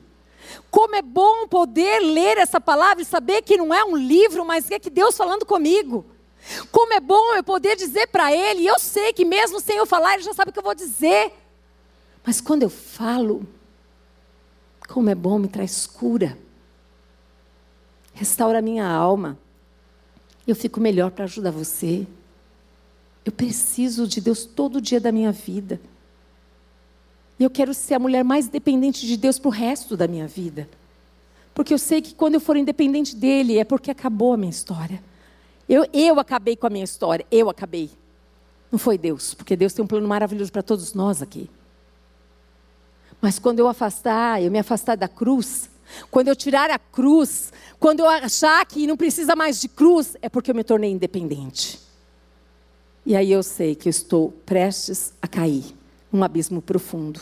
Como 0.69 0.95
é 0.95 1.01
bom 1.01 1.47
poder 1.47 1.99
ler 1.99 2.38
essa 2.38 2.59
palavra 2.59 3.01
e 3.01 3.05
saber 3.05 3.41
que 3.41 3.57
não 3.57 3.74
é 3.74 3.84
um 3.84 3.95
livro, 3.95 4.45
mas 4.45 4.69
é 4.69 4.80
que 4.80 4.89
Deus 4.89 5.17
falando 5.17 5.45
comigo. 5.45 6.05
Como 6.71 6.93
é 6.93 6.99
bom 6.99 7.35
eu 7.35 7.43
poder 7.43 7.75
dizer 7.75 8.07
para 8.07 8.31
Ele, 8.31 8.65
eu 8.65 8.79
sei 8.79 9.13
que 9.13 9.23
mesmo 9.25 9.59
sem 9.59 9.77
eu 9.77 9.85
falar, 9.85 10.15
Ele 10.15 10.23
já 10.23 10.33
sabe 10.33 10.49
o 10.49 10.53
que 10.53 10.59
eu 10.59 10.63
vou 10.63 10.75
dizer. 10.75 11.33
Mas 12.25 12.41
quando 12.41 12.63
eu 12.63 12.69
falo, 12.69 13.47
como 14.87 15.09
é 15.09 15.15
bom 15.15 15.39
me 15.39 15.47
traz 15.47 15.87
cura, 15.87 16.37
restaura 18.13 18.59
a 18.59 18.61
minha 18.61 18.87
alma 18.87 19.37
eu 20.51 20.55
fico 20.55 20.79
melhor 20.79 21.11
para 21.11 21.25
ajudar 21.25 21.51
você. 21.51 22.05
Eu 23.23 23.31
preciso 23.31 24.07
de 24.07 24.19
Deus 24.19 24.45
todo 24.45 24.81
dia 24.81 24.99
da 24.99 25.11
minha 25.11 25.31
vida. 25.31 25.79
E 27.39 27.43
eu 27.43 27.49
quero 27.49 27.73
ser 27.73 27.95
a 27.95 27.99
mulher 27.99 28.23
mais 28.23 28.47
dependente 28.47 29.05
de 29.05 29.17
Deus 29.17 29.39
para 29.39 29.49
o 29.49 29.51
resto 29.51 29.95
da 29.95 30.07
minha 30.07 30.27
vida. 30.27 30.69
Porque 31.53 31.73
eu 31.73 31.77
sei 31.77 32.01
que 32.01 32.15
quando 32.15 32.35
eu 32.35 32.39
for 32.39 32.55
independente 32.55 33.15
dele, 33.15 33.57
é 33.57 33.63
porque 33.63 33.91
acabou 33.91 34.33
a 34.33 34.37
minha 34.37 34.49
história. 34.49 35.03
Eu, 35.72 35.88
eu 35.93 36.19
acabei 36.19 36.57
com 36.57 36.67
a 36.67 36.69
minha 36.69 36.84
história, 36.84 37.26
eu 37.32 37.49
acabei. 37.49 37.89
Não 38.69 38.78
foi 38.78 38.97
Deus, 38.97 39.34
porque 39.34 39.55
Deus 39.55 39.72
tem 39.72 39.82
um 39.82 39.88
plano 39.88 40.05
maravilhoso 40.05 40.51
para 40.51 40.61
todos 40.61 40.93
nós 40.93 41.22
aqui. 41.22 41.49
Mas 43.22 43.39
quando 43.39 43.59
eu 43.59 43.69
afastar, 43.69 44.43
eu 44.43 44.51
me 44.51 44.59
afastar 44.59 44.97
da 44.97 45.07
cruz, 45.07 45.69
quando 46.09 46.28
eu 46.28 46.36
tirar 46.36 46.69
a 46.69 46.78
cruz, 46.78 47.53
quando 47.80 48.01
eu 48.01 48.09
achar 48.09 48.65
que 48.65 48.86
não 48.86 48.97
precisa 48.97 49.34
mais 49.34 49.61
de 49.61 49.69
cruz, 49.69 50.17
é 50.22 50.28
porque 50.28 50.51
eu 50.51 50.55
me 50.55 50.63
tornei 50.65 50.91
independente. 50.91 51.80
E 53.05 53.15
aí 53.15 53.32
eu 53.32 53.41
sei 53.41 53.74
que 53.74 53.88
eu 53.88 53.91
estou 53.91 54.34
prestes 54.45 55.13
a 55.22 55.28
cair 55.28 55.74
num 56.11 56.22
abismo 56.22 56.61
profundo. 56.61 57.22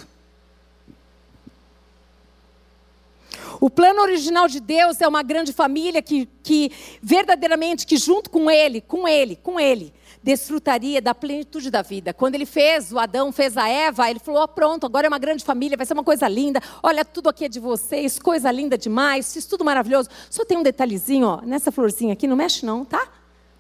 O 3.59 3.69
plano 3.69 4.01
original 4.01 4.47
de 4.47 4.59
Deus 4.59 5.01
é 5.01 5.07
uma 5.07 5.21
grande 5.21 5.51
família 5.51 6.01
que, 6.01 6.27
que 6.41 6.71
verdadeiramente, 7.01 7.85
que 7.85 7.97
junto 7.97 8.29
com 8.29 8.49
Ele, 8.49 8.79
com 8.79 9.07
Ele, 9.07 9.35
com 9.35 9.59
Ele, 9.59 9.93
desfrutaria 10.23 11.01
da 11.01 11.13
plenitude 11.13 11.69
da 11.69 11.81
vida. 11.81 12.13
Quando 12.13 12.35
ele 12.35 12.45
fez, 12.45 12.91
o 12.91 12.99
Adão 12.99 13.31
fez 13.31 13.57
a 13.57 13.67
Eva, 13.67 14.09
ele 14.09 14.19
falou: 14.19 14.43
oh, 14.43 14.47
pronto, 14.47 14.85
agora 14.85 15.07
é 15.07 15.09
uma 15.09 15.19
grande 15.19 15.43
família, 15.43 15.77
vai 15.77 15.85
ser 15.85 15.93
uma 15.93 16.03
coisa 16.03 16.27
linda. 16.27 16.61
Olha, 16.81 17.03
tudo 17.03 17.29
aqui 17.29 17.45
é 17.45 17.49
de 17.49 17.59
vocês, 17.59 18.19
coisa 18.19 18.51
linda 18.51 18.77
demais, 18.77 19.33
fiz 19.33 19.45
tudo 19.45 19.65
maravilhoso. 19.65 20.09
Só 20.29 20.45
tem 20.45 20.57
um 20.57 20.63
detalhezinho, 20.63 21.27
ó, 21.27 21.41
nessa 21.41 21.71
florzinha 21.71 22.13
aqui, 22.13 22.27
não 22.27 22.35
mexe 22.35 22.65
não, 22.65 22.85
tá? 22.85 23.07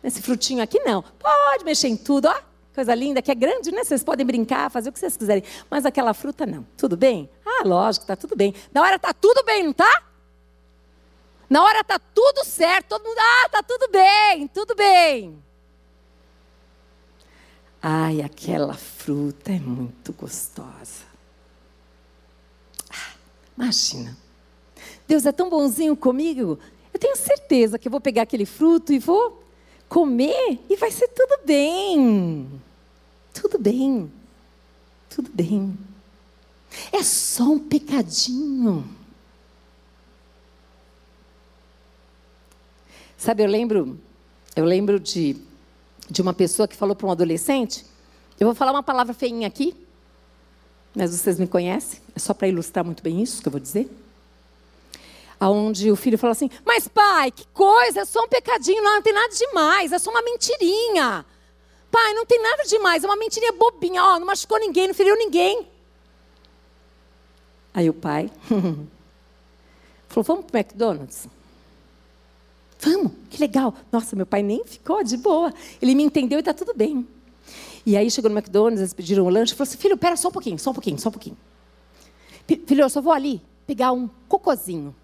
Nesse 0.01 0.21
frutinho 0.21 0.63
aqui 0.63 0.79
não. 0.79 1.03
Pode 1.19 1.65
mexer 1.65 1.89
em 1.89 1.97
tudo, 1.97 2.27
ó. 2.27 2.48
Coisa 2.73 2.93
linda, 2.93 3.21
que 3.21 3.31
é 3.31 3.35
grande, 3.35 3.71
né? 3.71 3.83
Vocês 3.83 4.03
podem 4.03 4.25
brincar, 4.25 4.69
fazer 4.69 4.89
o 4.89 4.93
que 4.93 4.99
vocês 4.99 5.17
quiserem. 5.17 5.43
Mas 5.69 5.85
aquela 5.85 6.13
fruta 6.13 6.45
não. 6.45 6.65
Tudo 6.77 6.95
bem? 6.95 7.29
Ah, 7.45 7.63
lógico, 7.65 8.05
tá 8.05 8.15
tudo 8.15 8.35
bem. 8.35 8.53
Na 8.73 8.81
hora 8.81 8.99
tá 8.99 9.13
tudo 9.13 9.43
bem, 9.43 9.63
não 9.63 9.73
tá? 9.73 10.03
Na 11.49 11.63
hora 11.63 11.83
tá 11.83 11.97
tudo 11.97 12.45
certo, 12.45 12.89
todo 12.89 13.03
mundo, 13.03 13.17
ah, 13.17 13.49
tá 13.49 13.63
tudo 13.63 13.89
bem, 13.89 14.47
tudo 14.47 14.75
bem. 14.75 15.43
Ai, 17.81 18.21
aquela 18.21 18.75
fruta 18.75 19.51
é 19.51 19.59
muito 19.59 20.13
gostosa. 20.13 21.05
Ah, 22.91 23.13
imagina. 23.57 24.15
Deus 25.07 25.25
é 25.25 25.31
tão 25.31 25.49
bonzinho 25.49 25.97
comigo. 25.97 26.59
Eu 26.93 26.99
tenho 26.99 27.15
certeza 27.15 27.79
que 27.79 27.87
eu 27.87 27.91
vou 27.91 28.01
pegar 28.01 28.23
aquele 28.23 28.45
fruto 28.45 28.93
e 28.93 28.99
vou 28.99 29.38
comer 29.89 30.59
e 30.69 30.75
vai 30.77 30.91
ser 30.91 31.09
tudo 31.09 31.39
bem. 31.45 32.61
Tudo 33.33 33.59
bem. 33.59 34.11
Tudo 35.09 35.29
bem. 35.33 35.77
É 36.93 37.03
só 37.03 37.43
um 37.43 37.59
pecadinho. 37.59 38.87
Sabe, 43.17 43.43
eu 43.43 43.47
lembro, 43.49 43.99
eu 44.55 44.63
lembro 44.63 44.97
de 44.99 45.35
de 46.09 46.21
uma 46.21 46.33
pessoa 46.33 46.67
que 46.67 46.75
falou 46.75 46.95
para 46.95 47.07
um 47.07 47.11
adolescente. 47.11 47.85
Eu 48.39 48.47
vou 48.47 48.55
falar 48.55 48.71
uma 48.71 48.83
palavra 48.83 49.13
feinha 49.13 49.47
aqui, 49.47 49.75
mas 50.95 51.11
vocês 51.11 51.37
me 51.37 51.47
conhecem, 51.47 51.99
é 52.15 52.19
só 52.19 52.33
para 52.33 52.47
ilustrar 52.47 52.83
muito 52.83 53.03
bem 53.03 53.21
isso 53.21 53.41
que 53.41 53.47
eu 53.47 53.51
vou 53.51 53.61
dizer. 53.61 53.89
Aonde 55.39 55.89
o 55.91 55.95
filho 55.95 56.17
falou 56.17 56.33
assim: 56.33 56.49
Mas 56.65 56.87
pai, 56.87 57.31
que 57.31 57.47
coisa, 57.53 58.01
é 58.01 58.05
só 58.05 58.23
um 58.23 58.27
pecadinho, 58.27 58.83
não, 58.83 58.95
não 58.95 59.01
tem 59.01 59.13
nada 59.13 59.33
demais, 59.33 59.91
é 59.91 59.99
só 59.99 60.11
uma 60.11 60.21
mentirinha. 60.21 61.25
Pai, 61.89 62.13
não 62.13 62.25
tem 62.25 62.41
nada 62.41 62.63
demais, 62.63 63.03
é 63.03 63.07
uma 63.07 63.15
mentirinha 63.15 63.51
bobinha, 63.53 64.03
ó, 64.03 64.19
não 64.19 64.27
machucou 64.27 64.59
ninguém, 64.59 64.87
não 64.87 64.93
feriu 64.93 65.15
ninguém. 65.15 65.67
Aí 67.73 67.89
o 67.89 67.93
pai 67.93 68.29
falou: 70.09 70.23
Vamos 70.23 70.45
para 70.45 70.57
o 70.57 70.59
McDonald's? 70.59 71.27
Vamos, 72.81 73.11
que 73.29 73.39
legal. 73.39 73.73
Nossa, 73.91 74.15
meu 74.15 74.25
pai 74.25 74.41
nem 74.41 74.63
ficou 74.65 75.03
de 75.03 75.17
boa. 75.17 75.53
Ele 75.81 75.95
me 75.95 76.03
entendeu 76.03 76.39
e 76.39 76.41
está 76.41 76.53
tudo 76.53 76.73
bem. 76.73 77.07
E 77.85 77.97
aí 77.97 78.09
chegou 78.11 78.29
no 78.29 78.37
McDonald's, 78.37 78.79
eles 78.79 78.93
pediram 78.93 79.25
um 79.25 79.29
lanche 79.29 79.53
falou 79.53 79.67
assim: 79.69 79.77
filho, 79.77 79.97
pera 79.97 80.15
só 80.15 80.27
um 80.27 80.31
pouquinho, 80.31 80.59
só 80.59 80.71
um 80.71 80.73
pouquinho, 80.73 80.99
só 80.99 81.09
um 81.09 81.11
pouquinho. 81.11 81.37
Filho, 82.45 82.81
eu 82.81 82.89
só 82.89 83.01
vou 83.01 83.13
ali 83.13 83.41
pegar 83.65 83.91
um 83.91 84.09
cocôzinho. 84.27 84.95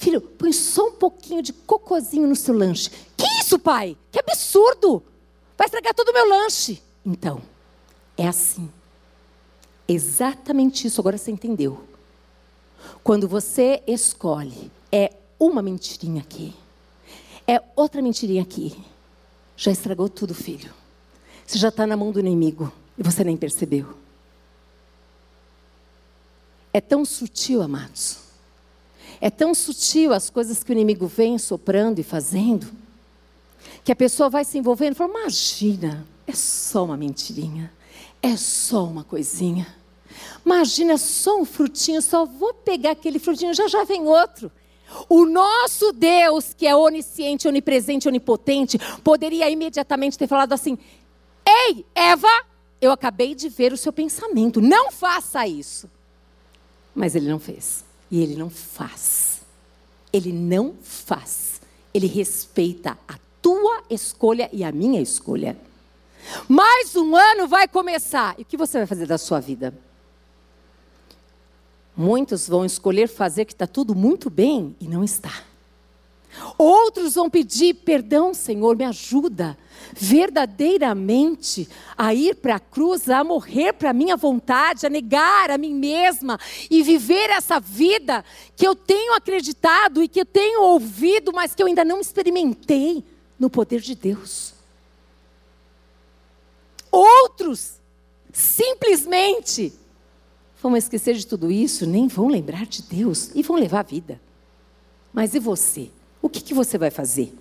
Filho, 0.00 0.22
põe 0.22 0.50
só 0.50 0.86
um 0.86 0.92
pouquinho 0.92 1.42
de 1.42 1.52
cocôzinho 1.52 2.26
no 2.26 2.34
seu 2.34 2.54
lanche. 2.54 2.88
Que 3.18 3.26
isso, 3.38 3.58
pai? 3.58 3.98
Que 4.10 4.18
absurdo! 4.18 5.02
Vai 5.58 5.66
estragar 5.66 5.92
todo 5.92 6.08
o 6.08 6.12
meu 6.14 6.26
lanche. 6.26 6.82
Então, 7.04 7.42
é 8.16 8.26
assim. 8.26 8.72
Exatamente 9.86 10.86
isso, 10.86 11.02
agora 11.02 11.18
você 11.18 11.30
entendeu. 11.30 11.84
Quando 13.04 13.28
você 13.28 13.82
escolhe 13.86 14.72
é 14.90 15.12
uma 15.38 15.60
mentirinha 15.60 16.22
aqui. 16.22 16.56
É 17.46 17.62
outra 17.76 18.00
mentirinha 18.00 18.40
aqui. 18.40 18.82
Já 19.54 19.70
estragou 19.70 20.08
tudo, 20.08 20.34
filho. 20.34 20.72
Você 21.46 21.58
já 21.58 21.68
está 21.68 21.86
na 21.86 21.94
mão 21.94 22.10
do 22.10 22.20
inimigo 22.20 22.72
e 22.96 23.02
você 23.02 23.22
nem 23.22 23.36
percebeu. 23.36 23.94
É 26.72 26.80
tão 26.80 27.04
sutil, 27.04 27.60
amados. 27.60 28.29
É 29.20 29.28
tão 29.28 29.54
sutil 29.54 30.12
as 30.12 30.30
coisas 30.30 30.62
que 30.62 30.70
o 30.70 30.72
inimigo 30.72 31.06
vem 31.06 31.36
soprando 31.36 31.98
e 31.98 32.02
fazendo, 32.02 32.66
que 33.84 33.92
a 33.92 33.96
pessoa 33.96 34.30
vai 34.30 34.44
se 34.44 34.56
envolvendo 34.56 34.92
e 34.92 34.96
fala: 34.96 35.10
imagina, 35.10 36.06
é 36.26 36.32
só 36.32 36.84
uma 36.84 36.96
mentirinha, 36.96 37.70
é 38.22 38.36
só 38.36 38.84
uma 38.84 39.04
coisinha. 39.04 39.66
Imagina, 40.44 40.94
é 40.94 40.96
só 40.96 41.38
um 41.38 41.44
frutinho, 41.44 42.00
só 42.00 42.24
vou 42.24 42.54
pegar 42.54 42.92
aquele 42.92 43.18
frutinho, 43.18 43.52
já 43.52 43.68
já 43.68 43.84
vem 43.84 44.02
outro. 44.06 44.50
O 45.08 45.24
nosso 45.24 45.92
Deus, 45.92 46.52
que 46.52 46.66
é 46.66 46.74
onisciente, 46.74 47.46
onipresente, 47.46 48.08
onipotente, 48.08 48.78
poderia 49.04 49.50
imediatamente 49.50 50.18
ter 50.18 50.26
falado 50.26 50.52
assim: 50.52 50.78
Ei, 51.46 51.84
Eva, 51.94 52.44
eu 52.80 52.90
acabei 52.90 53.34
de 53.34 53.48
ver 53.48 53.72
o 53.72 53.76
seu 53.76 53.92
pensamento, 53.92 54.60
não 54.60 54.90
faça 54.90 55.46
isso. 55.46 55.90
Mas 56.94 57.14
ele 57.14 57.28
não 57.28 57.38
fez. 57.38 57.84
E 58.10 58.20
ele 58.20 58.36
não 58.36 58.50
faz. 58.50 59.40
Ele 60.12 60.32
não 60.32 60.74
faz. 60.82 61.60
Ele 61.94 62.06
respeita 62.06 62.98
a 63.06 63.18
tua 63.40 63.84
escolha 63.88 64.48
e 64.52 64.64
a 64.64 64.72
minha 64.72 65.00
escolha. 65.00 65.56
Mais 66.48 66.94
um 66.96 67.14
ano 67.16 67.46
vai 67.48 67.66
começar. 67.68 68.34
E 68.38 68.42
o 68.42 68.44
que 68.44 68.56
você 68.56 68.78
vai 68.78 68.86
fazer 68.86 69.06
da 69.06 69.18
sua 69.18 69.40
vida? 69.40 69.74
Muitos 71.96 72.48
vão 72.48 72.64
escolher 72.64 73.08
fazer 73.08 73.44
que 73.44 73.52
está 73.52 73.66
tudo 73.66 73.94
muito 73.94 74.30
bem 74.30 74.74
e 74.80 74.88
não 74.88 75.04
está. 75.04 75.49
Outros 76.56 77.14
vão 77.14 77.28
pedir 77.28 77.74
perdão, 77.74 78.32
Senhor, 78.32 78.76
me 78.76 78.84
ajuda 78.84 79.56
verdadeiramente 79.92 81.68
a 81.96 82.14
ir 82.14 82.36
para 82.36 82.56
a 82.56 82.60
cruz, 82.60 83.08
a 83.08 83.24
morrer 83.24 83.72
para 83.72 83.90
a 83.90 83.94
minha 83.94 84.16
vontade, 84.16 84.86
a 84.86 84.90
negar 84.90 85.50
a 85.50 85.58
mim 85.58 85.74
mesma 85.74 86.38
e 86.70 86.82
viver 86.82 87.30
essa 87.30 87.58
vida 87.58 88.24
que 88.56 88.66
eu 88.66 88.74
tenho 88.74 89.14
acreditado 89.14 90.02
e 90.02 90.08
que 90.08 90.20
eu 90.20 90.26
tenho 90.26 90.62
ouvido, 90.62 91.32
mas 91.32 91.54
que 91.54 91.62
eu 91.62 91.66
ainda 91.66 91.84
não 91.84 92.00
experimentei 92.00 93.04
no 93.38 93.50
poder 93.50 93.80
de 93.80 93.94
Deus. 93.94 94.54
Outros 96.90 97.80
simplesmente 98.32 99.72
vão 100.62 100.76
esquecer 100.76 101.14
de 101.14 101.26
tudo 101.26 101.50
isso, 101.50 101.86
nem 101.86 102.06
vão 102.06 102.28
lembrar 102.28 102.66
de 102.66 102.82
Deus 102.82 103.30
e 103.34 103.42
vão 103.42 103.56
levar 103.56 103.80
a 103.80 103.84
vida. 103.84 104.20
Mas 105.12 105.34
e 105.34 105.38
você? 105.38 105.90
O 106.22 106.28
que, 106.28 106.40
que 106.40 106.54
você 106.54 106.76
vai 106.76 106.90
fazer? 106.90 107.34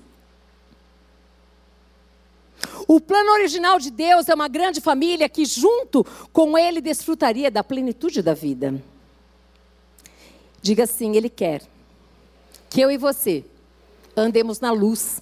O 2.87 2.99
plano 2.99 3.31
original 3.33 3.77
de 3.77 3.91
Deus 3.91 4.29
é 4.29 4.33
uma 4.33 4.47
grande 4.47 4.81
família 4.81 5.29
que, 5.29 5.45
junto 5.45 6.03
com 6.33 6.57
Ele, 6.57 6.81
desfrutaria 6.81 7.51
da 7.51 7.63
plenitude 7.63 8.21
da 8.21 8.33
vida. 8.33 8.81
Diga 10.61 10.83
assim: 10.83 11.15
Ele 11.15 11.29
quer 11.29 11.61
que 12.69 12.81
eu 12.81 12.89
e 12.91 12.97
você 12.97 13.45
andemos 14.15 14.59
na 14.59 14.71
luz. 14.71 15.21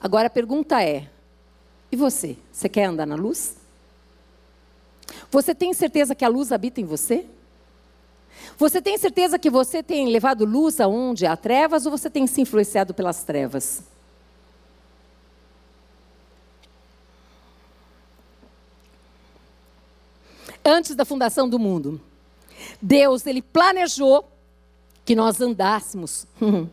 Agora 0.00 0.26
a 0.26 0.30
pergunta 0.30 0.82
é: 0.82 1.08
e 1.90 1.96
você? 1.96 2.36
Você 2.52 2.68
quer 2.68 2.84
andar 2.86 3.06
na 3.06 3.14
luz? 3.14 3.56
Você 5.30 5.54
tem 5.54 5.72
certeza 5.72 6.14
que 6.14 6.24
a 6.24 6.28
luz 6.28 6.50
habita 6.52 6.80
em 6.80 6.84
você? 6.84 7.26
Você 8.56 8.80
tem 8.80 8.96
certeza 8.96 9.38
que 9.38 9.50
você 9.50 9.82
tem 9.82 10.08
levado 10.08 10.44
luz 10.44 10.80
aonde 10.80 11.26
há 11.26 11.36
trevas 11.36 11.86
ou 11.86 11.90
você 11.90 12.08
tem 12.08 12.26
se 12.26 12.40
influenciado 12.40 12.94
pelas 12.94 13.24
trevas? 13.24 13.82
Antes 20.64 20.94
da 20.94 21.04
fundação 21.04 21.48
do 21.48 21.58
mundo, 21.58 22.00
Deus 22.80 23.26
ele 23.26 23.42
planejou 23.42 24.26
que 25.04 25.14
nós 25.14 25.40
andássemos 25.40 26.26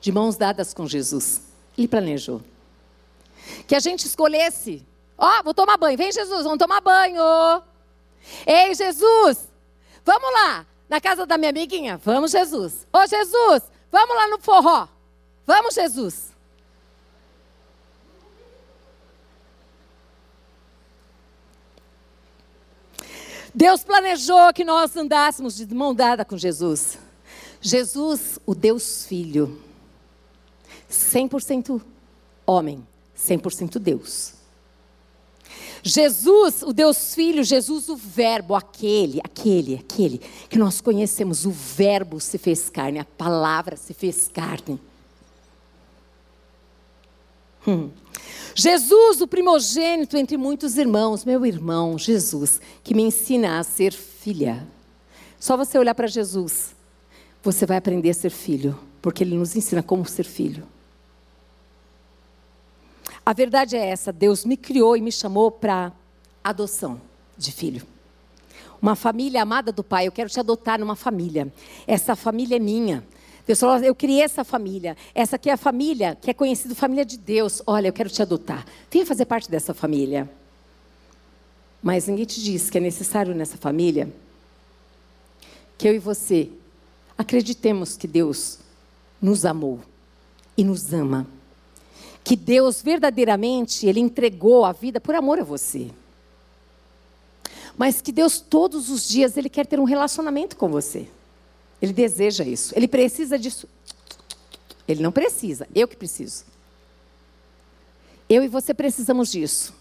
de 0.00 0.10
mãos 0.10 0.36
dadas 0.36 0.74
com 0.74 0.86
Jesus. 0.86 1.42
Ele 1.78 1.86
planejou. 1.86 2.42
Que 3.68 3.76
a 3.76 3.80
gente 3.80 4.06
escolhesse, 4.06 4.84
ó, 5.16 5.38
oh, 5.38 5.44
vou 5.44 5.54
tomar 5.54 5.76
banho, 5.76 5.96
vem 5.96 6.10
Jesus, 6.10 6.42
vamos 6.42 6.58
tomar 6.58 6.80
banho. 6.80 7.62
Ei, 8.44 8.74
Jesus, 8.74 9.48
vamos 10.04 10.32
lá, 10.32 10.66
na 10.88 11.00
casa 11.00 11.26
da 11.26 11.36
minha 11.36 11.50
amiguinha? 11.50 11.96
Vamos, 11.98 12.30
Jesus. 12.30 12.86
Ô, 12.92 13.06
Jesus, 13.06 13.62
vamos 13.90 14.16
lá 14.16 14.28
no 14.28 14.38
forró. 14.40 14.88
Vamos, 15.46 15.74
Jesus. 15.74 16.34
Deus 23.54 23.82
planejou 23.82 24.52
que 24.52 24.64
nós 24.64 24.94
andássemos 24.94 25.56
de 25.56 25.74
mão 25.74 25.94
dada 25.94 26.26
com 26.26 26.36
Jesus. 26.36 26.98
Jesus, 27.58 28.38
o 28.44 28.54
Deus 28.54 29.06
Filho, 29.06 29.58
100% 30.90 31.80
homem, 32.44 32.86
100% 33.16 33.78
Deus. 33.78 34.34
Jesus, 35.86 36.62
o 36.62 36.72
Deus 36.72 37.14
Filho, 37.14 37.44
Jesus, 37.44 37.88
o 37.88 37.94
Verbo, 37.94 38.56
aquele, 38.56 39.20
aquele, 39.22 39.76
aquele 39.76 40.18
que 40.50 40.58
nós 40.58 40.80
conhecemos, 40.80 41.46
o 41.46 41.50
Verbo 41.52 42.18
se 42.20 42.38
fez 42.38 42.68
carne, 42.68 42.98
a 42.98 43.04
palavra 43.04 43.76
se 43.76 43.94
fez 43.94 44.26
carne. 44.26 44.80
Hum. 47.64 47.90
Jesus, 48.52 49.20
o 49.20 49.28
primogênito 49.28 50.16
entre 50.16 50.36
muitos 50.36 50.76
irmãos, 50.76 51.24
meu 51.24 51.46
irmão, 51.46 51.96
Jesus, 51.96 52.60
que 52.82 52.92
me 52.92 53.04
ensina 53.04 53.60
a 53.60 53.62
ser 53.62 53.92
filha. 53.92 54.66
Só 55.38 55.56
você 55.56 55.78
olhar 55.78 55.94
para 55.94 56.08
Jesus, 56.08 56.74
você 57.44 57.64
vai 57.64 57.76
aprender 57.76 58.10
a 58.10 58.14
ser 58.14 58.30
filho, 58.30 58.76
porque 59.00 59.22
ele 59.22 59.36
nos 59.36 59.54
ensina 59.54 59.84
como 59.84 60.04
ser 60.04 60.24
filho. 60.24 60.66
A 63.26 63.32
verdade 63.32 63.76
é 63.76 63.84
essa: 63.84 64.12
Deus 64.12 64.44
me 64.44 64.56
criou 64.56 64.96
e 64.96 65.00
me 65.00 65.10
chamou 65.10 65.50
para 65.50 65.92
adoção 66.44 67.00
de 67.36 67.50
filho. 67.50 67.84
Uma 68.80 68.94
família 68.94 69.42
amada 69.42 69.72
do 69.72 69.82
Pai, 69.82 70.06
eu 70.06 70.12
quero 70.12 70.30
te 70.30 70.38
adotar 70.38 70.78
numa 70.78 70.94
família. 70.94 71.52
Essa 71.88 72.14
família 72.14 72.54
é 72.54 72.60
minha. 72.60 73.04
Deus 73.44 73.58
falou, 73.58 73.78
eu 73.78 73.94
criei 73.94 74.22
essa 74.22 74.44
família. 74.44 74.96
Essa 75.14 75.36
aqui 75.36 75.50
é 75.50 75.54
a 75.54 75.56
família 75.56 76.16
que 76.20 76.30
é 76.30 76.34
conhecida 76.34 76.74
família 76.74 77.04
de 77.04 77.16
Deus. 77.16 77.62
Olha, 77.66 77.88
eu 77.88 77.92
quero 77.92 78.10
te 78.10 78.22
adotar. 78.22 78.64
Venha 78.90 79.06
fazer 79.06 79.24
parte 79.24 79.50
dessa 79.50 79.74
família. 79.74 80.30
Mas 81.82 82.06
ninguém 82.06 82.24
te 82.24 82.42
diz 82.42 82.70
que 82.70 82.78
é 82.78 82.80
necessário 82.80 83.34
nessa 83.34 83.56
família 83.56 84.12
que 85.78 85.88
eu 85.88 85.94
e 85.94 85.98
você 85.98 86.50
acreditemos 87.18 87.96
que 87.96 88.06
Deus 88.06 88.58
nos 89.20 89.44
amou 89.44 89.80
e 90.56 90.64
nos 90.64 90.92
ama 90.92 91.26
que 92.26 92.34
Deus 92.34 92.82
verdadeiramente 92.82 93.86
ele 93.86 94.00
entregou 94.00 94.64
a 94.64 94.72
vida 94.72 95.00
por 95.00 95.14
amor 95.14 95.38
a 95.38 95.44
você. 95.44 95.92
Mas 97.78 98.00
que 98.00 98.10
Deus 98.10 98.40
todos 98.40 98.90
os 98.90 99.06
dias 99.06 99.36
ele 99.36 99.48
quer 99.48 99.64
ter 99.64 99.78
um 99.78 99.84
relacionamento 99.84 100.56
com 100.56 100.68
você. 100.68 101.06
Ele 101.80 101.92
deseja 101.92 102.42
isso. 102.42 102.74
Ele 102.76 102.88
precisa 102.88 103.38
disso. 103.38 103.68
Ele 104.88 105.04
não 105.04 105.12
precisa, 105.12 105.68
eu 105.72 105.86
que 105.86 105.94
preciso. 105.94 106.44
Eu 108.28 108.42
e 108.42 108.48
você 108.48 108.74
precisamos 108.74 109.30
disso. 109.30 109.72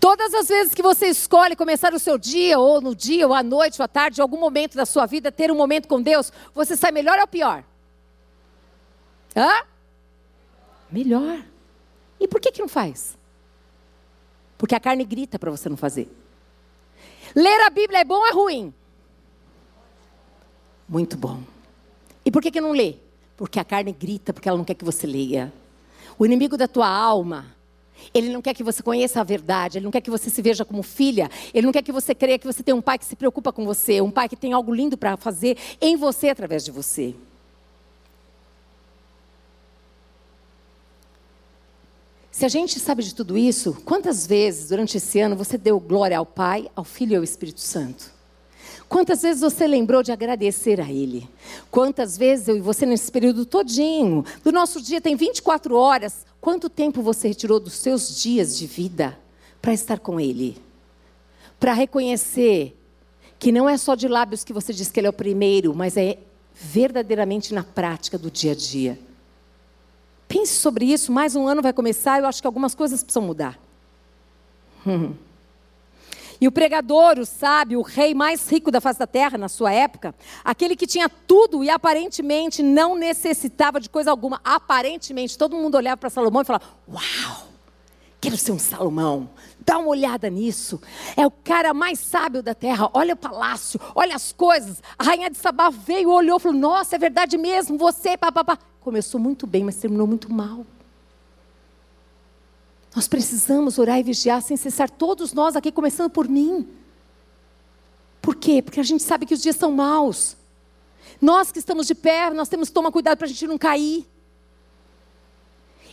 Todas 0.00 0.32
as 0.32 0.48
vezes 0.48 0.72
que 0.72 0.82
você 0.82 1.08
escolhe 1.08 1.54
começar 1.54 1.92
o 1.92 1.98
seu 1.98 2.16
dia, 2.16 2.58
ou 2.58 2.80
no 2.80 2.96
dia, 2.96 3.28
ou 3.28 3.34
à 3.34 3.42
noite, 3.42 3.78
ou 3.78 3.84
à 3.84 3.88
tarde, 3.88 4.22
algum 4.22 4.40
momento 4.40 4.74
da 4.74 4.86
sua 4.86 5.04
vida, 5.04 5.30
ter 5.30 5.52
um 5.52 5.56
momento 5.56 5.86
com 5.86 6.00
Deus, 6.00 6.32
você 6.54 6.78
sai 6.78 6.92
melhor 6.92 7.18
ou 7.18 7.26
pior? 7.26 7.62
Hã? 9.36 9.66
Melhor. 10.92 11.42
E 12.20 12.28
por 12.28 12.40
que, 12.40 12.52
que 12.52 12.60
não 12.60 12.68
faz? 12.68 13.18
Porque 14.58 14.74
a 14.74 14.80
carne 14.80 15.04
grita 15.04 15.38
para 15.38 15.50
você 15.50 15.68
não 15.68 15.76
fazer. 15.76 16.08
Ler 17.34 17.60
a 17.62 17.70
Bíblia 17.70 18.00
é 18.00 18.04
bom 18.04 18.16
ou 18.16 18.26
é 18.26 18.32
ruim? 18.32 18.74
Muito 20.86 21.16
bom. 21.16 21.42
E 22.24 22.30
por 22.30 22.42
que, 22.42 22.50
que 22.50 22.60
não 22.60 22.72
lê? 22.72 22.96
Porque 23.36 23.58
a 23.58 23.64
carne 23.64 23.92
grita, 23.92 24.32
porque 24.32 24.48
ela 24.48 24.58
não 24.58 24.64
quer 24.64 24.74
que 24.74 24.84
você 24.84 25.06
leia. 25.06 25.52
O 26.18 26.26
inimigo 26.26 26.56
da 26.56 26.68
tua 26.68 26.86
alma, 26.86 27.46
ele 28.12 28.28
não 28.28 28.42
quer 28.42 28.54
que 28.54 28.62
você 28.62 28.82
conheça 28.82 29.20
a 29.20 29.24
verdade, 29.24 29.78
ele 29.78 29.84
não 29.84 29.90
quer 29.90 30.02
que 30.02 30.10
você 30.10 30.28
se 30.28 30.42
veja 30.42 30.64
como 30.64 30.82
filha, 30.82 31.30
ele 31.54 31.64
não 31.66 31.72
quer 31.72 31.82
que 31.82 31.90
você 31.90 32.14
creia 32.14 32.38
que 32.38 32.46
você 32.46 32.62
tem 32.62 32.74
um 32.74 32.82
pai 32.82 32.98
que 32.98 33.06
se 33.06 33.16
preocupa 33.16 33.50
com 33.52 33.64
você, 33.64 34.00
um 34.00 34.10
pai 34.10 34.28
que 34.28 34.36
tem 34.36 34.52
algo 34.52 34.72
lindo 34.72 34.96
para 34.96 35.16
fazer 35.16 35.56
em 35.80 35.96
você 35.96 36.28
através 36.28 36.64
de 36.64 36.70
você. 36.70 37.14
Se 42.32 42.46
a 42.46 42.48
gente 42.48 42.80
sabe 42.80 43.02
de 43.02 43.14
tudo 43.14 43.36
isso, 43.36 43.76
quantas 43.84 44.26
vezes 44.26 44.70
durante 44.70 44.96
esse 44.96 45.20
ano 45.20 45.36
você 45.36 45.58
deu 45.58 45.78
glória 45.78 46.16
ao 46.16 46.24
Pai, 46.24 46.66
ao 46.74 46.82
Filho 46.82 47.12
e 47.12 47.16
ao 47.16 47.22
Espírito 47.22 47.60
Santo? 47.60 48.10
Quantas 48.88 49.20
vezes 49.20 49.42
você 49.42 49.66
lembrou 49.66 50.02
de 50.02 50.12
agradecer 50.12 50.80
a 50.80 50.90
Ele? 50.90 51.28
Quantas 51.70 52.16
vezes 52.16 52.48
eu 52.48 52.56
e 52.56 52.60
você 52.60 52.86
nesse 52.86 53.12
período 53.12 53.44
todinho, 53.44 54.24
do 54.42 54.50
nosso 54.50 54.80
dia 54.80 54.98
tem 54.98 55.14
24 55.14 55.76
horas, 55.76 56.24
quanto 56.40 56.70
tempo 56.70 57.02
você 57.02 57.28
retirou 57.28 57.60
dos 57.60 57.74
seus 57.74 58.22
dias 58.22 58.56
de 58.56 58.66
vida 58.66 59.18
para 59.60 59.74
estar 59.74 59.98
com 59.98 60.18
Ele? 60.18 60.56
Para 61.60 61.74
reconhecer 61.74 62.74
que 63.38 63.52
não 63.52 63.68
é 63.68 63.76
só 63.76 63.94
de 63.94 64.08
lábios 64.08 64.42
que 64.42 64.54
você 64.54 64.72
diz 64.72 64.90
que 64.90 64.98
Ele 64.98 65.06
é 65.06 65.10
o 65.10 65.14
primeiro, 65.14 65.74
mas 65.74 65.98
é 65.98 66.18
verdadeiramente 66.54 67.52
na 67.52 67.62
prática 67.62 68.16
do 68.16 68.30
dia 68.30 68.52
a 68.52 68.54
dia. 68.54 68.98
Pense 70.32 70.54
sobre 70.54 70.86
isso, 70.86 71.12
mais 71.12 71.36
um 71.36 71.46
ano 71.46 71.60
vai 71.60 71.74
começar, 71.74 72.18
eu 72.18 72.26
acho 72.26 72.40
que 72.40 72.46
algumas 72.46 72.74
coisas 72.74 73.02
precisam 73.04 73.22
mudar. 73.22 73.58
E 76.40 76.48
o 76.48 76.50
pregador, 76.50 77.20
o 77.20 77.24
sábio, 77.24 77.78
o 77.78 77.82
rei 77.82 78.14
mais 78.14 78.50
rico 78.50 78.68
da 78.68 78.80
face 78.80 78.98
da 78.98 79.06
terra 79.06 79.38
na 79.38 79.48
sua 79.48 79.72
época, 79.72 80.12
aquele 80.42 80.74
que 80.74 80.88
tinha 80.88 81.08
tudo 81.08 81.62
e 81.62 81.70
aparentemente 81.70 82.64
não 82.64 82.96
necessitava 82.96 83.78
de 83.78 83.88
coisa 83.88 84.10
alguma, 84.10 84.40
aparentemente, 84.42 85.38
todo 85.38 85.54
mundo 85.54 85.76
olhava 85.76 85.98
para 85.98 86.10
Salomão 86.10 86.42
e 86.42 86.44
falava: 86.44 86.64
Uau, 86.88 87.46
Quero 88.20 88.36
ser 88.36 88.50
um 88.50 88.58
Salomão. 88.58 89.30
Dá 89.64 89.78
uma 89.78 89.88
olhada 89.88 90.28
nisso. 90.28 90.80
É 91.16 91.24
o 91.24 91.30
cara 91.30 91.72
mais 91.72 92.00
sábio 92.00 92.42
da 92.42 92.54
terra. 92.54 92.90
Olha 92.92 93.14
o 93.14 93.16
palácio, 93.16 93.80
olha 93.94 94.16
as 94.16 94.32
coisas. 94.32 94.82
A 94.98 95.04
rainha 95.04 95.30
de 95.30 95.36
Sabá 95.36 95.70
veio, 95.70 96.10
olhou, 96.10 96.40
falou: 96.40 96.58
Nossa, 96.58 96.96
é 96.96 96.98
verdade 96.98 97.38
mesmo, 97.38 97.78
você, 97.78 98.16
papapá. 98.16 98.58
Começou 98.82 99.20
muito 99.20 99.46
bem, 99.46 99.62
mas 99.62 99.76
terminou 99.76 100.06
muito 100.06 100.32
mal. 100.32 100.66
Nós 102.94 103.08
precisamos 103.08 103.78
orar 103.78 103.98
e 103.98 104.02
vigiar 104.02 104.42
sem 104.42 104.56
cessar, 104.56 104.90
todos 104.90 105.32
nós 105.32 105.56
aqui, 105.56 105.70
começando 105.70 106.10
por 106.10 106.28
mim. 106.28 106.68
Por 108.20 108.34
quê? 108.34 108.60
Porque 108.60 108.80
a 108.80 108.82
gente 108.82 109.02
sabe 109.02 109.24
que 109.24 109.34
os 109.34 109.40
dias 109.40 109.56
são 109.56 109.72
maus. 109.72 110.36
Nós 111.20 111.50
que 111.50 111.58
estamos 111.58 111.86
de 111.86 111.94
pé, 111.94 112.30
nós 112.30 112.48
temos 112.48 112.68
que 112.68 112.74
tomar 112.74 112.90
cuidado 112.90 113.16
para 113.16 113.26
a 113.26 113.28
gente 113.28 113.46
não 113.46 113.56
cair. 113.56 114.06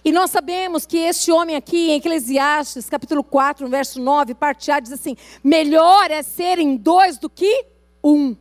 E 0.03 0.11
nós 0.11 0.31
sabemos 0.31 0.85
que 0.85 0.97
este 0.97 1.31
homem 1.31 1.55
aqui, 1.55 1.91
em 1.91 1.95
Eclesiastes, 1.95 2.89
capítulo 2.89 3.23
4, 3.23 3.67
verso 3.67 4.01
9, 4.01 4.33
parte 4.33 4.71
A, 4.71 4.79
diz 4.79 4.91
assim: 4.91 5.15
melhor 5.43 6.09
é 6.09 6.23
serem 6.23 6.75
dois 6.75 7.17
do 7.17 7.29
que 7.29 7.65
um. 8.03 8.35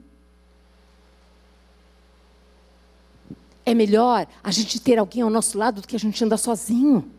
É 3.69 3.75
melhor 3.75 4.27
a 4.43 4.51
gente 4.51 4.81
ter 4.81 4.99
alguém 4.99 5.21
ao 5.21 5.29
nosso 5.29 5.59
lado 5.59 5.83
do 5.83 5.87
que 5.87 5.95
a 5.95 5.99
gente 5.99 6.25
andar 6.25 6.39
sozinho. 6.39 7.13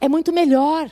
É 0.00 0.08
muito 0.08 0.32
melhor. 0.32 0.90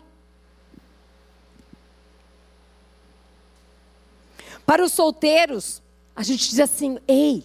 Para 4.66 4.84
os 4.84 4.92
solteiros, 4.92 5.80
a 6.14 6.22
gente 6.22 6.46
diz 6.50 6.60
assim: 6.60 6.98
ei, 7.08 7.44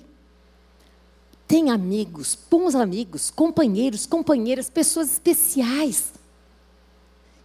tem 1.47 1.71
amigos, 1.71 2.37
bons 2.51 2.75
amigos, 2.75 3.31
companheiros, 3.31 4.05
companheiras, 4.05 4.69
pessoas 4.69 5.13
especiais 5.13 6.11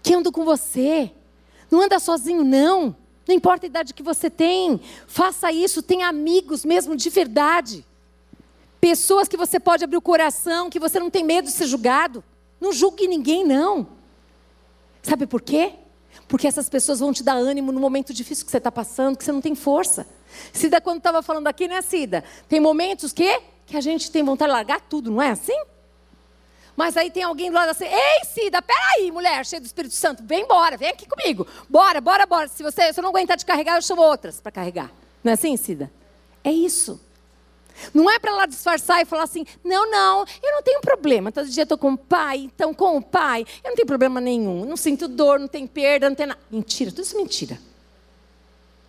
que 0.02 0.12
andam 0.12 0.32
com 0.32 0.44
você. 0.44 1.12
Não 1.70 1.82
anda 1.82 2.00
sozinho, 2.00 2.42
não. 2.42 2.96
Não 3.28 3.34
importa 3.36 3.64
a 3.64 3.68
idade 3.68 3.94
que 3.94 4.02
você 4.02 4.28
tem, 4.28 4.80
faça 5.06 5.52
isso. 5.52 5.84
Tem 5.84 6.02
amigos 6.02 6.64
mesmo 6.64 6.96
de 6.96 7.08
verdade. 7.10 7.86
Pessoas 8.80 9.28
que 9.28 9.36
você 9.36 9.60
pode 9.60 9.84
abrir 9.84 9.96
o 9.96 10.02
coração, 10.02 10.70
que 10.70 10.80
você 10.80 10.98
não 10.98 11.10
tem 11.10 11.22
medo 11.22 11.46
de 11.46 11.52
ser 11.52 11.66
julgado. 11.66 12.24
Não 12.60 12.72
julgue 12.72 13.06
ninguém, 13.06 13.44
não. 13.44 13.88
Sabe 15.02 15.26
por 15.26 15.42
quê? 15.42 15.74
Porque 16.26 16.46
essas 16.46 16.68
pessoas 16.68 17.00
vão 17.00 17.12
te 17.12 17.22
dar 17.22 17.34
ânimo 17.34 17.72
no 17.72 17.80
momento 17.80 18.14
difícil 18.14 18.44
que 18.44 18.50
você 18.50 18.58
está 18.58 18.72
passando, 18.72 19.16
que 19.16 19.24
você 19.24 19.32
não 19.32 19.40
tem 19.40 19.54
força. 19.54 20.06
Cida, 20.52 20.80
quando 20.80 20.98
estava 20.98 21.22
falando 21.22 21.46
aqui, 21.46 21.66
né, 21.68 21.82
Cida? 21.82 22.24
Tem 22.48 22.60
momentos 22.60 23.12
que, 23.12 23.40
que 23.66 23.76
a 23.76 23.80
gente 23.80 24.10
tem 24.10 24.22
vontade 24.22 24.50
de 24.50 24.56
largar 24.56 24.80
tudo, 24.80 25.10
não 25.10 25.20
é 25.20 25.30
assim? 25.30 25.58
Mas 26.76 26.96
aí 26.96 27.10
tem 27.10 27.22
alguém 27.22 27.50
do 27.50 27.54
lado 27.54 27.70
assim, 27.70 27.84
ei, 27.84 28.24
Cida, 28.24 28.62
peraí, 28.62 29.10
mulher, 29.10 29.44
cheia 29.44 29.60
do 29.60 29.66
Espírito 29.66 29.94
Santo, 29.94 30.22
vem 30.24 30.44
embora, 30.44 30.76
vem 30.76 30.88
aqui 30.88 31.06
comigo. 31.06 31.46
Bora, 31.68 32.00
bora, 32.00 32.24
bora. 32.24 32.48
Se 32.48 32.62
você, 32.62 32.92
se 32.92 33.00
eu 33.00 33.02
não 33.02 33.10
aguentar 33.10 33.36
te 33.36 33.44
carregar, 33.44 33.76
eu 33.76 33.82
chamo 33.82 34.02
outras 34.02 34.40
para 34.40 34.52
carregar. 34.52 34.90
Não 35.22 35.30
é 35.30 35.34
assim, 35.34 35.56
Cida? 35.56 35.92
É 36.42 36.50
isso. 36.50 37.00
Não 37.92 38.10
é 38.10 38.18
para 38.18 38.34
lá 38.34 38.46
disfarçar 38.46 39.00
e 39.00 39.04
falar 39.04 39.24
assim: 39.24 39.44
não, 39.64 39.90
não, 39.90 40.24
eu 40.42 40.52
não 40.52 40.62
tenho 40.62 40.80
problema. 40.80 41.32
Todo 41.32 41.48
dia 41.48 41.62
estou 41.62 41.78
com 41.78 41.92
o 41.92 41.98
pai, 41.98 42.38
então 42.38 42.74
com 42.74 42.96
o 42.96 43.02
pai, 43.02 43.44
eu 43.64 43.70
não 43.70 43.76
tenho 43.76 43.86
problema 43.86 44.20
nenhum. 44.20 44.64
Não 44.64 44.76
sinto 44.76 45.08
dor, 45.08 45.38
não 45.38 45.48
tenho 45.48 45.68
perda, 45.68 46.08
não 46.08 46.16
tenho 46.16 46.30
nada. 46.30 46.40
Mentira, 46.50 46.90
tudo 46.90 47.02
isso 47.02 47.16
é 47.16 47.18
mentira. 47.18 47.58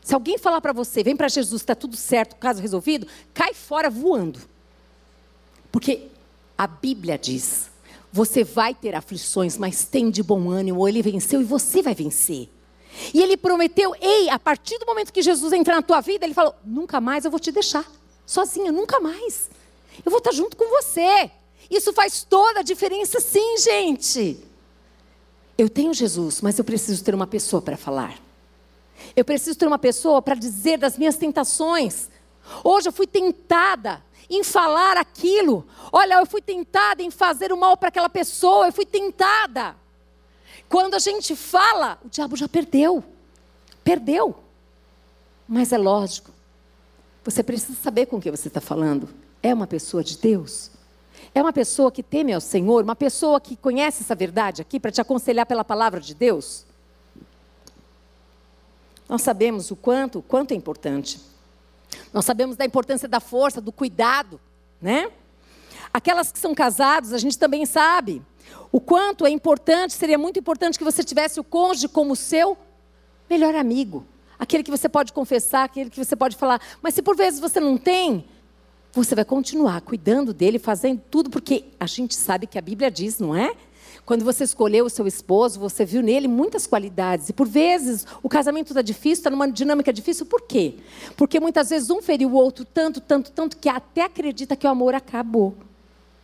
Se 0.03 0.13
alguém 0.13 0.37
falar 0.37 0.61
para 0.61 0.73
você, 0.73 1.03
vem 1.03 1.15
para 1.15 1.27
Jesus, 1.27 1.61
está 1.61 1.75
tudo 1.75 1.95
certo, 1.95 2.35
caso 2.35 2.61
resolvido, 2.61 3.07
cai 3.33 3.53
fora 3.53 3.89
voando. 3.89 4.39
Porque 5.71 6.07
a 6.57 6.67
Bíblia 6.67 7.17
diz: 7.17 7.69
você 8.11 8.43
vai 8.43 8.73
ter 8.73 8.95
aflições, 8.95 9.57
mas 9.57 9.85
tem 9.85 10.09
de 10.09 10.23
bom 10.23 10.49
ânimo, 10.49 10.87
ele 10.87 11.01
venceu 11.01 11.41
e 11.41 11.45
você 11.45 11.81
vai 11.81 11.95
vencer. 11.95 12.49
E 13.13 13.21
ele 13.21 13.37
prometeu: 13.37 13.95
ei, 14.01 14.29
a 14.29 14.37
partir 14.37 14.77
do 14.79 14.85
momento 14.85 15.13
que 15.13 15.21
Jesus 15.21 15.53
entrar 15.53 15.75
na 15.75 15.81
tua 15.81 16.01
vida, 16.01 16.25
ele 16.25 16.33
falou: 16.33 16.55
nunca 16.65 16.99
mais 16.99 17.23
eu 17.23 17.31
vou 17.31 17.39
te 17.39 17.51
deixar 17.51 18.00
sozinha, 18.25 18.71
nunca 18.71 18.99
mais. 18.99 19.49
Eu 20.05 20.11
vou 20.11 20.19
estar 20.19 20.31
junto 20.31 20.55
com 20.55 20.69
você. 20.69 21.29
Isso 21.69 21.93
faz 21.93 22.23
toda 22.23 22.59
a 22.59 22.63
diferença, 22.63 23.19
sim, 23.19 23.57
gente. 23.57 24.37
Eu 25.57 25.69
tenho 25.69 25.93
Jesus, 25.93 26.41
mas 26.41 26.57
eu 26.57 26.65
preciso 26.65 27.03
ter 27.03 27.13
uma 27.13 27.27
pessoa 27.27 27.61
para 27.61 27.77
falar. 27.77 28.19
Eu 29.15 29.23
preciso 29.23 29.57
ter 29.57 29.67
uma 29.67 29.79
pessoa 29.79 30.21
para 30.21 30.35
dizer 30.35 30.77
das 30.77 30.97
minhas 30.97 31.15
tentações. 31.15 32.09
Hoje 32.63 32.89
eu 32.89 32.93
fui 32.93 33.07
tentada 33.07 34.03
em 34.29 34.43
falar 34.43 34.97
aquilo. 34.97 35.65
Olha, 35.91 36.15
eu 36.15 36.25
fui 36.25 36.41
tentada 36.41 37.03
em 37.03 37.11
fazer 37.11 37.51
o 37.51 37.57
mal 37.57 37.77
para 37.77 37.89
aquela 37.89 38.09
pessoa. 38.09 38.67
Eu 38.67 38.73
fui 38.73 38.85
tentada. 38.85 39.75
Quando 40.69 40.95
a 40.95 40.99
gente 40.99 41.35
fala, 41.35 41.99
o 42.03 42.09
diabo 42.09 42.35
já 42.35 42.47
perdeu. 42.47 43.03
Perdeu. 43.83 44.35
Mas 45.47 45.73
é 45.73 45.77
lógico 45.77 46.30
você 47.23 47.43
precisa 47.43 47.77
saber 47.81 48.07
com 48.07 48.19
quem 48.19 48.31
você 48.31 48.47
está 48.47 48.59
falando. 48.59 49.09
É 49.43 49.53
uma 49.53 49.67
pessoa 49.67 50.03
de 50.03 50.17
Deus? 50.17 50.71
É 51.33 51.41
uma 51.41 51.53
pessoa 51.53 51.91
que 51.91 52.01
teme 52.01 52.33
ao 52.33 52.41
Senhor? 52.41 52.83
Uma 52.83 52.95
pessoa 52.95 53.39
que 53.39 53.55
conhece 53.55 54.01
essa 54.03 54.15
verdade 54.15 54.61
aqui 54.61 54.79
para 54.79 54.91
te 54.91 54.99
aconselhar 54.99 55.45
pela 55.45 55.63
palavra 55.63 55.99
de 55.99 56.15
Deus? 56.15 56.65
Nós 59.07 59.21
sabemos 59.21 59.69
o 59.71 59.75
quanto, 59.75 60.19
o 60.19 60.21
quanto 60.23 60.51
é 60.51 60.55
importante. 60.55 61.19
Nós 62.11 62.25
sabemos 62.25 62.55
da 62.55 62.65
importância 62.65 63.07
da 63.07 63.19
força, 63.19 63.61
do 63.61 63.71
cuidado, 63.71 64.39
né? 64.81 65.11
Aquelas 65.93 66.31
que 66.31 66.39
são 66.39 66.55
casados, 66.55 67.13
a 67.13 67.17
gente 67.17 67.37
também 67.37 67.65
sabe 67.65 68.21
o 68.71 68.79
quanto 68.79 69.25
é 69.25 69.29
importante, 69.29 69.93
seria 69.93 70.17
muito 70.17 70.39
importante 70.39 70.77
que 70.77 70.83
você 70.83 71.03
tivesse 71.03 71.39
o 71.39 71.43
cônjuge 71.43 71.89
como 71.89 72.15
seu 72.15 72.57
melhor 73.29 73.53
amigo 73.53 74.05
aquele 74.41 74.63
que 74.63 74.71
você 74.71 74.89
pode 74.89 75.13
confessar, 75.13 75.65
aquele 75.65 75.91
que 75.91 76.03
você 76.03 76.15
pode 76.15 76.35
falar. 76.35 76.59
Mas 76.81 76.95
se 76.95 77.03
por 77.03 77.15
vezes 77.15 77.39
você 77.39 77.59
não 77.59 77.77
tem, 77.77 78.25
você 78.91 79.13
vai 79.13 79.23
continuar 79.23 79.81
cuidando 79.81 80.33
dele, 80.33 80.57
fazendo 80.57 80.99
tudo, 81.11 81.29
porque 81.29 81.65
a 81.79 81.85
gente 81.85 82.15
sabe 82.15 82.47
que 82.47 82.57
a 82.57 82.61
Bíblia 82.61 82.89
diz, 82.89 83.19
não 83.19 83.35
é? 83.35 83.53
Quando 84.03 84.25
você 84.25 84.43
escolheu 84.43 84.85
o 84.85 84.89
seu 84.89 85.05
esposo, 85.05 85.59
você 85.59 85.85
viu 85.85 86.01
nele 86.01 86.27
muitas 86.27 86.65
qualidades. 86.65 87.29
E 87.29 87.33
por 87.33 87.47
vezes 87.47 88.07
o 88.23 88.27
casamento 88.27 88.69
está 88.69 88.81
difícil, 88.81 89.19
está 89.19 89.29
numa 89.29 89.49
dinâmica 89.49 89.93
difícil. 89.93 90.25
Por 90.25 90.41
quê? 90.41 90.73
Porque 91.15 91.39
muitas 91.39 91.69
vezes 91.69 91.91
um 91.91 92.01
feriu 92.01 92.31
o 92.31 92.33
outro 92.33 92.65
tanto, 92.65 92.99
tanto, 92.99 93.31
tanto, 93.31 93.57
que 93.57 93.69
até 93.69 94.05
acredita 94.05 94.55
que 94.55 94.65
o 94.65 94.71
amor 94.71 94.95
acabou. 94.95 95.55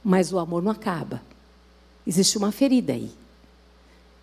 Mas 0.03 0.33
o 0.33 0.39
amor 0.39 0.63
não 0.63 0.71
acaba. 0.71 1.21
Existe 2.05 2.35
uma 2.39 2.51
ferida 2.51 2.93
aí 2.93 3.11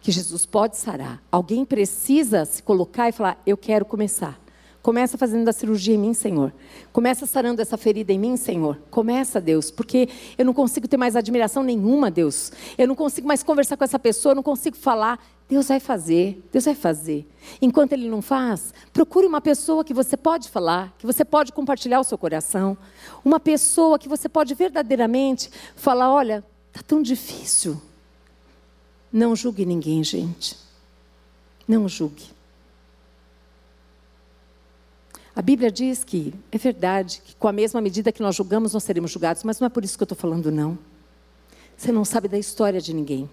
que 0.04 0.12
Jesus 0.12 0.44
pode 0.44 0.76
sarar. 0.76 1.22
Alguém 1.32 1.64
precisa 1.64 2.44
se 2.44 2.62
colocar 2.62 3.08
e 3.08 3.12
falar: 3.12 3.40
Eu 3.46 3.56
quero 3.56 3.86
começar. 3.86 4.38
Começa 4.82 5.16
fazendo 5.16 5.48
a 5.48 5.52
cirurgia 5.52 5.94
em 5.94 5.98
mim, 5.98 6.12
Senhor. 6.12 6.52
Começa 6.92 7.24
sarando 7.24 7.62
essa 7.62 7.78
ferida 7.78 8.12
em 8.12 8.18
mim, 8.18 8.36
Senhor. 8.36 8.78
Começa, 8.90 9.40
Deus, 9.40 9.70
porque 9.70 10.10
eu 10.36 10.44
não 10.44 10.52
consigo 10.52 10.86
ter 10.86 10.98
mais 10.98 11.16
admiração 11.16 11.62
nenhuma, 11.62 12.10
Deus. 12.10 12.52
Eu 12.76 12.86
não 12.86 12.94
consigo 12.94 13.26
mais 13.26 13.42
conversar 13.42 13.78
com 13.78 13.84
essa 13.84 13.98
pessoa, 13.98 14.32
eu 14.32 14.36
não 14.36 14.42
consigo 14.42 14.76
falar. 14.76 15.18
Deus 15.48 15.68
vai 15.68 15.80
fazer, 15.80 16.46
Deus 16.52 16.66
vai 16.66 16.74
fazer. 16.74 17.26
Enquanto 17.62 17.94
Ele 17.94 18.06
não 18.06 18.20
faz, 18.20 18.74
procure 18.92 19.26
uma 19.26 19.40
pessoa 19.40 19.82
que 19.82 19.94
você 19.94 20.18
pode 20.18 20.50
falar, 20.50 20.94
que 20.98 21.06
você 21.06 21.24
pode 21.24 21.50
compartilhar 21.50 22.00
o 22.00 22.04
seu 22.04 22.18
coração. 22.18 22.76
Uma 23.24 23.40
pessoa 23.40 23.98
que 23.98 24.08
você 24.08 24.28
pode 24.28 24.52
verdadeiramente 24.52 25.50
falar: 25.74 26.12
olha, 26.12 26.44
está 26.68 26.82
tão 26.82 27.00
difícil. 27.00 27.80
Não 29.14 29.36
julgue 29.36 29.64
ninguém, 29.64 30.02
gente. 30.02 30.56
Não 31.68 31.88
julgue. 31.88 32.24
A 35.36 35.40
Bíblia 35.40 35.70
diz 35.70 36.02
que 36.02 36.34
é 36.50 36.58
verdade, 36.58 37.22
que 37.24 37.36
com 37.36 37.46
a 37.46 37.52
mesma 37.52 37.80
medida 37.80 38.10
que 38.10 38.20
nós 38.20 38.34
julgamos, 38.34 38.74
nós 38.74 38.82
seremos 38.82 39.12
julgados, 39.12 39.44
mas 39.44 39.60
não 39.60 39.66
é 39.66 39.68
por 39.68 39.84
isso 39.84 39.96
que 39.96 40.02
eu 40.02 40.04
estou 40.04 40.18
falando, 40.18 40.50
não. 40.50 40.76
Você 41.76 41.92
não 41.92 42.04
sabe 42.04 42.26
da 42.26 42.36
história 42.36 42.80
de 42.80 42.92
ninguém. 42.92 43.30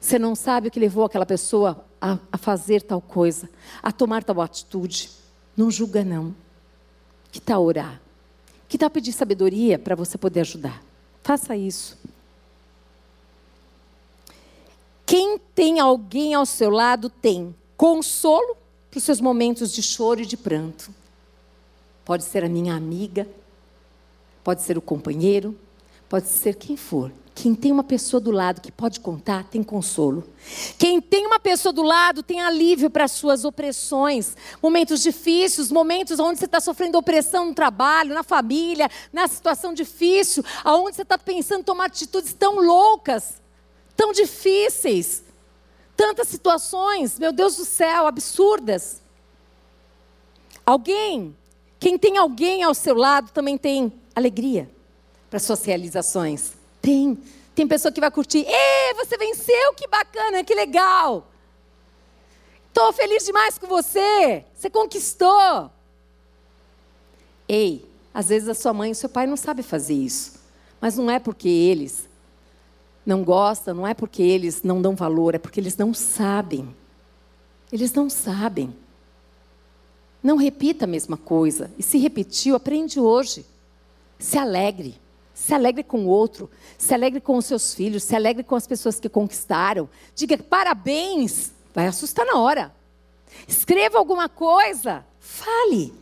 Você 0.00 0.20
não 0.20 0.36
sabe 0.36 0.68
o 0.68 0.70
que 0.70 0.78
levou 0.78 1.04
aquela 1.04 1.26
pessoa 1.26 1.84
a, 2.00 2.16
a 2.30 2.38
fazer 2.38 2.82
tal 2.82 3.00
coisa, 3.00 3.50
a 3.82 3.90
tomar 3.90 4.22
tal 4.22 4.40
atitude. 4.40 5.10
Não 5.56 5.68
julga, 5.68 6.04
não. 6.04 6.32
Que 7.32 7.40
tal 7.40 7.64
orar? 7.64 8.00
Que 8.68 8.78
tal 8.78 8.88
pedir 8.88 9.12
sabedoria 9.12 9.80
para 9.80 9.96
você 9.96 10.16
poder 10.16 10.42
ajudar? 10.42 10.80
Faça 11.24 11.56
isso. 11.56 11.98
Quem 15.08 15.38
tem 15.38 15.80
alguém 15.80 16.34
ao 16.34 16.44
seu 16.44 16.68
lado 16.68 17.08
tem 17.08 17.56
consolo 17.78 18.54
para 18.90 18.98
os 18.98 19.04
seus 19.04 19.22
momentos 19.22 19.72
de 19.72 19.82
choro 19.82 20.20
e 20.20 20.26
de 20.26 20.36
pranto. 20.36 20.94
Pode 22.04 22.24
ser 22.24 22.44
a 22.44 22.48
minha 22.48 22.74
amiga, 22.74 23.26
pode 24.44 24.60
ser 24.60 24.76
o 24.76 24.82
companheiro, 24.82 25.58
pode 26.10 26.28
ser 26.28 26.56
quem 26.56 26.76
for. 26.76 27.10
Quem 27.34 27.54
tem 27.54 27.72
uma 27.72 27.82
pessoa 27.82 28.20
do 28.20 28.30
lado 28.30 28.60
que 28.60 28.70
pode 28.70 29.00
contar, 29.00 29.44
tem 29.44 29.62
consolo. 29.62 30.28
Quem 30.76 31.00
tem 31.00 31.26
uma 31.26 31.40
pessoa 31.40 31.72
do 31.72 31.82
lado 31.82 32.22
tem 32.22 32.42
alívio 32.42 32.90
para 32.90 33.04
as 33.04 33.12
suas 33.12 33.46
opressões. 33.46 34.36
Momentos 34.62 35.00
difíceis, 35.00 35.72
momentos 35.72 36.20
onde 36.20 36.38
você 36.38 36.44
está 36.44 36.60
sofrendo 36.60 36.98
opressão 36.98 37.46
no 37.46 37.54
trabalho, 37.54 38.12
na 38.12 38.22
família, 38.22 38.90
na 39.10 39.26
situação 39.26 39.72
difícil, 39.72 40.44
aonde 40.62 40.96
você 40.96 41.02
está 41.02 41.16
pensando 41.16 41.60
em 41.60 41.64
tomar 41.64 41.86
atitudes 41.86 42.34
tão 42.34 42.56
loucas 42.62 43.40
tão 43.98 44.12
difíceis. 44.12 45.24
Tantas 45.96 46.28
situações, 46.28 47.18
meu 47.18 47.32
Deus 47.32 47.56
do 47.56 47.64
céu, 47.64 48.06
absurdas. 48.06 49.02
Alguém, 50.64 51.36
quem 51.80 51.98
tem 51.98 52.16
alguém 52.16 52.62
ao 52.62 52.72
seu 52.72 52.94
lado 52.94 53.32
também 53.32 53.58
tem 53.58 53.92
alegria 54.14 54.70
para 55.28 55.40
suas 55.40 55.64
realizações. 55.64 56.52
Tem. 56.80 57.18
Tem 57.52 57.66
pessoa 57.66 57.90
que 57.90 58.00
vai 58.00 58.12
curtir. 58.12 58.46
Ê, 58.46 58.94
você 58.94 59.18
venceu, 59.18 59.74
que 59.74 59.88
bacana, 59.88 60.44
que 60.44 60.54
legal. 60.54 61.26
Estou 62.68 62.92
feliz 62.92 63.24
demais 63.24 63.58
com 63.58 63.66
você. 63.66 64.44
Você 64.54 64.70
conquistou. 64.70 65.68
Ei, 67.48 67.84
às 68.14 68.28
vezes 68.28 68.48
a 68.48 68.54
sua 68.54 68.72
mãe 68.72 68.90
e 68.90 68.92
o 68.92 68.94
seu 68.94 69.08
pai 69.08 69.26
não 69.26 69.36
sabem 69.36 69.64
fazer 69.64 69.94
isso. 69.94 70.38
Mas 70.80 70.96
não 70.96 71.10
é 71.10 71.18
porque 71.18 71.48
eles 71.48 72.07
não 73.08 73.24
gostam, 73.24 73.74
não 73.74 73.86
é 73.86 73.94
porque 73.94 74.22
eles 74.22 74.62
não 74.62 74.82
dão 74.82 74.94
valor, 74.94 75.34
é 75.34 75.38
porque 75.38 75.58
eles 75.58 75.78
não 75.78 75.94
sabem. 75.94 76.76
Eles 77.72 77.90
não 77.94 78.10
sabem. 78.10 78.76
Não 80.22 80.36
repita 80.36 80.84
a 80.84 80.88
mesma 80.88 81.16
coisa. 81.16 81.70
E 81.78 81.82
se 81.82 81.96
repetiu, 81.96 82.54
aprende 82.54 83.00
hoje. 83.00 83.46
Se 84.18 84.36
alegre. 84.36 85.00
Se 85.32 85.54
alegre 85.54 85.82
com 85.82 86.04
o 86.04 86.08
outro. 86.08 86.50
Se 86.76 86.92
alegre 86.92 87.18
com 87.18 87.38
os 87.38 87.46
seus 87.46 87.72
filhos. 87.72 88.02
Se 88.02 88.14
alegre 88.14 88.44
com 88.44 88.54
as 88.54 88.66
pessoas 88.66 89.00
que 89.00 89.08
conquistaram. 89.08 89.88
Diga 90.14 90.36
parabéns. 90.36 91.52
Vai 91.72 91.86
assustar 91.86 92.26
na 92.26 92.38
hora. 92.38 92.74
Escreva 93.46 93.96
alguma 93.96 94.28
coisa. 94.28 95.02
Fale. 95.18 95.94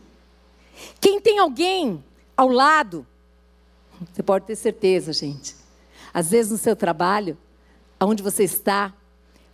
Quem 0.99 1.21
tem 1.21 1.39
alguém 1.39 2.03
ao 2.35 2.49
lado, 2.49 3.07
você 4.13 4.21
pode 4.21 4.45
ter 4.45 4.57
certeza, 4.57 5.13
gente. 5.13 5.56
Às 6.17 6.31
vezes 6.31 6.51
no 6.51 6.57
seu 6.57 6.75
trabalho, 6.75 7.37
aonde 7.99 8.23
você 8.23 8.43
está, 8.43 8.91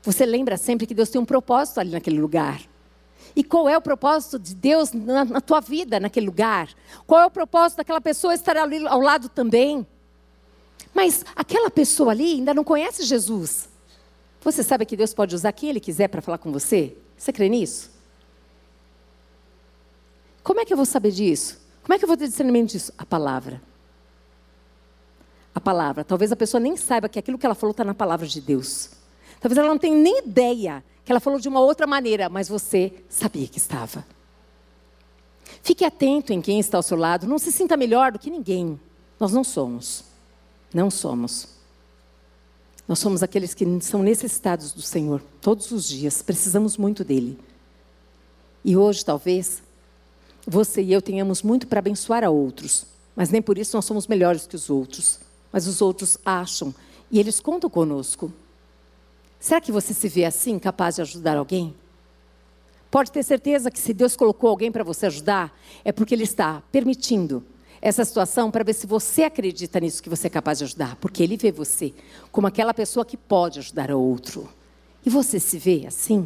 você 0.01 0.25
lembra 0.25 0.55
sempre 0.55 0.87
que 0.87 0.93
Deus 0.93 1.09
tem 1.09 1.19
um 1.19 1.25
propósito 1.25 1.81
ali 1.81 1.91
naquele 1.91 2.21
lugar. 2.21 2.61
E 3.35 3.43
qual 3.43 3.67
é 3.67 3.77
o 3.77 3.81
propósito 3.81 4.39
de 4.39 4.55
Deus 4.55 4.93
na, 4.93 5.25
na 5.25 5.41
tua 5.41 5.59
vida, 5.59 5.99
naquele 5.99 6.25
lugar? 6.25 6.69
Qual 7.05 7.19
é 7.19 7.25
o 7.25 7.29
propósito 7.29 7.79
daquela 7.79 7.99
pessoa 7.99 8.33
estar 8.33 8.55
ali 8.55 8.87
ao 8.87 9.01
lado 9.01 9.27
também? 9.27 9.85
Mas 10.93 11.25
aquela 11.35 11.69
pessoa 11.69 12.11
ali 12.11 12.35
ainda 12.35 12.53
não 12.53 12.63
conhece 12.63 13.03
Jesus. 13.03 13.67
Você 14.39 14.63
sabe 14.63 14.85
que 14.85 14.95
Deus 14.95 15.13
pode 15.13 15.35
usar 15.35 15.51
quem 15.51 15.69
Ele 15.69 15.81
quiser 15.81 16.07
para 16.07 16.21
falar 16.21 16.37
com 16.37 16.49
você? 16.49 16.95
Você 17.17 17.33
crê 17.33 17.49
nisso? 17.49 17.91
Como 20.41 20.61
é 20.61 20.65
que 20.65 20.71
eu 20.71 20.77
vou 20.77 20.85
saber 20.85 21.11
disso? 21.11 21.59
Como 21.81 21.93
é 21.93 21.99
que 21.99 22.05
eu 22.05 22.07
vou 22.07 22.15
ter 22.15 22.29
discernimento 22.29 22.71
disso? 22.71 22.93
A 22.97 23.05
palavra. 23.05 23.61
A 25.53 25.61
palavra. 25.61 26.03
Talvez 26.03 26.31
a 26.31 26.35
pessoa 26.35 26.59
nem 26.59 26.75
saiba 26.75 27.07
que 27.07 27.19
aquilo 27.19 27.37
que 27.37 27.45
ela 27.45 27.55
falou 27.55 27.71
está 27.71 27.83
na 27.83 27.93
palavra 27.93 28.27
de 28.27 28.41
Deus. 28.41 28.91
Talvez 29.39 29.57
ela 29.57 29.67
não 29.67 29.77
tenha 29.77 29.95
nem 29.95 30.19
ideia 30.19 30.83
que 31.05 31.11
ela 31.11 31.19
falou 31.19 31.39
de 31.39 31.47
uma 31.47 31.59
outra 31.59 31.85
maneira, 31.85 32.29
mas 32.29 32.47
você 32.47 32.93
sabia 33.09 33.47
que 33.47 33.57
estava. 33.57 34.05
Fique 35.61 35.85
atento 35.85 36.33
em 36.33 36.41
quem 36.41 36.59
está 36.59 36.77
ao 36.77 36.83
seu 36.83 36.97
lado. 36.97 37.27
Não 37.27 37.37
se 37.37 37.51
sinta 37.51 37.77
melhor 37.77 38.11
do 38.11 38.19
que 38.19 38.29
ninguém. 38.29 38.79
Nós 39.19 39.31
não 39.31 39.43
somos. 39.43 40.05
Não 40.73 40.89
somos. 40.89 41.47
Nós 42.87 42.99
somos 42.99 43.23
aqueles 43.23 43.53
que 43.53 43.65
são 43.81 44.03
necessitados 44.03 44.71
do 44.73 44.81
Senhor 44.81 45.21
todos 45.41 45.71
os 45.71 45.87
dias, 45.87 46.21
precisamos 46.21 46.77
muito 46.77 47.03
dele. 47.03 47.39
E 48.63 48.75
hoje, 48.75 49.03
talvez, 49.05 49.61
você 50.45 50.81
e 50.81 50.91
eu 50.91 51.01
tenhamos 51.01 51.41
muito 51.41 51.67
para 51.67 51.79
abençoar 51.79 52.23
a 52.23 52.29
outros, 52.29 52.85
mas 53.15 53.29
nem 53.29 53.41
por 53.41 53.57
isso 53.57 53.75
nós 53.75 53.85
somos 53.85 54.07
melhores 54.07 54.45
que 54.45 54.55
os 54.55 54.69
outros. 54.69 55.19
Mas 55.53 55.67
os 55.67 55.81
outros 55.81 56.17
acham 56.25 56.75
e 57.09 57.19
eles 57.19 57.39
contam 57.39 57.69
conosco. 57.69 58.33
Será 59.39 59.61
que 59.61 59.71
você 59.71 59.93
se 59.93 60.09
vê 60.09 60.25
assim, 60.25 60.59
capaz 60.59 60.95
de 60.95 61.01
ajudar 61.01 61.37
alguém? 61.37 61.73
Pode 62.91 63.11
ter 63.11 63.23
certeza 63.23 63.71
que 63.71 63.79
se 63.79 63.93
Deus 63.93 64.15
colocou 64.15 64.49
alguém 64.49 64.71
para 64.71 64.83
você 64.83 65.05
ajudar, 65.05 65.57
é 65.85 65.91
porque 65.91 66.13
Ele 66.13 66.23
está 66.23 66.61
permitindo 66.71 67.43
essa 67.83 68.05
situação 68.05 68.49
para 68.49 68.63
ver 68.63 68.73
se 68.73 68.87
você 68.87 69.23
acredita 69.23 69.77
nisso 69.77 70.01
que 70.01 70.09
você 70.09 70.27
é 70.27 70.29
capaz 70.29 70.59
de 70.59 70.63
ajudar, 70.63 70.95
porque 70.95 71.21
ele 71.21 71.35
vê 71.35 71.51
você 71.51 71.93
como 72.31 72.47
aquela 72.47 72.73
pessoa 72.73 73.03
que 73.03 73.17
pode 73.17 73.59
ajudar 73.59 73.91
o 73.91 73.99
outro. 73.99 74.47
E 75.05 75.09
você 75.09 75.37
se 75.37 75.57
vê 75.57 75.83
assim? 75.85 76.25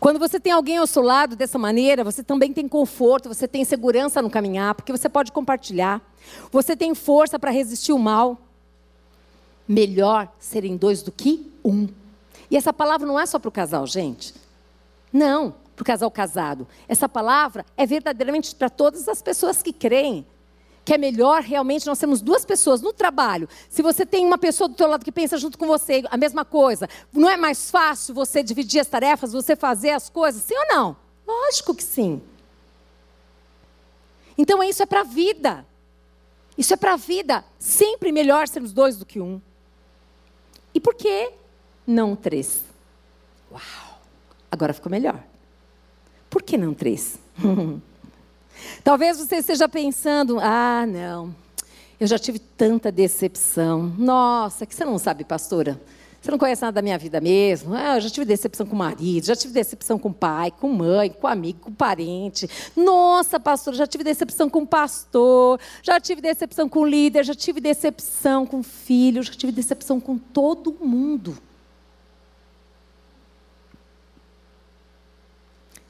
Quando 0.00 0.18
você 0.18 0.38
tem 0.40 0.52
alguém 0.52 0.78
ao 0.78 0.86
seu 0.86 1.02
lado 1.02 1.36
dessa 1.36 1.58
maneira, 1.58 2.04
você 2.04 2.22
também 2.22 2.52
tem 2.52 2.68
conforto, 2.68 3.28
você 3.28 3.46
tem 3.46 3.64
segurança 3.64 4.22
no 4.22 4.30
caminhar, 4.30 4.74
porque 4.74 4.92
você 4.92 5.08
pode 5.08 5.32
compartilhar. 5.32 6.00
Você 6.50 6.76
tem 6.76 6.94
força 6.94 7.38
para 7.38 7.50
resistir 7.50 7.92
o 7.92 7.98
mal. 7.98 8.38
Melhor 9.68 10.32
serem 10.38 10.76
dois 10.76 11.02
do 11.02 11.12
que 11.12 11.52
um. 11.64 11.88
E 12.50 12.56
essa 12.56 12.72
palavra 12.72 13.06
não 13.06 13.18
é 13.18 13.26
só 13.26 13.38
para 13.38 13.48
o 13.48 13.52
casal, 13.52 13.86
gente. 13.86 14.34
Não 15.12 15.54
para 15.76 15.82
o 15.82 15.84
casal 15.84 16.10
casado. 16.10 16.66
Essa 16.88 17.08
palavra 17.08 17.64
é 17.76 17.84
verdadeiramente 17.84 18.54
para 18.54 18.70
todas 18.70 19.06
as 19.08 19.20
pessoas 19.20 19.62
que 19.62 19.72
creem. 19.72 20.26
Que 20.86 20.94
é 20.94 20.98
melhor 20.98 21.42
realmente 21.42 21.84
nós 21.84 21.98
temos 21.98 22.22
duas 22.22 22.44
pessoas 22.44 22.80
no 22.80 22.92
trabalho. 22.92 23.48
Se 23.68 23.82
você 23.82 24.06
tem 24.06 24.24
uma 24.24 24.38
pessoa 24.38 24.68
do 24.68 24.76
teu 24.76 24.86
lado 24.86 25.04
que 25.04 25.10
pensa 25.10 25.36
junto 25.36 25.58
com 25.58 25.66
você 25.66 26.04
a 26.08 26.16
mesma 26.16 26.44
coisa, 26.44 26.88
não 27.12 27.28
é 27.28 27.36
mais 27.36 27.72
fácil 27.72 28.14
você 28.14 28.40
dividir 28.40 28.80
as 28.80 28.86
tarefas, 28.86 29.32
você 29.32 29.56
fazer 29.56 29.90
as 29.90 30.08
coisas, 30.08 30.42
sim 30.42 30.54
ou 30.56 30.68
não? 30.68 30.96
Lógico 31.26 31.74
que 31.74 31.82
sim. 31.82 32.22
Então 34.38 34.62
isso 34.62 34.80
é 34.80 34.86
para 34.86 35.00
a 35.00 35.04
vida. 35.04 35.66
Isso 36.56 36.72
é 36.72 36.76
para 36.76 36.92
a 36.92 36.96
vida. 36.96 37.44
Sempre 37.58 38.12
melhor 38.12 38.46
sermos 38.46 38.72
dois 38.72 38.96
do 38.96 39.04
que 39.04 39.20
um. 39.20 39.40
E 40.72 40.78
por 40.78 40.94
que 40.94 41.32
não 41.84 42.14
três? 42.14 42.62
Uau! 43.50 44.00
Agora 44.52 44.72
ficou 44.72 44.90
melhor. 44.90 45.20
Por 46.30 46.42
que 46.42 46.56
não 46.56 46.72
três? 46.72 47.18
Talvez 48.82 49.18
você 49.18 49.36
esteja 49.36 49.68
pensando: 49.68 50.38
ah, 50.40 50.84
não, 50.86 51.34
eu 51.98 52.06
já 52.06 52.18
tive 52.18 52.38
tanta 52.38 52.92
decepção. 52.92 53.94
Nossa, 53.98 54.66
que 54.66 54.74
você 54.74 54.84
não 54.84 54.98
sabe, 54.98 55.24
pastora. 55.24 55.80
Você 56.26 56.30
não 56.32 56.38
conhece 56.38 56.62
nada 56.62 56.74
da 56.74 56.82
minha 56.82 56.98
vida 56.98 57.20
mesmo? 57.20 57.72
Ah, 57.72 57.96
eu 57.96 58.00
já 58.00 58.10
tive 58.10 58.26
decepção 58.26 58.66
com 58.66 58.74
o 58.74 58.78
marido, 58.78 59.26
já 59.26 59.36
tive 59.36 59.54
decepção 59.54 59.96
com 59.96 60.08
o 60.08 60.12
pai, 60.12 60.50
com 60.50 60.72
mãe, 60.72 61.08
com 61.08 61.28
amigo, 61.28 61.60
com 61.60 61.72
parente. 61.72 62.50
Nossa, 62.74 63.38
pastora, 63.38 63.76
já 63.76 63.86
tive 63.86 64.02
decepção 64.02 64.50
com 64.50 64.62
o 64.62 64.66
pastor, 64.66 65.60
já 65.84 66.00
tive 66.00 66.20
decepção 66.20 66.68
com 66.68 66.80
o 66.80 66.84
líder, 66.84 67.24
já 67.24 67.34
tive 67.34 67.60
decepção 67.60 68.44
com 68.44 68.58
o 68.58 68.62
filho, 68.64 69.22
já 69.22 69.32
tive 69.34 69.52
decepção 69.52 70.00
com 70.00 70.18
todo 70.18 70.76
mundo. 70.84 71.38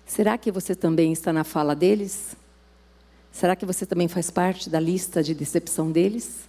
Será 0.04 0.36
que 0.36 0.52
você 0.52 0.74
também 0.74 1.12
está 1.12 1.32
na 1.32 1.44
fala 1.44 1.74
deles? 1.74 2.36
Será 3.36 3.54
que 3.54 3.66
você 3.66 3.84
também 3.84 4.08
faz 4.08 4.30
parte 4.30 4.70
da 4.70 4.80
lista 4.80 5.22
de 5.22 5.34
decepção 5.34 5.92
deles? 5.92 6.48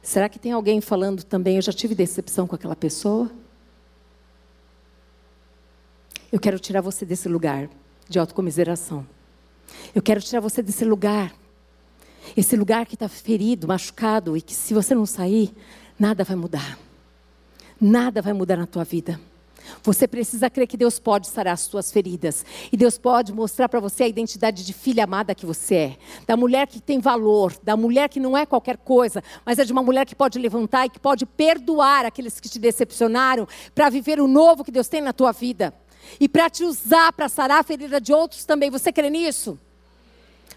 Será 0.00 0.28
que 0.28 0.38
tem 0.38 0.52
alguém 0.52 0.80
falando 0.80 1.24
também, 1.24 1.56
eu 1.56 1.62
já 1.62 1.72
tive 1.72 1.96
decepção 1.96 2.46
com 2.46 2.54
aquela 2.54 2.76
pessoa? 2.76 3.28
Eu 6.30 6.38
quero 6.38 6.60
tirar 6.60 6.80
você 6.80 7.04
desse 7.04 7.28
lugar 7.28 7.68
de 8.08 8.20
autocomiseração. 8.20 9.04
Eu 9.92 10.00
quero 10.00 10.20
tirar 10.22 10.38
você 10.38 10.62
desse 10.62 10.84
lugar. 10.84 11.34
Esse 12.36 12.54
lugar 12.54 12.86
que 12.86 12.94
está 12.94 13.08
ferido, 13.08 13.66
machucado 13.66 14.36
e 14.36 14.40
que 14.40 14.54
se 14.54 14.74
você 14.74 14.94
não 14.94 15.06
sair, 15.06 15.52
nada 15.98 16.22
vai 16.22 16.36
mudar. 16.36 16.78
Nada 17.80 18.22
vai 18.22 18.32
mudar 18.32 18.58
na 18.58 18.66
tua 18.68 18.84
vida. 18.84 19.20
Você 19.82 20.06
precisa 20.06 20.50
crer 20.50 20.66
que 20.66 20.76
Deus 20.76 20.98
pode 20.98 21.26
sarar 21.26 21.54
as 21.54 21.60
suas 21.60 21.90
feridas. 21.92 22.44
E 22.72 22.76
Deus 22.76 22.98
pode 22.98 23.32
mostrar 23.32 23.68
para 23.68 23.80
você 23.80 24.04
a 24.04 24.08
identidade 24.08 24.64
de 24.64 24.72
filha 24.72 25.04
amada 25.04 25.34
que 25.34 25.46
você 25.46 25.74
é. 25.74 25.96
Da 26.26 26.36
mulher 26.36 26.66
que 26.66 26.80
tem 26.80 27.00
valor, 27.00 27.54
da 27.62 27.76
mulher 27.76 28.08
que 28.08 28.20
não 28.20 28.36
é 28.36 28.44
qualquer 28.44 28.76
coisa, 28.76 29.22
mas 29.44 29.58
é 29.58 29.64
de 29.64 29.72
uma 29.72 29.82
mulher 29.82 30.04
que 30.06 30.14
pode 30.14 30.38
levantar 30.38 30.86
e 30.86 30.90
que 30.90 30.98
pode 30.98 31.26
perdoar 31.26 32.04
aqueles 32.06 32.40
que 32.40 32.48
te 32.48 32.58
decepcionaram 32.58 33.46
para 33.74 33.88
viver 33.88 34.20
o 34.20 34.28
novo 34.28 34.64
que 34.64 34.70
Deus 34.70 34.88
tem 34.88 35.00
na 35.00 35.12
tua 35.12 35.32
vida. 35.32 35.72
E 36.18 36.28
para 36.28 36.48
te 36.48 36.64
usar 36.64 37.12
para 37.12 37.28
sarar 37.28 37.60
a 37.60 37.62
ferida 37.62 38.00
de 38.00 38.12
outros 38.12 38.44
também. 38.44 38.70
Você 38.70 38.92
crê 38.92 39.10
nisso? 39.10 39.58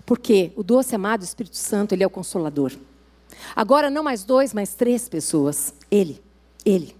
Porque 0.05 0.51
o 0.55 0.63
doce 0.63 0.95
amado 0.95 1.23
Espírito 1.23 1.57
Santo, 1.57 1.93
ele 1.93 2.03
é 2.03 2.07
o 2.07 2.09
consolador. 2.09 2.71
Agora 3.55 3.89
não 3.89 4.03
mais 4.03 4.23
dois, 4.23 4.53
mas 4.53 4.73
três 4.73 5.07
pessoas. 5.07 5.73
Ele, 5.89 6.21
ele. 6.65 6.95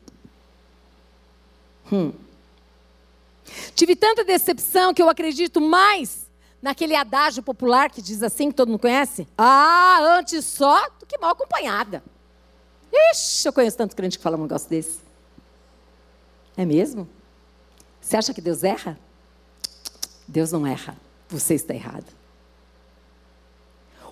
Hum. 1.92 2.14
Tive 3.76 3.96
tanta 3.96 4.24
decepção 4.24 4.94
que 4.94 5.02
eu 5.02 5.10
acredito 5.10 5.60
mais 5.60 6.30
naquele 6.62 6.96
adágio 6.96 7.42
popular 7.42 7.89
que 7.89 8.02
diz 8.02 8.22
assim, 8.22 8.50
que 8.50 8.56
todo 8.56 8.70
mundo 8.70 8.80
conhece. 8.80 9.28
Ah, 9.38 10.00
antes 10.02 10.46
só 10.46 10.89
do 11.00 11.06
que 11.06 11.18
mal 11.18 11.32
acompanhada. 11.32 12.04
Ixi, 12.94 13.48
eu 13.48 13.54
conheço 13.54 13.78
tanto 13.78 13.96
crente 13.96 14.18
que 14.18 14.24
fala 14.24 14.38
um 14.38 14.44
negócio 14.44 14.70
desse. 14.70 15.00
É 16.56 16.66
mesmo? 16.66 17.10
Você 18.00 18.18
acha 18.18 18.34
que 18.34 18.42
Deus 18.42 18.64
erra? 18.64 19.00
Deus 20.28 20.52
não 20.52 20.68
erra. 20.68 20.98
Você 21.30 21.56
está 21.56 21.74
errado. 21.74 22.06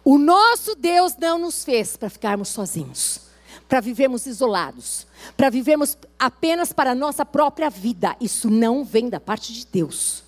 O 0.04 0.18
nosso 0.18 0.76
Deus 0.76 1.16
não 1.18 1.38
nos 1.38 1.64
fez 1.64 1.98
para 1.98 2.10
ficarmos 2.10 2.50
sozinhos, 2.50 3.22
para 3.70 3.80
vivermos 3.80 4.26
isolados, 4.26 5.06
para 5.38 5.52
vivermos 5.52 5.96
apenas 6.18 6.74
para 6.74 6.92
a 6.92 6.96
nossa 6.96 7.24
própria 7.24 7.70
vida. 7.70 8.18
Isso 8.20 8.50
não 8.50 8.84
vem 8.84 9.08
da 9.08 9.20
parte 9.20 9.54
de 9.54 9.64
Deus. 9.68 10.24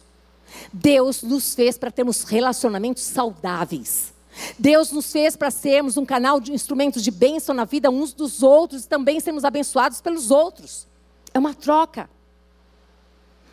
Deus 0.72 1.24
nos 1.24 1.56
fez 1.56 1.76
para 1.76 1.90
termos 1.90 2.22
relacionamentos 2.22 3.02
saudáveis. 3.02 4.14
Deus 4.60 4.92
nos 4.92 5.12
fez 5.12 5.36
para 5.36 5.50
sermos 5.50 5.98
um 5.98 6.06
canal 6.06 6.40
de 6.40 6.54
instrumentos 6.54 7.04
de 7.04 7.10
bênção 7.10 7.56
na 7.56 7.66
vida 7.66 7.90
uns 7.90 8.14
dos 8.14 8.44
outros 8.44 8.86
e 8.86 8.88
também 8.88 9.20
sermos 9.20 9.44
abençoados 9.44 10.00
pelos 10.02 10.30
outros. 10.30 10.88
É 11.34 11.40
uma 11.40 11.56
troca. 11.56 12.08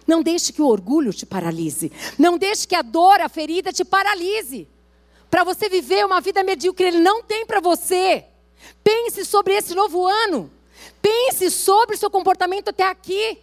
Não 0.07 0.23
deixe 0.23 0.53
que 0.53 0.61
o 0.61 0.67
orgulho 0.67 1.15
te 1.15 1.25
paralise. 1.25 1.91
Não 2.19 2.37
deixe 2.37 2.67
que 2.67 2.75
a 2.75 2.83
dor, 2.83 3.23
a 3.23 3.29
ferida 3.29 3.73
te 3.73 3.87
paralise. 3.87 4.69
Para 5.31 5.45
você 5.45 5.69
viver 5.69 6.05
uma 6.05 6.21
vida 6.21 6.43
medíocre, 6.43 6.89
Ele 6.89 7.01
não 7.01 7.23
tem 7.23 7.47
para 7.47 7.61
você. 7.61 8.27
Pense 8.83 9.25
sobre 9.25 9.55
esse 9.55 9.75
novo 9.75 10.07
ano. 10.07 10.51
Pense 11.01 11.51
sobre 11.51 11.97
o 11.97 11.99
seu 11.99 12.11
comportamento 12.11 12.69
até 12.69 12.85
aqui. 12.85 13.39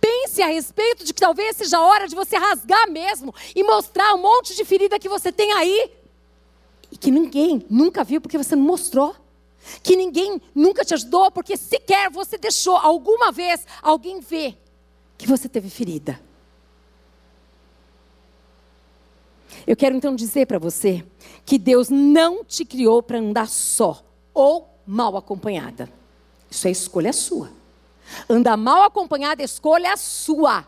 Pense 0.00 0.42
a 0.42 0.46
respeito 0.46 1.04
de 1.04 1.14
que 1.14 1.20
talvez 1.20 1.56
seja 1.56 1.78
a 1.78 1.82
hora 1.82 2.08
de 2.08 2.14
você 2.14 2.36
rasgar 2.36 2.90
mesmo 2.90 3.34
e 3.54 3.62
mostrar 3.62 4.14
um 4.14 4.22
monte 4.22 4.54
de 4.54 4.64
ferida 4.64 4.98
que 4.98 5.08
você 5.08 5.32
tem 5.32 5.52
aí. 5.52 5.90
E 6.90 6.96
que 6.96 7.10
ninguém 7.10 7.64
nunca 7.70 8.02
viu 8.02 8.20
porque 8.20 8.38
você 8.38 8.56
não 8.56 8.64
mostrou. 8.64 9.14
Que 9.82 9.94
ninguém 9.94 10.40
nunca 10.54 10.84
te 10.84 10.94
ajudou 10.94 11.30
porque 11.30 11.56
sequer 11.56 12.10
você 12.10 12.38
deixou 12.38 12.76
alguma 12.76 13.30
vez 13.30 13.66
alguém 13.82 14.20
ver 14.20 14.56
que 15.16 15.26
você 15.26 15.48
teve 15.48 15.68
ferida. 15.68 16.20
Eu 19.66 19.76
quero 19.76 19.94
então 19.94 20.16
dizer 20.16 20.46
para 20.46 20.58
você 20.58 21.04
que 21.44 21.58
Deus 21.58 21.90
não 21.90 22.42
te 22.42 22.64
criou 22.64 23.02
para 23.02 23.18
andar 23.18 23.48
só 23.48 24.02
ou 24.34 24.68
mal 24.86 25.16
acompanhada. 25.16 25.90
Isso 26.50 26.66
é 26.66 26.70
escolha 26.70 27.12
sua. 27.12 27.50
Andar 28.28 28.56
mal 28.56 28.82
acompanhada, 28.82 29.42
escolha 29.42 29.96
sua. 29.96 30.66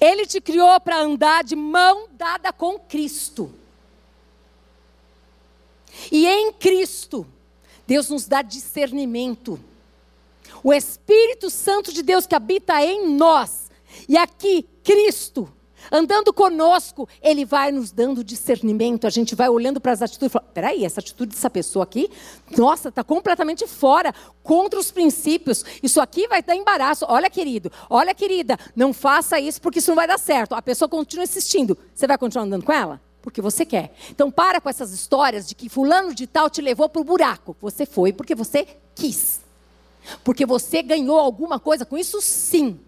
Ele 0.00 0.26
te 0.26 0.40
criou 0.40 0.80
para 0.80 1.00
andar 1.00 1.44
de 1.44 1.56
mão 1.56 2.08
dada 2.12 2.52
com 2.52 2.78
Cristo. 2.78 3.52
E 6.10 6.26
em 6.26 6.52
Cristo, 6.52 7.26
Deus 7.86 8.08
nos 8.08 8.26
dá 8.26 8.42
discernimento. 8.42 9.60
O 10.62 10.72
Espírito 10.72 11.50
Santo 11.50 11.92
de 11.92 12.02
Deus 12.02 12.26
que 12.26 12.34
habita 12.34 12.82
em 12.82 13.08
nós. 13.08 13.70
E 14.08 14.16
aqui, 14.16 14.68
Cristo, 14.82 15.52
andando 15.90 16.32
conosco, 16.32 17.08
Ele 17.22 17.44
vai 17.44 17.72
nos 17.72 17.90
dando 17.90 18.24
discernimento. 18.24 19.06
A 19.06 19.10
gente 19.10 19.34
vai 19.34 19.48
olhando 19.48 19.80
para 19.80 19.92
as 19.92 20.02
atitudes 20.02 20.30
e 20.30 20.32
fala: 20.32 20.46
peraí, 20.52 20.84
essa 20.84 21.00
atitude 21.00 21.34
dessa 21.34 21.50
pessoa 21.50 21.84
aqui, 21.84 22.10
nossa, 22.56 22.88
está 22.88 23.02
completamente 23.02 23.66
fora, 23.66 24.14
contra 24.42 24.78
os 24.78 24.90
princípios. 24.90 25.64
Isso 25.82 26.00
aqui 26.00 26.28
vai 26.28 26.42
dar 26.42 26.56
embaraço. 26.56 27.04
Olha, 27.08 27.30
querido, 27.30 27.70
olha, 27.88 28.14
querida, 28.14 28.58
não 28.74 28.92
faça 28.92 29.38
isso 29.40 29.60
porque 29.60 29.78
isso 29.78 29.90
não 29.90 29.96
vai 29.96 30.06
dar 30.06 30.18
certo. 30.18 30.54
A 30.54 30.62
pessoa 30.62 30.88
continua 30.88 31.24
insistindo. 31.24 31.76
Você 31.94 32.06
vai 32.06 32.18
continuar 32.18 32.44
andando 32.44 32.64
com 32.64 32.72
ela? 32.72 33.00
porque 33.24 33.40
você 33.40 33.64
quer. 33.64 33.94
Então 34.10 34.30
para 34.30 34.60
com 34.60 34.68
essas 34.68 34.92
histórias 34.92 35.48
de 35.48 35.54
que 35.54 35.70
fulano 35.70 36.14
de 36.14 36.26
tal 36.26 36.50
te 36.50 36.60
levou 36.60 36.90
para 36.90 37.00
o 37.00 37.04
buraco. 37.04 37.56
Você 37.58 37.86
foi 37.86 38.12
porque 38.12 38.34
você 38.34 38.66
quis. 38.94 39.40
Porque 40.22 40.44
você 40.44 40.82
ganhou 40.82 41.18
alguma 41.18 41.58
coisa 41.58 41.86
com 41.86 41.96
isso, 41.96 42.20
sim. 42.20 42.78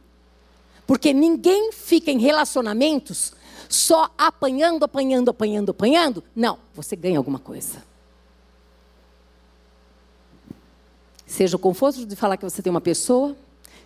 Porque 0.86 1.12
ninguém 1.12 1.72
fica 1.72 2.10
em 2.10 2.18
relacionamentos 2.18 3.32
só 3.68 4.10
apanhando, 4.16 4.84
apanhando, 4.84 5.30
apanhando, 5.30 5.70
apanhando. 5.70 6.24
Não, 6.34 6.58
você 6.74 6.94
ganha 6.94 7.18
alguma 7.18 7.38
coisa. 7.38 7.82
Seja 11.26 11.56
o 11.56 11.58
conforto 11.58 12.06
de 12.06 12.14
falar 12.14 12.36
que 12.36 12.44
você 12.44 12.62
tem 12.62 12.70
uma 12.70 12.80
pessoa, 12.80 13.36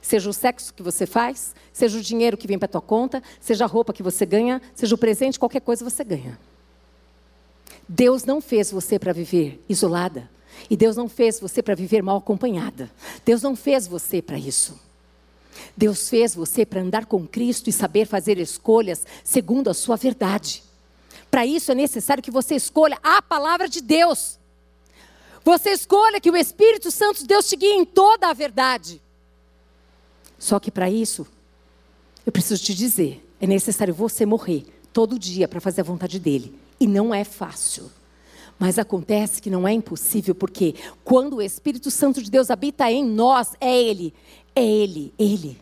seja 0.03 0.29
o 0.29 0.33
sexo 0.33 0.75
que 0.75 0.83
você 0.83 1.07
faz, 1.07 1.55
seja 1.73 1.99
o 1.99 2.03
dinheiro 2.03 2.37
que 2.37 2.47
vem 2.47 2.59
para 2.59 2.67
a 2.67 2.73
tua 2.73 2.83
conta, 2.83 3.23
seja 3.41 3.65
a 3.65 3.67
roupa 3.67 3.93
que 3.95 4.03
você 4.03 4.27
ganha, 4.27 4.61
seja 4.75 4.95
o 4.95 4.99
presente, 4.99 5.39
qualquer 5.39 5.61
coisa 5.61 5.83
você 5.83 6.05
ganha. 6.05 6.39
Deus 7.89 8.25
não 8.25 8.41
fez 8.41 8.71
você 8.71 8.99
para 8.99 9.13
viver 9.13 9.65
isolada. 9.69 10.31
E 10.69 10.77
Deus 10.77 10.97
não 10.97 11.09
fez 11.09 11.41
você 11.41 11.63
para 11.63 11.75
viver 11.75 12.03
mal 12.03 12.19
acompanhada. 12.19 12.91
Deus 13.25 13.43
não 13.43 13.57
fez 13.57 13.87
você 13.87 14.21
para 14.21 14.39
isso. 14.39 14.79
Deus 15.77 16.09
fez 16.09 16.35
você 16.35 16.65
para 16.65 16.81
andar 16.81 17.07
com 17.07 17.27
Cristo 17.27 17.69
e 17.69 17.73
saber 17.73 18.07
fazer 18.07 18.39
escolhas 18.39 19.07
segundo 19.25 19.69
a 19.69 19.75
sua 19.75 19.97
verdade. 19.97 20.63
Para 21.31 21.47
isso 21.47 21.71
é 21.71 21.75
necessário 21.75 22.23
que 22.23 22.31
você 22.31 22.55
escolha 22.55 22.99
a 23.03 23.23
palavra 23.23 23.69
de 23.69 23.81
Deus. 23.81 24.39
Você 25.45 25.71
escolha 25.71 26.21
que 26.21 26.31
o 26.31 26.37
Espírito 26.37 26.91
Santo 26.91 27.21
de 27.21 27.27
Deus 27.27 27.49
te 27.49 27.57
guie 27.57 27.73
em 27.73 27.85
toda 27.85 28.29
a 28.29 28.33
verdade. 28.33 29.01
Só 30.39 30.59
que 30.59 30.71
para 30.71 30.91
isso, 30.91 31.27
eu 32.25 32.33
preciso 32.33 32.63
te 32.63 32.75
dizer, 32.75 33.25
é 33.41 33.47
necessário 33.47 33.95
você 33.95 34.27
morrer 34.27 34.65
todo 34.93 35.19
dia 35.19 35.49
para 35.49 35.61
fazer 35.61 35.83
a 35.83 35.85
vontade 35.85 36.19
dele. 36.19 36.59
E 36.79 36.87
não 36.87 37.15
é 37.15 37.25
fácil. 37.25 37.91
Mas 38.59 38.79
acontece 38.79 39.41
que 39.41 39.49
não 39.49 39.67
é 39.67 39.73
impossível, 39.73 40.35
porque 40.35 40.75
quando 41.03 41.37
o 41.37 41.43
Espírito 41.43 41.91
Santo 41.91 42.23
de 42.23 42.31
Deus 42.31 42.51
habita 42.51 42.91
em 42.93 43.05
nós, 43.05 43.55
é 43.59 43.75
Ele, 43.75 44.13
é 44.55 44.65
Ele, 44.65 45.13
Ele. 45.19 45.61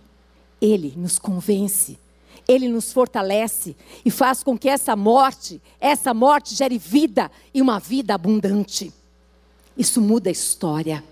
Ele 0.61 0.93
nos 0.97 1.19
convence, 1.19 1.99
Ele 2.47 2.69
nos 2.69 2.93
fortalece 2.93 3.77
e 4.05 4.11
faz 4.11 4.43
com 4.43 4.59
que 4.59 4.69
essa 4.69 4.97
morte, 4.97 5.61
essa 5.81 6.13
morte 6.13 6.55
gere 6.55 6.79
vida 6.79 7.31
e 7.55 7.63
uma 7.63 7.79
vida 7.79 8.15
abundante. 8.15 8.93
Isso 9.77 10.01
muda 10.01 10.29
a 10.29 10.33
história. 10.33 11.05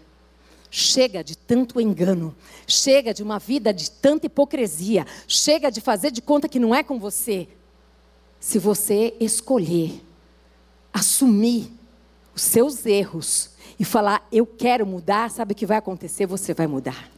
Chega 0.68 1.22
de 1.22 1.39
tanto 1.39 1.81
engano, 1.81 2.35
chega 2.66 3.14
de 3.14 3.22
uma 3.22 3.39
vida 3.39 3.72
de 3.72 3.91
tanta 3.91 4.27
hipocrisia, 4.27 5.07
chega 5.29 5.70
de 5.70 5.81
fazer 5.81 6.11
de 6.11 6.20
conta 6.20 6.49
que 6.49 6.59
não 6.59 6.74
é 6.74 6.83
com 6.83 6.99
você. 6.99 7.49
Se 8.41 8.59
você 8.59 9.14
escolher 9.20 10.03
assumir 10.93 11.70
os 12.35 12.43
seus 12.43 12.85
erros 12.85 13.51
e 13.79 13.85
falar, 13.85 14.27
eu 14.33 14.45
quero 14.45 14.85
mudar, 14.85 15.31
sabe 15.31 15.53
o 15.53 15.55
que 15.55 15.64
vai 15.64 15.79
acontecer? 15.79 16.27
Você 16.27 16.53
vai 16.53 16.66
mudar. 16.66 17.16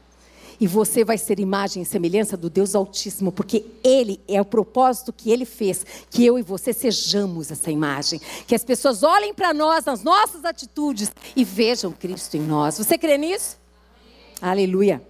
E 0.60 0.66
você 0.66 1.04
vai 1.04 1.16
ser 1.16 1.38
imagem 1.38 1.82
e 1.82 1.86
semelhança 1.86 2.36
do 2.36 2.50
Deus 2.50 2.74
Altíssimo, 2.74 3.30
porque 3.30 3.64
Ele 3.84 4.20
é 4.26 4.40
o 4.40 4.44
propósito 4.44 5.12
que 5.12 5.30
Ele 5.30 5.44
fez, 5.44 5.86
que 6.10 6.24
eu 6.24 6.38
e 6.38 6.42
você 6.42 6.72
sejamos 6.72 7.50
essa 7.50 7.70
imagem. 7.70 8.20
Que 8.46 8.54
as 8.54 8.64
pessoas 8.64 9.02
olhem 9.02 9.32
para 9.32 9.54
nós, 9.54 9.84
nas 9.84 10.02
nossas 10.02 10.44
atitudes, 10.44 11.12
e 11.36 11.44
vejam 11.44 11.92
Cristo 11.92 12.36
em 12.36 12.40
nós. 12.40 12.78
Você 12.78 12.98
crê 12.98 13.16
nisso? 13.16 13.56
Amém. 14.40 14.52
Aleluia. 14.52 15.02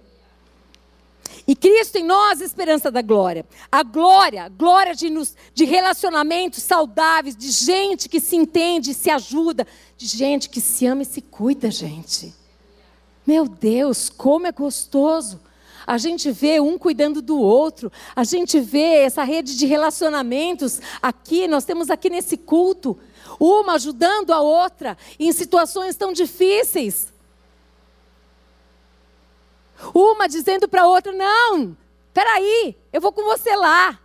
E 1.47 1.55
Cristo 1.55 1.97
em 1.97 2.03
nós, 2.03 2.41
esperança 2.41 2.91
da 2.91 3.01
glória. 3.01 3.43
A 3.71 3.81
glória, 3.81 4.47
glória 4.49 4.93
de, 4.93 5.09
nos, 5.09 5.35
de 5.53 5.65
relacionamentos 5.65 6.61
saudáveis, 6.61 7.35
de 7.35 7.49
gente 7.49 8.07
que 8.07 8.19
se 8.19 8.35
entende, 8.35 8.93
se 8.93 9.09
ajuda, 9.09 9.65
de 9.97 10.05
gente 10.05 10.47
que 10.47 10.61
se 10.61 10.85
ama 10.85 11.01
e 11.01 11.05
se 11.05 11.21
cuida, 11.21 11.71
gente. 11.71 12.33
Meu 13.25 13.47
Deus, 13.47 14.09
como 14.09 14.47
é 14.47 14.51
gostoso. 14.51 15.39
A 15.85 15.97
gente 15.97 16.29
vê 16.31 16.59
um 16.59 16.77
cuidando 16.77 17.19
do 17.19 17.39
outro, 17.39 17.91
a 18.15 18.23
gente 18.23 18.59
vê 18.59 18.97
essa 18.97 19.23
rede 19.23 19.57
de 19.57 19.65
relacionamentos 19.65 20.79
aqui, 21.01 21.47
nós 21.47 21.65
temos 21.65 21.89
aqui 21.89 22.11
nesse 22.11 22.37
culto, 22.37 22.99
uma 23.39 23.73
ajudando 23.73 24.31
a 24.31 24.39
outra 24.39 24.95
em 25.19 25.31
situações 25.31 25.95
tão 25.95 26.13
difíceis. 26.13 27.11
Uma 29.93 30.27
dizendo 30.27 30.67
para 30.67 30.83
a 30.83 30.87
outra: 30.87 31.11
Não, 31.11 31.75
peraí, 32.13 32.75
eu 32.93 33.01
vou 33.01 33.11
com 33.11 33.23
você 33.23 33.55
lá. 33.55 33.99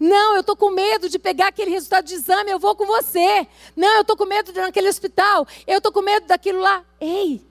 Não, 0.00 0.34
eu 0.34 0.40
estou 0.40 0.56
com 0.56 0.70
medo 0.70 1.08
de 1.08 1.18
pegar 1.18 1.48
aquele 1.48 1.70
resultado 1.70 2.04
de 2.04 2.14
exame, 2.14 2.50
eu 2.50 2.58
vou 2.58 2.74
com 2.74 2.86
você. 2.86 3.46
Não, 3.76 3.96
eu 3.96 4.02
estou 4.02 4.16
com 4.16 4.24
medo 4.24 4.52
de 4.52 4.58
ir 4.58 4.62
naquele 4.62 4.88
hospital, 4.88 5.46
eu 5.66 5.78
estou 5.78 5.92
com 5.92 6.02
medo 6.02 6.26
daquilo 6.26 6.60
lá. 6.60 6.84
Ei, 7.00 7.44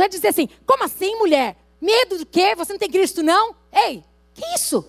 não 0.00 0.06
é 0.06 0.08
dizer 0.08 0.28
assim, 0.28 0.48
como 0.66 0.82
assim, 0.82 1.14
mulher? 1.16 1.56
Medo 1.78 2.18
do 2.18 2.26
quê? 2.26 2.54
Você 2.54 2.72
não 2.72 2.78
tem 2.78 2.90
Cristo, 2.90 3.22
não? 3.22 3.54
Ei, 3.70 4.02
que 4.34 4.44
isso? 4.54 4.84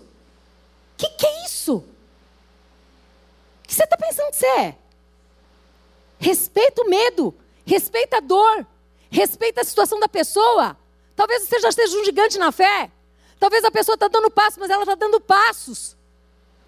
Que 0.98 1.08
que 1.10 1.26
é 1.26 1.46
isso? 1.46 1.76
O 1.76 1.84
que 3.68 3.74
você 3.74 3.84
está 3.84 3.98
pensando 3.98 4.32
que 4.32 4.38
você 4.38 4.48
é? 4.48 4.76
Respeita 6.18 6.82
o 6.82 6.90
medo, 6.90 7.36
respeita 7.66 8.18
a 8.18 8.20
dor, 8.22 8.66
respeita 9.10 9.62
a 9.62 9.64
situação 9.66 10.00
da 10.00 10.08
pessoa. 10.08 10.78
Talvez 11.16 11.44
você 11.44 11.60
já 11.60 11.72
seja 11.72 11.98
um 11.98 12.06
gigante 12.06 12.38
na 12.38 12.52
fé. 12.52 12.90
Talvez 13.38 13.66
a 13.66 13.72
pessoa 13.72 13.96
está 13.96 14.08
dando 14.08 14.32
passos, 14.32 14.60
mas 14.60 14.70
ela 14.70 14.84
está 14.84 14.96
dando 14.96 15.20
passos. 15.20 15.98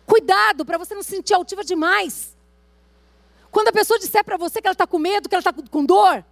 Cuidado 0.05 0.65
para 0.65 0.77
você 0.77 0.93
não 0.93 1.03
se 1.03 1.11
sentir 1.11 1.33
altiva 1.33 1.63
demais. 1.63 2.35
Quando 3.51 3.69
a 3.69 3.73
pessoa 3.73 3.99
disser 3.99 4.23
para 4.25 4.35
você 4.35 4.59
que 4.59 4.67
ela 4.67 4.73
está 4.73 4.87
com 4.87 4.99
medo, 4.99 5.29
que 5.29 5.35
ela 5.35 5.39
está 5.39 5.53
com 5.53 5.85
dor, 5.85 6.25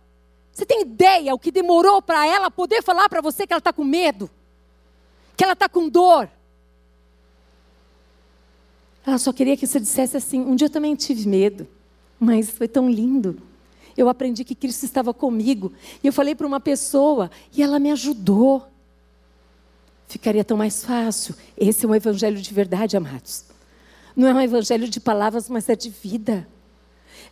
você 0.54 0.66
tem 0.66 0.82
ideia 0.82 1.34
o 1.34 1.40
que 1.40 1.52
demorou 1.52 2.02
para 2.02 2.26
ela 2.28 2.52
poder 2.52 2.84
falar 2.84 3.08
para 3.08 3.22
você 3.22 3.48
que 3.48 3.54
ela 3.54 3.60
está 3.60 3.72
com 3.72 3.84
medo? 3.84 4.30
Que 5.36 5.44
ela 5.44 5.54
está 5.54 5.70
com 5.70 5.88
dor? 5.88 6.30
Ela 9.06 9.18
só 9.18 9.32
queria 9.32 9.58
que 9.58 9.66
você 9.66 9.80
dissesse 9.80 10.18
assim: 10.18 10.42
um 10.42 10.56
dia 10.56 10.68
eu 10.68 10.72
também 10.72 10.96
tive 10.96 11.28
medo, 11.28 11.68
mas 12.20 12.50
foi 12.50 12.68
tão 12.68 12.90
lindo. 12.90 13.42
Eu 13.98 14.10
aprendi 14.10 14.44
que 14.44 14.56
Cristo 14.56 14.84
estava 14.86 15.14
comigo. 15.14 15.74
E 16.04 16.08
eu 16.08 16.14
falei 16.14 16.34
para 16.34 16.48
uma 16.48 16.60
pessoa 16.60 17.30
e 17.56 17.62
ela 17.62 17.80
me 17.80 17.92
ajudou. 17.92 18.66
Ficaria 20.08 20.44
tão 20.44 20.58
mais 20.58 20.84
fácil. 20.84 21.36
Esse 21.58 21.86
é 21.86 21.90
um 21.90 21.96
evangelho 21.96 22.42
de 22.42 22.54
verdade, 22.54 22.96
amados. 22.96 23.46
Não 24.16 24.28
é 24.28 24.34
um 24.34 24.42
evangelho 24.42 24.88
de 24.88 25.00
palavras, 25.00 25.50
mas 25.50 25.68
é 25.70 25.76
de 25.76 25.90
vida. 25.90 26.48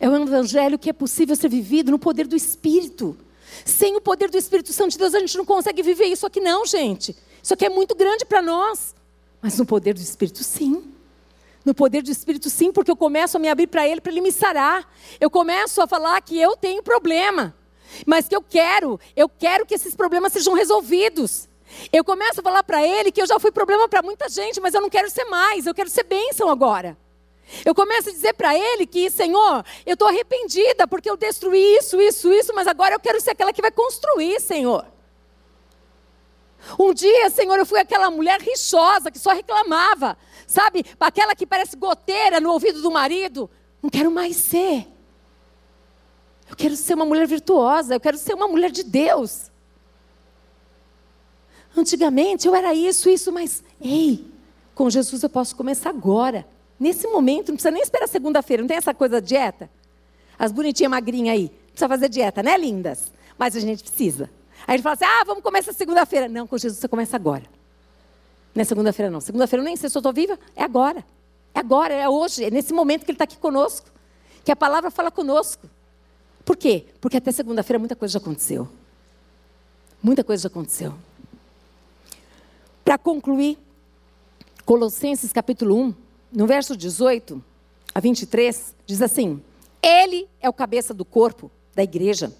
É 0.00 0.08
um 0.08 0.22
evangelho 0.22 0.78
que 0.78 0.88
é 0.88 0.92
possível 0.94 1.36
ser 1.36 1.50
vivido 1.50 1.90
no 1.90 1.98
poder 1.98 2.26
do 2.26 2.34
Espírito. 2.34 3.16
Sem 3.66 3.96
o 3.96 4.00
poder 4.00 4.30
do 4.30 4.38
Espírito 4.38 4.72
Santo 4.72 4.92
de 4.92 4.98
Deus, 4.98 5.14
a 5.14 5.20
gente 5.20 5.36
não 5.36 5.44
consegue 5.44 5.82
viver 5.82 6.06
isso 6.06 6.26
aqui, 6.26 6.40
não, 6.40 6.64
gente. 6.64 7.14
Isso 7.42 7.52
aqui 7.52 7.66
é 7.66 7.68
muito 7.68 7.94
grande 7.94 8.24
para 8.24 8.40
nós. 8.40 8.94
Mas 9.42 9.58
no 9.58 9.66
poder 9.66 9.92
do 9.92 10.00
Espírito, 10.00 10.42
sim. 10.42 10.90
No 11.62 11.74
poder 11.74 12.02
do 12.02 12.10
Espírito, 12.10 12.48
sim, 12.48 12.72
porque 12.72 12.90
eu 12.90 12.96
começo 12.96 13.36
a 13.36 13.40
me 13.40 13.48
abrir 13.48 13.66
para 13.66 13.86
Ele, 13.86 14.00
para 14.00 14.10
Ele 14.10 14.22
me 14.22 14.32
sarar. 14.32 14.90
Eu 15.20 15.28
começo 15.30 15.82
a 15.82 15.86
falar 15.86 16.18
que 16.22 16.38
eu 16.40 16.56
tenho 16.56 16.82
problema, 16.82 17.54
mas 18.06 18.26
que 18.26 18.34
eu 18.34 18.40
quero, 18.40 18.98
eu 19.14 19.28
quero 19.28 19.66
que 19.66 19.74
esses 19.74 19.94
problemas 19.94 20.32
sejam 20.32 20.54
resolvidos. 20.54 21.46
Eu 21.92 22.02
começo 22.02 22.40
a 22.40 22.42
falar 22.42 22.62
para 22.62 22.82
Ele 22.82 23.12
que 23.12 23.20
eu 23.20 23.26
já 23.26 23.38
fui 23.38 23.52
problema 23.52 23.86
para 23.86 24.00
muita 24.00 24.30
gente, 24.30 24.60
mas 24.60 24.72
eu 24.72 24.80
não 24.80 24.88
quero 24.88 25.10
ser 25.10 25.24
mais, 25.26 25.66
eu 25.66 25.74
quero 25.74 25.90
ser 25.90 26.04
bênção 26.04 26.48
agora. 26.48 26.96
Eu 27.64 27.74
começo 27.74 28.08
a 28.08 28.12
dizer 28.12 28.34
para 28.34 28.56
Ele 28.56 28.86
que, 28.86 29.10
Senhor, 29.10 29.64
eu 29.84 29.94
estou 29.94 30.08
arrependida 30.08 30.86
porque 30.86 31.10
eu 31.10 31.16
destruí 31.16 31.76
isso, 31.76 32.00
isso, 32.00 32.32
isso, 32.32 32.52
mas 32.54 32.66
agora 32.66 32.94
eu 32.94 33.00
quero 33.00 33.20
ser 33.20 33.30
aquela 33.30 33.52
que 33.52 33.62
vai 33.62 33.70
construir, 33.70 34.40
Senhor. 34.40 34.86
Um 36.78 36.92
dia, 36.92 37.30
Senhor, 37.30 37.58
eu 37.58 37.66
fui 37.66 37.80
aquela 37.80 38.10
mulher 38.10 38.40
rixosa 38.40 39.10
que 39.10 39.18
só 39.18 39.32
reclamava. 39.32 40.16
Sabe? 40.46 40.84
Aquela 40.98 41.34
que 41.34 41.46
parece 41.46 41.76
goteira 41.76 42.40
no 42.40 42.52
ouvido 42.52 42.82
do 42.82 42.90
marido. 42.90 43.48
Não 43.82 43.88
quero 43.88 44.10
mais 44.10 44.36
ser. 44.36 44.86
Eu 46.48 46.56
quero 46.56 46.76
ser 46.76 46.94
uma 46.94 47.04
mulher 47.04 47.26
virtuosa. 47.26 47.94
Eu 47.94 48.00
quero 48.00 48.18
ser 48.18 48.34
uma 48.34 48.48
mulher 48.48 48.70
de 48.70 48.82
Deus. 48.82 49.50
Antigamente 51.76 52.48
eu 52.48 52.54
era 52.54 52.74
isso, 52.74 53.08
isso, 53.08 53.30
mas 53.30 53.62
ei, 53.80 54.26
com 54.74 54.90
Jesus 54.90 55.22
eu 55.22 55.30
posso 55.30 55.54
começar 55.54 55.90
agora. 55.90 56.46
Nesse 56.80 57.06
momento, 57.06 57.48
não 57.48 57.56
precisa 57.56 57.70
nem 57.70 57.82
esperar 57.82 58.08
segunda-feira. 58.08 58.62
Não 58.62 58.68
tem 58.68 58.78
essa 58.78 58.94
coisa 58.94 59.20
de 59.20 59.28
dieta? 59.28 59.70
As 60.38 60.50
bonitinhas 60.50 60.90
magrinhas 60.90 61.34
aí. 61.34 61.42
Não 61.42 61.70
precisa 61.72 61.88
fazer 61.88 62.08
dieta, 62.08 62.42
né, 62.42 62.56
lindas? 62.56 63.12
Mas 63.38 63.54
a 63.54 63.60
gente 63.60 63.84
precisa. 63.84 64.30
Aí 64.66 64.76
ele 64.76 64.82
fala 64.82 64.94
assim: 64.94 65.04
ah, 65.04 65.22
vamos 65.26 65.42
começar 65.42 65.74
segunda-feira. 65.74 66.26
Não, 66.26 66.46
com 66.46 66.56
Jesus 66.56 66.80
você 66.80 66.88
começa 66.88 67.16
agora. 67.16 67.44
Não 68.54 68.62
é 68.62 68.64
segunda-feira, 68.64 69.10
não. 69.10 69.20
Segunda-feira 69.20 69.62
nem 69.62 69.76
sei 69.76 69.90
se 69.90 69.96
eu 69.96 70.00
estou 70.00 70.12
viva, 70.12 70.38
é 70.56 70.64
agora. 70.64 71.04
É 71.54 71.60
agora, 71.60 71.92
é 71.92 72.08
hoje, 72.08 72.44
é 72.44 72.50
nesse 72.50 72.72
momento 72.72 73.04
que 73.04 73.10
Ele 73.10 73.16
está 73.16 73.24
aqui 73.24 73.36
conosco. 73.36 73.86
Que 74.42 74.50
a 74.50 74.56
palavra 74.56 74.90
fala 74.90 75.10
conosco. 75.10 75.68
Por 76.46 76.56
quê? 76.56 76.86
Porque 76.98 77.18
até 77.18 77.30
segunda-feira 77.30 77.78
muita 77.78 77.94
coisa 77.94 78.12
já 78.12 78.18
aconteceu. 78.18 78.66
Muita 80.02 80.24
coisa 80.24 80.44
já 80.44 80.48
aconteceu. 80.48 80.94
Para 82.82 82.96
concluir, 82.96 83.58
Colossenses 84.64 85.30
capítulo 85.30 85.76
1, 85.76 85.94
no 86.32 86.46
verso 86.46 86.76
18 86.76 87.42
a 87.94 88.00
23, 88.00 88.74
diz 88.86 89.02
assim: 89.02 89.42
Ele 89.82 90.28
é 90.40 90.48
o 90.48 90.52
cabeça 90.52 90.94
do 90.94 91.04
corpo 91.04 91.50
da 91.74 91.82
igreja 91.82 92.32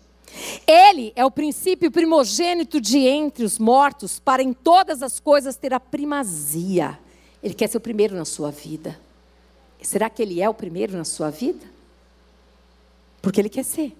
ele 0.66 1.12
é 1.16 1.24
o 1.24 1.30
princípio 1.30 1.90
primogênito 1.90 2.80
de 2.80 2.98
entre 2.98 3.44
os 3.44 3.58
mortos, 3.58 4.18
para 4.18 4.42
em 4.42 4.52
todas 4.52 5.02
as 5.02 5.18
coisas 5.18 5.56
ter 5.56 5.74
a 5.74 5.80
primazia. 5.80 6.98
Ele 7.42 7.54
quer 7.54 7.68
ser 7.68 7.78
o 7.78 7.80
primeiro 7.80 8.14
na 8.14 8.24
sua 8.24 8.50
vida. 8.50 8.98
Será 9.82 10.10
que 10.10 10.22
ele 10.22 10.40
é 10.40 10.48
o 10.48 10.54
primeiro 10.54 10.96
na 10.96 11.04
sua 11.04 11.30
vida? 11.30 11.66
Porque 13.20 13.40
ele 13.40 13.48
quer 13.48 13.64
ser. 13.64 13.92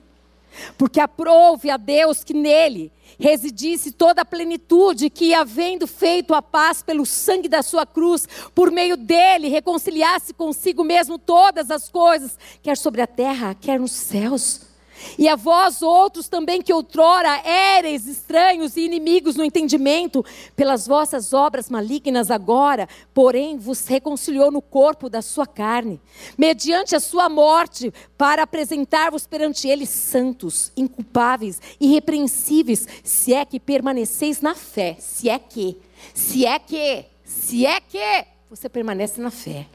Porque 0.76 1.01
aprove 1.01 1.70
a 1.70 1.76
Deus 1.76 2.24
que 2.24 2.34
nele 2.34 2.92
residisse 3.18 3.92
toda 3.92 4.22
a 4.22 4.24
plenitude, 4.24 5.11
que, 5.11 5.34
havendo 5.34 5.86
feito 5.86 6.32
a 6.32 6.40
paz 6.40 6.82
pelo 6.82 7.05
sangue 7.05 7.48
da 7.48 7.62
sua 7.62 7.84
cruz, 7.84 8.26
por 8.55 8.70
meio 8.70 8.96
dele 8.96 9.48
reconciliasse 9.48 10.32
consigo 10.32 10.82
mesmo 10.82 11.18
todas 11.18 11.70
as 11.70 11.88
coisas, 11.88 12.38
quer 12.62 12.76
sobre 12.76 13.03
a 13.03 13.07
terra, 13.07 13.55
quer 13.55 13.78
nos 13.78 13.92
céus. 13.92 14.69
E 15.18 15.28
a 15.28 15.36
vós 15.36 15.82
outros 15.82 16.28
também 16.28 16.62
que 16.62 16.72
outrora 16.72 17.40
éreis 17.44 18.07
estranhos 18.07 18.76
e 18.76 18.82
inimigos 18.82 19.36
no 19.36 19.44
entendimento, 19.44 20.24
pelas 20.55 20.86
vossas 20.86 21.32
obras 21.32 21.68
malignas 21.68 22.30
agora, 22.30 22.88
porém 23.12 23.57
vos 23.57 23.86
reconciliou 23.86 24.51
no 24.51 24.62
corpo 24.62 25.09
da 25.09 25.22
sua 25.22 25.46
carne, 25.46 26.01
mediante 26.36 26.94
a 26.94 27.01
sua 27.01 27.28
morte, 27.28 27.92
para 28.16 28.42
apresentar-vos 28.42 29.26
perante 29.26 29.68
ele 29.68 29.86
santos, 29.86 30.72
inculpáveis, 30.76 31.61
irrepreensíveis, 31.80 32.86
se 33.03 33.34
é 33.34 33.44
que 33.44 33.59
permaneceis 33.59 34.40
na 34.40 34.55
fé, 34.55 34.96
se 34.98 35.28
é 35.28 35.38
que, 35.38 35.76
se 36.14 36.46
é 36.46 36.59
que, 36.59 37.05
se 37.24 37.66
é 37.66 37.80
que 37.80 38.26
você 38.48 38.68
permanece 38.68 39.20
na 39.20 39.30
fé 39.30 39.66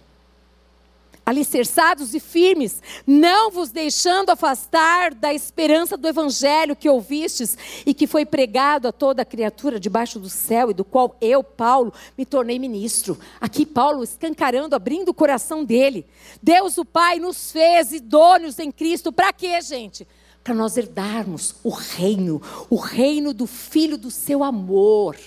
alicerçados 1.26 2.14
e 2.14 2.20
firmes, 2.20 2.82
não 3.06 3.50
vos 3.50 3.72
deixando 3.72 4.30
afastar 4.30 5.14
da 5.14 5.34
esperança 5.34 5.98
do 5.98 6.08
evangelho 6.08 6.76
que 6.76 6.88
ouvistes 6.88 7.58
e 7.86 7.94
que 7.94 8.06
foi 8.06 8.26
pregado 8.26 8.88
a 8.88 8.92
toda 8.92 9.26
criatura 9.26 9.80
debaixo 9.80 10.20
do 10.20 10.30
céu 10.30 10.70
e 10.70 10.74
do 10.74 10.86
qual 10.86 11.16
eu, 11.20 11.44
Paulo, 11.44 11.92
me 12.18 12.26
tornei 12.26 12.60
ministro. 12.60 13.18
Aqui 13.42 13.66
Paulo 13.66 14.04
escancarando, 14.04 14.76
abrindo 14.76 15.10
o 15.10 15.14
coração 15.14 15.66
dele. 15.66 16.06
Deus 16.42 16.78
o 16.78 16.86
Pai 16.86 17.18
nos 17.20 17.52
fez 17.52 17.92
idôneos 17.92 18.60
em 18.60 18.72
Cristo 18.72 19.12
para 19.12 19.34
quê, 19.34 19.60
gente? 19.62 20.08
Para 20.44 20.54
nós 20.54 20.78
herdarmos 20.78 21.56
o 21.64 21.70
reino, 21.70 22.40
o 22.70 22.76
reino 22.76 23.34
do 23.34 23.48
filho 23.48 23.98
do 23.98 24.12
seu 24.12 24.44
amor. 24.44 25.18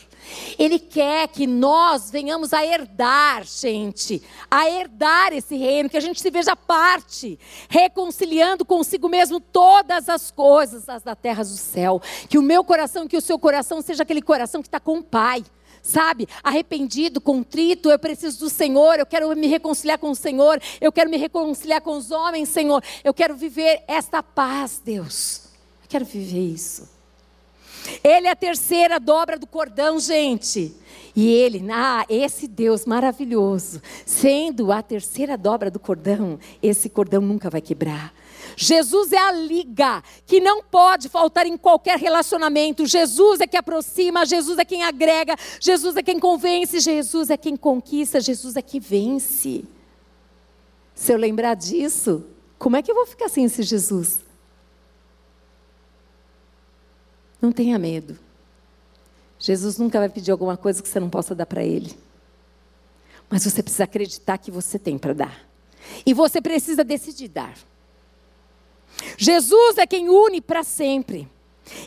Ele 0.59 0.79
quer 0.79 1.29
que 1.29 1.47
nós 1.47 2.11
venhamos 2.11 2.53
a 2.53 2.65
herdar, 2.65 3.45
gente, 3.45 4.23
a 4.51 4.69
herdar 4.69 5.33
esse 5.33 5.57
reino, 5.57 5.89
que 5.89 5.97
a 5.97 6.01
gente 6.01 6.21
se 6.21 6.31
veja 6.31 6.55
parte, 6.55 7.39
reconciliando 7.69 8.65
consigo 8.65 9.09
mesmo 9.09 9.41
todas 9.41 10.09
as 10.09 10.31
coisas, 10.31 10.89
as 10.89 11.03
da 11.03 11.15
terra 11.15 11.43
do 11.43 11.57
céu. 11.57 12.01
Que 12.29 12.39
o 12.39 12.43
meu 12.43 12.65
coração, 12.65 13.09
que 13.09 13.17
o 13.17 13.21
seu 13.21 13.39
coração 13.39 13.81
seja 13.81 14.03
aquele 14.03 14.23
coração 14.23 14.61
que 14.61 14.69
está 14.69 14.81
com 14.81 14.99
o 14.99 15.03
Pai 15.03 15.45
sabe, 15.81 16.29
arrependido, 16.43 17.21
contrito, 17.21 17.91
eu 17.91 17.99
preciso 17.99 18.41
do 18.41 18.51
Senhor, 18.51 18.99
eu 18.99 19.07
quero 19.07 19.35
me 19.35 19.47
reconciliar 19.47 19.97
com 19.97 20.11
o 20.11 20.15
Senhor, 20.15 20.61
eu 20.81 20.93
quero 20.93 21.09
me 21.09 21.17
reconciliar 21.17 21.81
com 21.81 21.97
os 21.97 22.11
homens, 22.11 22.51
Senhor, 22.51 22.83
eu 23.03 23.15
quero 23.15 23.35
viver 23.35 23.83
esta 23.89 24.23
paz, 24.23 24.83
Deus, 24.85 25.45
eu 25.83 25.89
quero 25.89 26.05
viver 26.05 26.53
isso. 26.53 26.98
Ele 28.03 28.27
é 28.27 28.31
a 28.31 28.37
terceira 28.37 28.99
dobra 28.99 29.39
do 29.39 29.47
cordão, 29.47 29.99
gente. 29.99 30.75
E 31.15 31.29
ele, 31.29 31.67
ah, 31.73 32.05
esse 32.09 32.47
Deus 32.47 32.87
maravilhoso, 32.87 33.83
sendo 34.07 34.71
a 34.71 34.83
terceira 34.83 35.37
dobra 35.37 35.71
do 35.71 35.81
cordão, 35.81 36.39
esse 36.63 36.89
cordão 36.89 37.21
nunca 37.21 37.51
vai 37.51 37.61
quebrar. 37.61 38.15
Jesus 38.57 39.13
é 39.13 39.19
a 39.19 39.33
liga 39.33 40.03
que 40.27 40.41
não 40.41 40.63
pode 40.63 41.09
faltar 41.09 41.47
em 41.47 41.57
qualquer 41.57 41.99
relacionamento. 41.99 42.87
Jesus 42.87 43.41
é 43.41 43.47
que 43.47 43.57
aproxima, 43.57 44.27
Jesus 44.27 44.59
é 44.59 44.65
quem 44.65 44.83
agrega, 44.85 45.37
Jesus 45.61 45.97
é 45.97 46.03
quem 46.03 46.19
convence, 46.19 46.81
Jesus 46.81 47.31
é 47.31 47.37
quem 47.37 47.57
conquista, 47.57 48.21
Jesus 48.21 48.57
é 48.57 48.63
que 48.63 48.81
vence. 48.81 49.65
Se 50.95 51.13
eu 51.13 51.17
lembrar 51.17 51.55
disso, 51.55 52.25
como 52.59 52.77
é 52.77 52.83
que 52.83 52.91
eu 52.91 52.95
vou 52.95 53.07
ficar 53.07 53.29
sem 53.29 53.45
esse 53.45 53.63
Jesus? 53.63 54.28
Não 57.41 57.53
tenha 57.53 57.79
medo. 57.79 58.19
Jesus 59.39 59.79
nunca 59.79 59.99
vai 59.99 60.09
pedir 60.09 60.31
alguma 60.31 60.57
coisa 60.57 60.83
que 60.83 60.89
você 60.89 60.99
não 60.99 61.09
possa 61.09 61.35
dar 61.35 61.47
para 61.47 61.63
Ele. 61.63 61.97
Mas 63.31 63.45
você 63.45 63.63
precisa 63.63 63.85
acreditar 63.85 64.39
que 64.39 64.51
você 64.51 64.79
tem 64.79 64.99
para 64.99 65.13
dar. 65.13 65.49
E 66.05 66.13
você 66.13 66.41
precisa 66.41 66.83
decidir 66.83 67.29
dar. 67.29 67.57
Jesus 69.17 69.79
é 69.79 69.87
quem 69.87 70.09
une 70.09 70.41
para 70.41 70.65
sempre. 70.65 71.29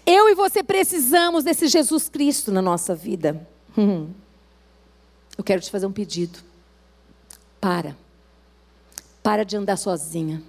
Eu 0.06 0.30
e 0.30 0.36
você 0.36 0.64
precisamos 0.64 1.43
desse 1.43 1.68
Jesus 1.68 2.08
Cristo 2.08 2.52
na 2.52 2.62
nossa 2.62 2.95
vida. 2.95 3.47
Hum. 3.78 4.10
Eu 5.38 5.43
quero 5.43 5.62
te 5.62 5.72
fazer 5.72 5.88
um 5.88 5.91
pedido. 5.91 6.39
Para. 7.60 7.97
Para 9.24 9.43
de 9.43 9.58
andar 9.58 9.78
sozinha. 9.78 10.41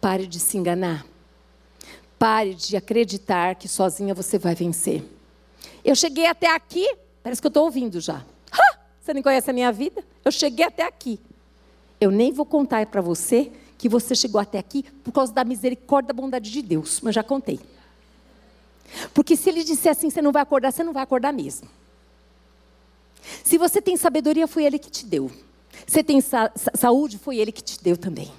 Pare 0.00 0.26
de 0.26 0.40
se 0.40 0.56
enganar. 0.56 1.06
Pare 2.20 2.52
de 2.52 2.76
acreditar 2.76 3.54
que 3.54 3.66
sozinha 3.66 4.12
você 4.12 4.36
vai 4.36 4.54
vencer. 4.54 5.02
Eu 5.82 5.96
cheguei 5.96 6.26
até 6.26 6.54
aqui, 6.54 6.86
parece 7.22 7.40
que 7.40 7.46
eu 7.46 7.48
estou 7.48 7.64
ouvindo 7.64 7.98
já. 7.98 8.22
Ha! 8.52 8.78
Você 9.00 9.14
nem 9.14 9.22
conhece 9.22 9.48
a 9.48 9.54
minha 9.54 9.72
vida? 9.72 10.04
Eu 10.22 10.30
cheguei 10.30 10.66
até 10.66 10.86
aqui. 10.86 11.18
Eu 11.98 12.10
nem 12.10 12.30
vou 12.30 12.44
contar 12.44 12.84
para 12.84 13.00
você 13.00 13.50
que 13.78 13.88
você 13.88 14.14
chegou 14.14 14.38
até 14.38 14.58
aqui 14.58 14.82
por 15.02 15.12
causa 15.12 15.32
da 15.32 15.42
misericórdia 15.44 16.08
da 16.08 16.22
bondade 16.22 16.50
de 16.50 16.60
Deus, 16.60 17.00
mas 17.00 17.14
já 17.14 17.22
contei. 17.22 17.58
Porque 19.14 19.34
se 19.34 19.48
ele 19.48 19.64
disser 19.64 19.92
assim, 19.92 20.10
você 20.10 20.20
não 20.20 20.30
vai 20.30 20.42
acordar, 20.42 20.72
você 20.72 20.84
não 20.84 20.92
vai 20.92 21.02
acordar 21.02 21.32
mesmo. 21.32 21.70
Se 23.42 23.56
você 23.56 23.80
tem 23.80 23.96
sabedoria, 23.96 24.46
foi 24.46 24.66
ele 24.66 24.78
que 24.78 24.90
te 24.90 25.06
deu. 25.06 25.30
Você 25.86 26.04
tem 26.04 26.20
sa 26.20 26.52
saúde, 26.74 27.16
foi 27.16 27.38
ele 27.38 27.50
que 27.50 27.64
te 27.64 27.82
deu 27.82 27.96
também. 27.96 28.30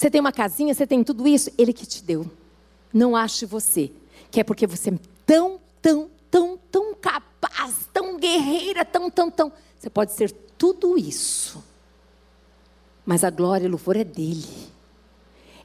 Você 0.00 0.10
tem 0.10 0.18
uma 0.18 0.32
casinha, 0.32 0.72
você 0.72 0.86
tem 0.86 1.04
tudo 1.04 1.28
isso, 1.28 1.50
Ele 1.58 1.74
que 1.74 1.84
te 1.84 2.02
deu. 2.02 2.24
Não 2.90 3.14
ache 3.14 3.44
você, 3.44 3.92
que 4.30 4.40
é 4.40 4.44
porque 4.44 4.66
você 4.66 4.88
é 4.88 4.98
tão, 5.26 5.60
tão, 5.82 6.08
tão, 6.30 6.58
tão 6.70 6.94
capaz, 6.94 7.86
tão 7.92 8.18
guerreira, 8.18 8.82
tão, 8.82 9.10
tão, 9.10 9.30
tão. 9.30 9.52
Você 9.78 9.90
pode 9.90 10.12
ser 10.12 10.32
tudo 10.56 10.96
isso. 10.96 11.62
Mas 13.04 13.22
a 13.22 13.28
glória 13.28 13.66
e 13.66 13.68
o 13.68 13.72
louvor 13.72 13.94
é 13.94 14.02
dele. 14.02 14.48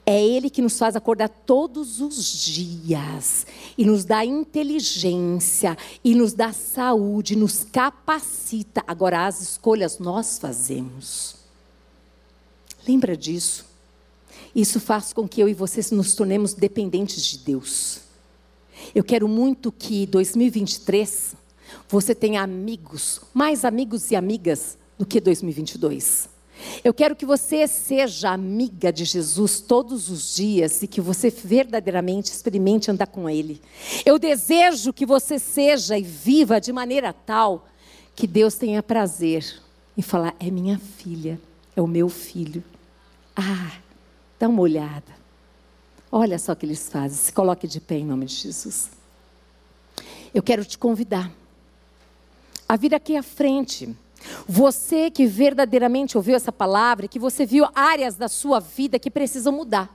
É 0.05 0.21
Ele 0.21 0.49
que 0.49 0.61
nos 0.61 0.77
faz 0.77 0.97
acordar 0.97 1.29
todos 1.29 2.01
os 2.01 2.43
dias 2.43 3.47
e 3.77 3.85
nos 3.85 4.03
dá 4.03 4.25
inteligência 4.25 5.77
e 6.03 6.13
nos 6.13 6.33
dá 6.33 6.51
saúde, 6.51 7.37
nos 7.37 7.63
capacita. 7.63 8.83
Agora, 8.85 9.27
as 9.27 9.39
escolhas 9.39 9.97
nós 9.97 10.37
fazemos. 10.37 11.37
Lembra 12.85 13.15
disso? 13.15 13.74
Isso 14.55 14.79
faz 14.79 15.11
com 15.11 15.27
que 15.27 15.41
eu 15.41 15.49
e 15.49 15.53
vocês 15.53 15.91
nos 15.91 16.15
tornemos 16.15 16.53
dependentes 16.53 17.21
de 17.25 17.39
Deus. 17.39 17.99
Eu 18.93 19.03
quero 19.03 19.27
muito 19.27 19.69
que 19.71 20.05
2023 20.07 21.35
você 21.89 22.15
tenha 22.15 22.41
amigos, 22.41 23.19
mais 23.33 23.65
amigos 23.65 24.11
e 24.11 24.15
amigas 24.15 24.77
do 24.97 25.05
que 25.05 25.19
2022. 25.19 26.29
Eu 26.83 26.93
quero 26.93 27.17
que 27.17 27.25
você 27.25 27.67
seja 27.67 28.29
amiga 28.29 28.93
de 28.93 29.03
Jesus 29.03 29.59
todos 29.59 30.09
os 30.09 30.35
dias 30.35 30.81
e 30.81 30.87
que 30.87 31.01
você 31.01 31.29
verdadeiramente 31.29 32.31
experimente 32.31 32.89
andar 32.89 33.07
com 33.07 33.29
Ele. 33.29 33.61
Eu 34.05 34.17
desejo 34.17 34.93
que 34.93 35.05
você 35.05 35.37
seja 35.37 35.97
e 35.97 36.03
viva 36.03 36.61
de 36.61 36.71
maneira 36.71 37.11
tal 37.11 37.67
que 38.15 38.25
Deus 38.25 38.55
tenha 38.55 38.81
prazer 38.81 39.61
em 39.97 40.01
falar: 40.01 40.33
é 40.39 40.49
minha 40.49 40.79
filha, 40.79 41.39
é 41.75 41.81
o 41.81 41.87
meu 41.87 42.07
filho. 42.07 42.63
Ah, 43.35 43.73
dá 44.45 44.49
uma 44.49 44.61
olhada. 44.61 45.25
Olha 46.11 46.37
só 46.37 46.51
o 46.51 46.55
que 46.55 46.65
eles 46.65 46.87
fazem. 46.87 47.17
Se 47.17 47.33
coloque 47.33 47.67
de 47.67 47.81
pé 47.81 47.95
em 47.95 48.05
nome 48.05 48.27
de 48.27 48.35
Jesus. 48.35 48.91
Eu 50.33 50.43
quero 50.43 50.63
te 50.63 50.77
convidar 50.77 51.31
a 52.69 52.75
vir 52.75 52.93
aqui 52.93 53.17
à 53.17 53.23
frente. 53.23 53.95
Você 54.47 55.09
que 55.09 55.25
verdadeiramente 55.25 56.15
ouviu 56.15 56.35
essa 56.35 56.51
palavra, 56.51 57.07
que 57.07 57.19
você 57.19 57.45
viu 57.45 57.65
áreas 57.73 58.15
da 58.15 58.27
sua 58.27 58.59
vida 58.59 58.99
que 58.99 59.09
precisam 59.09 59.51
mudar. 59.51 59.89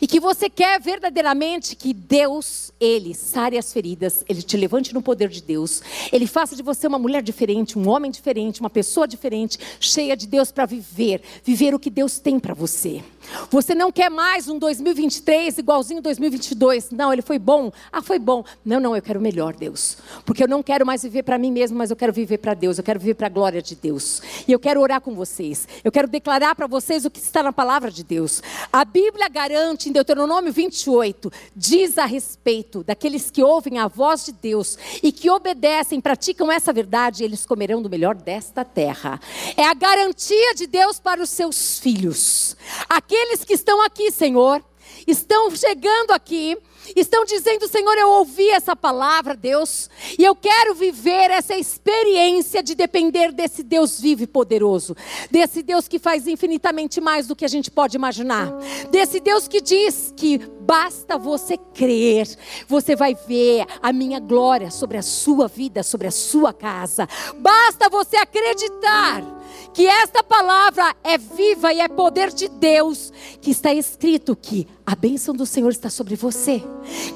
E 0.00 0.06
que 0.06 0.18
você 0.18 0.48
quer 0.48 0.80
verdadeiramente 0.80 1.76
que 1.76 1.92
Deus, 1.92 2.72
Ele, 2.80 3.14
sare 3.14 3.58
as 3.58 3.72
feridas, 3.72 4.24
Ele 4.28 4.42
te 4.42 4.56
levante 4.56 4.94
no 4.94 5.02
poder 5.02 5.28
de 5.28 5.42
Deus, 5.42 5.82
Ele 6.12 6.26
faça 6.26 6.56
de 6.56 6.62
você 6.62 6.86
uma 6.86 6.98
mulher 6.98 7.22
diferente, 7.22 7.78
um 7.78 7.88
homem 7.88 8.10
diferente, 8.10 8.60
uma 8.60 8.70
pessoa 8.70 9.06
diferente, 9.06 9.58
cheia 9.78 10.16
de 10.16 10.26
Deus 10.26 10.50
para 10.50 10.64
viver, 10.64 11.22
viver 11.44 11.74
o 11.74 11.78
que 11.78 11.90
Deus 11.90 12.18
tem 12.18 12.40
para 12.40 12.54
você. 12.54 13.02
Você 13.50 13.74
não 13.74 13.90
quer 13.90 14.10
mais 14.10 14.48
um 14.48 14.58
2023 14.58 15.58
igualzinho 15.58 16.00
2022. 16.02 16.90
Não, 16.90 17.12
ele 17.12 17.22
foi 17.22 17.38
bom. 17.38 17.72
Ah, 17.92 18.02
foi 18.02 18.18
bom. 18.18 18.44
Não, 18.64 18.80
não, 18.80 18.94
eu 18.96 19.02
quero 19.02 19.20
melhor, 19.20 19.54
Deus. 19.54 19.96
Porque 20.24 20.42
eu 20.42 20.48
não 20.48 20.62
quero 20.62 20.84
mais 20.84 21.02
viver 21.02 21.22
para 21.22 21.38
mim 21.38 21.50
mesmo, 21.50 21.76
mas 21.76 21.90
eu 21.90 21.96
quero 21.96 22.12
viver 22.12 22.38
para 22.38 22.54
Deus. 22.54 22.78
Eu 22.78 22.84
quero 22.84 22.98
viver 22.98 23.14
para 23.14 23.26
a 23.26 23.30
glória 23.30 23.62
de 23.62 23.74
Deus. 23.74 24.22
E 24.46 24.52
eu 24.52 24.58
quero 24.58 24.80
orar 24.80 25.00
com 25.00 25.14
vocês. 25.14 25.66
Eu 25.82 25.92
quero 25.92 26.08
declarar 26.08 26.54
para 26.54 26.66
vocês 26.66 27.04
o 27.04 27.10
que 27.10 27.18
está 27.18 27.42
na 27.42 27.52
palavra 27.52 27.90
de 27.90 28.02
Deus. 28.02 28.42
A 28.72 28.84
Bíblia 28.84 29.28
garante 29.28 29.88
em 29.88 29.92
Deuteronômio 29.92 30.52
28 30.52 31.30
diz 31.54 31.98
a 31.98 32.06
respeito 32.06 32.82
daqueles 32.82 33.30
que 33.30 33.42
ouvem 33.42 33.78
a 33.78 33.88
voz 33.88 34.24
de 34.24 34.32
Deus 34.32 34.78
e 35.02 35.12
que 35.12 35.30
obedecem, 35.30 36.00
praticam 36.00 36.50
essa 36.50 36.72
verdade, 36.72 37.24
eles 37.24 37.46
comerão 37.46 37.82
do 37.82 37.90
melhor 37.90 38.14
desta 38.14 38.64
terra. 38.64 39.20
É 39.56 39.66
a 39.66 39.74
garantia 39.74 40.54
de 40.54 40.66
Deus 40.66 40.98
para 40.98 41.22
os 41.22 41.30
seus 41.30 41.78
filhos. 41.78 42.56
Aqui 42.88 43.13
aqueles 43.14 43.44
que 43.44 43.54
estão 43.54 43.80
aqui, 43.80 44.10
Senhor, 44.10 44.62
estão 45.06 45.54
chegando 45.54 46.10
aqui 46.10 46.58
estão 46.94 47.24
dizendo: 47.24 47.66
Senhor, 47.68 47.96
eu 47.96 48.10
ouvi 48.10 48.50
essa 48.50 48.74
palavra, 48.76 49.34
Deus, 49.34 49.88
e 50.18 50.24
eu 50.24 50.34
quero 50.34 50.74
viver 50.74 51.30
essa 51.30 51.54
experiência 51.54 52.62
de 52.62 52.74
depender 52.74 53.32
desse 53.32 53.62
Deus 53.62 54.00
vivo 54.00 54.24
e 54.24 54.26
poderoso, 54.26 54.96
desse 55.30 55.62
Deus 55.62 55.88
que 55.88 55.98
faz 55.98 56.26
infinitamente 56.26 57.00
mais 57.00 57.26
do 57.26 57.36
que 57.36 57.44
a 57.44 57.48
gente 57.48 57.70
pode 57.70 57.96
imaginar, 57.96 58.52
desse 58.90 59.20
Deus 59.20 59.48
que 59.48 59.60
diz 59.60 60.12
que 60.16 60.38
basta 60.60 61.16
você 61.16 61.56
crer, 61.56 62.28
você 62.68 62.94
vai 62.94 63.14
ver 63.14 63.64
a 63.80 63.92
minha 63.92 64.20
glória 64.20 64.70
sobre 64.70 64.98
a 64.98 65.02
sua 65.02 65.48
vida, 65.48 65.82
sobre 65.82 66.08
a 66.08 66.12
sua 66.12 66.52
casa, 66.52 67.08
basta 67.38 67.88
você 67.88 68.16
acreditar 68.16 69.22
que 69.72 69.86
esta 69.86 70.22
palavra 70.22 70.94
é 71.02 71.18
viva 71.18 71.72
e 71.72 71.80
é 71.80 71.88
poder 71.88 72.30
de 72.30 72.48
Deus, 72.48 73.12
que 73.40 73.50
está 73.50 73.72
escrito 73.72 74.36
que 74.36 74.66
a 74.86 74.94
bênção 74.94 75.34
do 75.34 75.46
Senhor 75.46 75.70
está 75.70 75.88
sobre 75.88 76.14
você, 76.16 76.62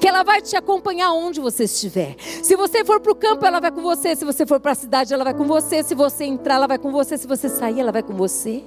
que 0.01 0.09
ela 0.09 0.23
vai 0.23 0.41
te 0.41 0.57
acompanhar 0.57 1.13
onde 1.13 1.41
você 1.41 1.65
estiver. 1.65 2.17
Se 2.43 2.57
você 2.57 2.85
for 2.85 3.01
para 3.01 3.13
o 3.13 3.17
campo, 3.17 3.45
ela 3.45 3.61
vai 3.61 3.71
com 3.71 3.83
você. 3.83 4.17
Se 4.17 4.25
você 4.25 4.47
for 4.47 4.59
para 4.59 4.73
a 4.73 4.75
cidade, 4.75 5.13
ela 5.13 5.25
vai 5.25 5.35
com 5.35 5.45
você. 5.45 5.83
Se 5.83 5.95
você 5.95 6.25
entrar, 6.25 6.57
ela 6.57 6.67
vai 6.67 6.79
com 6.79 6.91
você. 6.91 7.19
Se 7.19 7.27
você 7.27 7.49
sair, 7.49 7.81
ela 7.81 7.93
vai 7.93 8.03
com 8.03 8.15
você. 8.15 8.65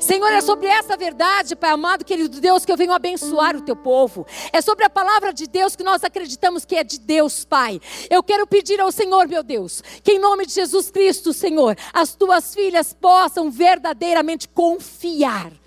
Senhor, 0.00 0.32
é 0.32 0.40
sobre 0.40 0.66
essa 0.66 0.96
verdade, 0.96 1.56
Pai 1.56 1.70
amado, 1.70 2.04
querido 2.04 2.40
Deus, 2.40 2.64
que 2.64 2.72
eu 2.72 2.76
venho 2.76 2.92
abençoar 2.92 3.56
o 3.56 3.60
teu 3.60 3.76
povo. 3.76 4.26
É 4.52 4.60
sobre 4.60 4.84
a 4.84 4.90
palavra 4.90 5.32
de 5.32 5.46
Deus 5.46 5.76
que 5.76 5.82
nós 5.82 6.04
acreditamos 6.04 6.64
que 6.64 6.76
é 6.76 6.84
de 6.84 6.98
Deus, 6.98 7.44
Pai. 7.44 7.80
Eu 8.10 8.22
quero 8.22 8.46
pedir 8.46 8.80
ao 8.80 8.92
Senhor, 8.92 9.26
meu 9.28 9.42
Deus, 9.42 9.82
que 10.02 10.12
em 10.12 10.18
nome 10.18 10.46
de 10.46 10.52
Jesus 10.52 10.90
Cristo, 10.90 11.32
Senhor, 11.32 11.76
as 11.92 12.14
tuas 12.14 12.54
filhas 12.54 12.92
possam 12.92 13.50
verdadeiramente 13.50 14.48
confiar 14.48 15.61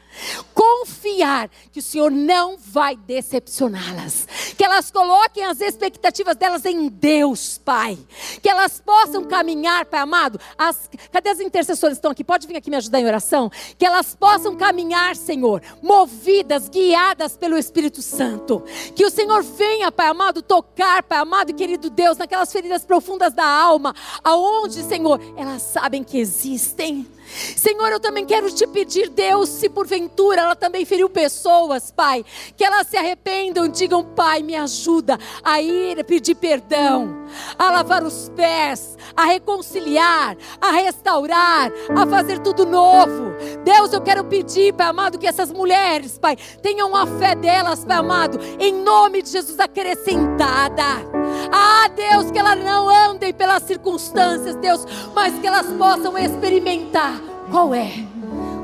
Confiar 0.53 1.49
que 1.71 1.79
o 1.79 1.83
Senhor 1.83 2.11
não 2.11 2.57
vai 2.57 2.95
decepcioná-las. 2.95 4.27
Que 4.57 4.63
elas 4.63 4.89
coloquem 4.89 5.45
as 5.45 5.59
expectativas 5.61 6.35
delas 6.35 6.65
em 6.65 6.87
Deus, 6.87 7.57
Pai. 7.57 7.97
Que 8.41 8.49
elas 8.49 8.79
possam 8.79 9.23
caminhar, 9.25 9.85
Pai 9.85 9.99
amado. 9.99 10.39
As, 10.57 10.89
cadê 11.11 11.29
as 11.29 11.39
intercessoras 11.39 11.97
estão 11.97 12.11
aqui? 12.11 12.23
Pode 12.23 12.47
vir 12.47 12.57
aqui 12.57 12.69
me 12.69 12.77
ajudar 12.77 12.99
em 12.99 13.05
oração? 13.05 13.51
Que 13.77 13.85
elas 13.85 14.15
possam 14.15 14.55
caminhar, 14.55 15.15
Senhor, 15.15 15.61
movidas, 15.81 16.69
guiadas 16.69 17.35
pelo 17.35 17.57
Espírito 17.57 18.01
Santo. 18.01 18.63
Que 18.95 19.05
o 19.05 19.11
Senhor 19.11 19.43
venha, 19.43 19.91
Pai 19.91 20.07
amado, 20.07 20.41
tocar, 20.41 21.03
Pai 21.03 21.17
amado 21.17 21.51
e 21.51 21.53
querido 21.53 21.89
Deus, 21.89 22.17
naquelas 22.17 22.51
feridas 22.51 22.85
profundas 22.85 23.33
da 23.33 23.45
alma, 23.45 23.93
aonde, 24.23 24.83
Senhor, 24.83 25.19
elas 25.37 25.61
sabem 25.61 26.03
que 26.03 26.17
existem. 26.17 27.07
Senhor, 27.25 27.91
eu 27.91 27.99
também 27.99 28.25
quero 28.25 28.49
te 28.51 28.65
pedir, 28.67 29.09
Deus, 29.09 29.49
se 29.49 29.69
porventura 29.69 30.41
ela 30.41 30.55
também 30.55 30.85
feriu 30.85 31.09
pessoas, 31.09 31.91
Pai, 31.91 32.23
que 32.55 32.63
elas 32.63 32.87
se 32.87 32.97
arrependam, 32.97 33.67
digam, 33.67 34.03
Pai, 34.03 34.41
me 34.41 34.55
ajuda 34.55 35.17
a 35.43 35.61
ir 35.61 36.03
pedir 36.05 36.35
perdão, 36.35 37.25
a 37.57 37.71
lavar 37.71 38.03
os 38.03 38.29
pés, 38.35 38.97
a 39.15 39.25
reconciliar, 39.25 40.37
a 40.61 40.71
restaurar, 40.71 41.71
a 41.95 42.07
fazer 42.07 42.39
tudo 42.39 42.65
novo. 42.65 43.35
Deus, 43.63 43.91
eu 43.91 44.01
quero 44.01 44.23
pedir, 44.25 44.73
Pai 44.73 44.87
amado, 44.87 45.17
que 45.17 45.27
essas 45.27 45.51
mulheres, 45.51 46.17
Pai, 46.17 46.37
tenham 46.61 46.95
a 46.95 47.05
fé 47.05 47.35
delas, 47.35 47.83
Pai 47.83 47.97
amado, 47.97 48.39
em 48.59 48.71
nome 48.71 49.21
de 49.21 49.29
Jesus 49.29 49.59
acrescentada. 49.59 51.24
Ah, 51.51 51.87
Deus, 51.95 52.31
que 52.31 52.39
elas 52.39 52.63
não 52.63 52.89
andem 52.89 53.33
pelas 53.33 53.63
circunstâncias, 53.63 54.55
Deus, 54.55 54.85
mas 55.13 55.37
que 55.39 55.47
elas 55.47 55.67
possam 55.73 56.17
experimentar 56.17 57.19
qual 57.51 57.73
é? 57.73 57.91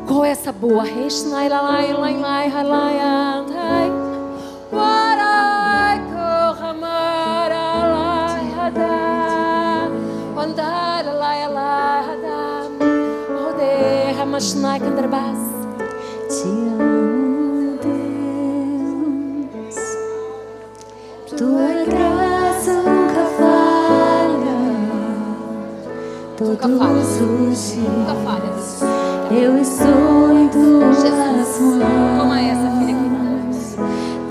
Qual 0.08 0.26
é 0.26 0.30
essa 0.30 0.52
boa? 0.52 0.84
Te 16.28 16.48
amo, 16.48 17.78
Deus. 19.68 19.78
Tua 21.38 22.01
Todos 26.42 27.22
os 27.22 27.74
dias. 27.74 28.82
Eu 29.30 29.62
estou 29.62 30.38
em 30.38 30.50
tuas 30.50 31.04
mãos. 31.78 33.76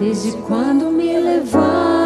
Desde 0.01 0.33
quando 0.39 0.91
me 0.91 1.21
levanto. 1.21 2.00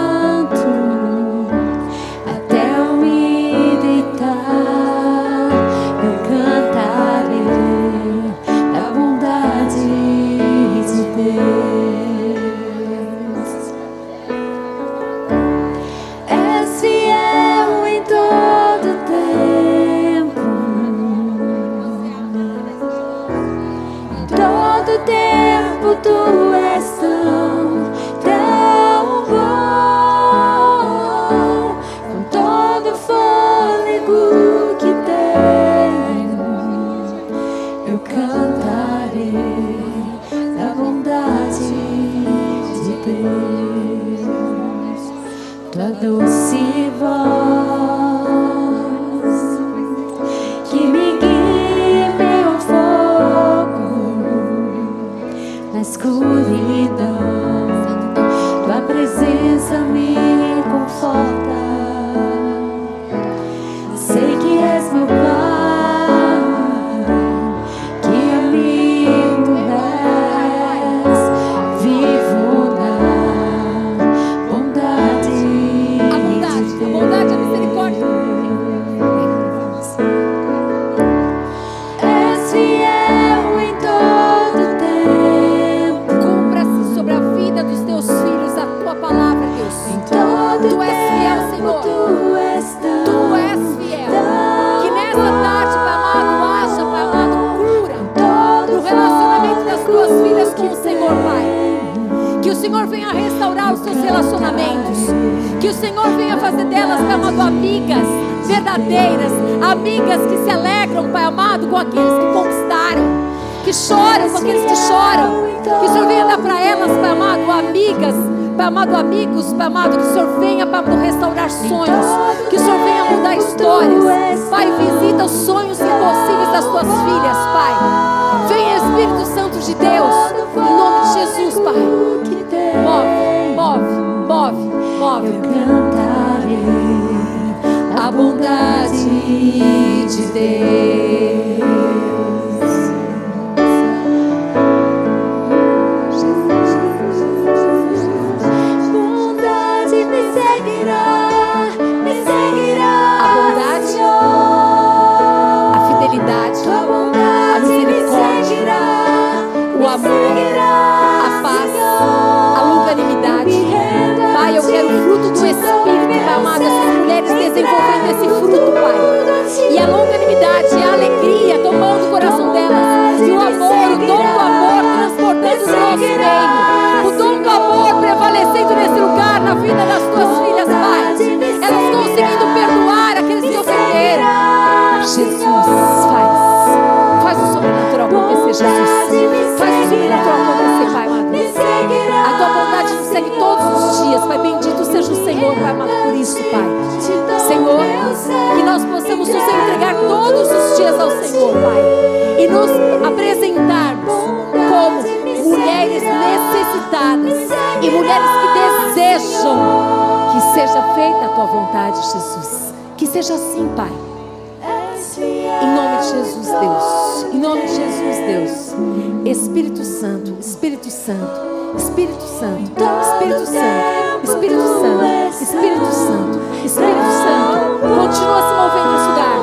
Espírito 223.15 223.47
Santo, 223.47 224.25
Espírito 224.25 224.63
Santo, 224.63 225.43
Espírito 225.43 225.87
Santo, 225.93 226.41
Espírito 226.65 227.11
Santo. 227.23 227.55
Continua 227.95 228.41
se 228.43 228.55
movendo 228.55 228.91
nesse 228.93 229.09
lugar. 229.09 229.39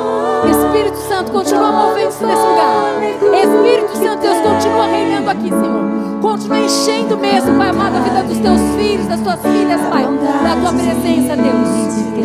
Espírito 0.50 0.96
Santo, 1.08 1.32
continua 1.32 1.72
movendo-se 1.72 2.24
nesse 2.24 2.42
lugar. 2.42 3.02
Espírito 3.32 3.96
Santo, 3.96 4.20
Deus, 4.20 4.38
continua 4.40 4.86
reinando 4.86 5.30
aqui, 5.30 5.48
Senhor. 5.48 6.20
Continua 6.20 6.58
enchendo 6.60 7.16
mesmo, 7.16 7.56
Pai 7.58 7.70
amado, 7.70 7.96
a 7.96 8.00
vida 8.00 8.22
dos 8.22 8.38
teus 8.38 8.60
filhos, 8.76 9.06
das 9.06 9.20
tuas 9.20 9.40
filhas, 9.40 9.80
Pai. 9.88 10.04
Da 10.04 10.56
tua 10.60 10.72
presença, 10.72 11.36
Deus. 11.36 12.22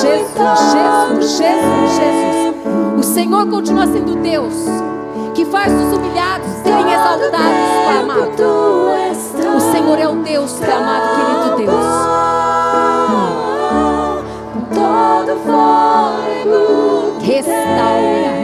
Jesus, 0.00 0.58
Jesus, 0.72 1.38
Jesus, 1.38 1.96
Jesus. 1.96 2.53
O 2.98 3.02
Senhor 3.02 3.46
continua 3.48 3.86
sendo 3.86 4.16
Deus 4.16 4.54
que 5.34 5.44
faz 5.44 5.72
os 5.72 5.96
humilhados 5.96 6.48
serem 6.62 6.92
exaltados, 6.92 7.30
amado. 8.00 9.56
O 9.56 9.60
Senhor 9.72 9.98
é 9.98 10.08
o 10.08 10.16
Deus, 10.16 10.60
amado, 10.62 11.16
querido 11.16 11.56
Deus. 11.56 11.84
Restaura. 17.20 18.34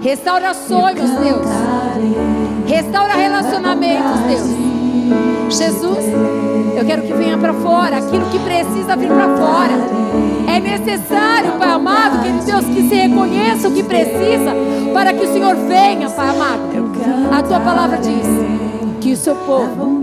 Restaura 0.00 0.54
sonhos, 0.54 1.10
Deus. 1.10 1.46
Restaura 2.66 3.14
relacionamentos, 3.14 4.20
Deus. 4.20 4.63
Jesus, 5.54 6.04
eu 6.76 6.84
quero 6.84 7.02
que 7.02 7.12
venha 7.12 7.38
para 7.38 7.54
fora 7.54 7.98
aquilo 7.98 8.26
que 8.30 8.38
precisa 8.40 8.96
vir 8.96 9.08
para 9.08 9.36
fora. 9.36 9.72
É 10.48 10.60
necessário, 10.60 11.52
Pai 11.58 11.70
amado, 11.70 12.22
querido 12.22 12.44
Deus, 12.44 12.64
que 12.66 12.88
se 12.88 12.94
reconheça 12.94 13.68
o 13.68 13.72
que 13.72 13.82
precisa 13.82 14.52
para 14.92 15.12
que 15.12 15.24
o 15.24 15.32
Senhor 15.32 15.54
venha, 15.56 16.10
Pai 16.10 16.28
amado. 16.28 16.62
A 17.32 17.42
tua 17.42 17.60
palavra 17.60 17.98
diz 17.98 18.26
que 19.00 19.12
o 19.12 19.16
seu 19.16 19.36
povo, 19.36 20.02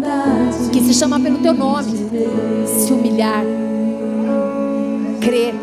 que 0.72 0.82
se 0.82 0.94
chama 0.94 1.20
pelo 1.20 1.40
teu 1.40 1.54
nome, 1.54 2.10
se 2.66 2.94
humilhar, 2.94 3.44
crer, 5.20 5.54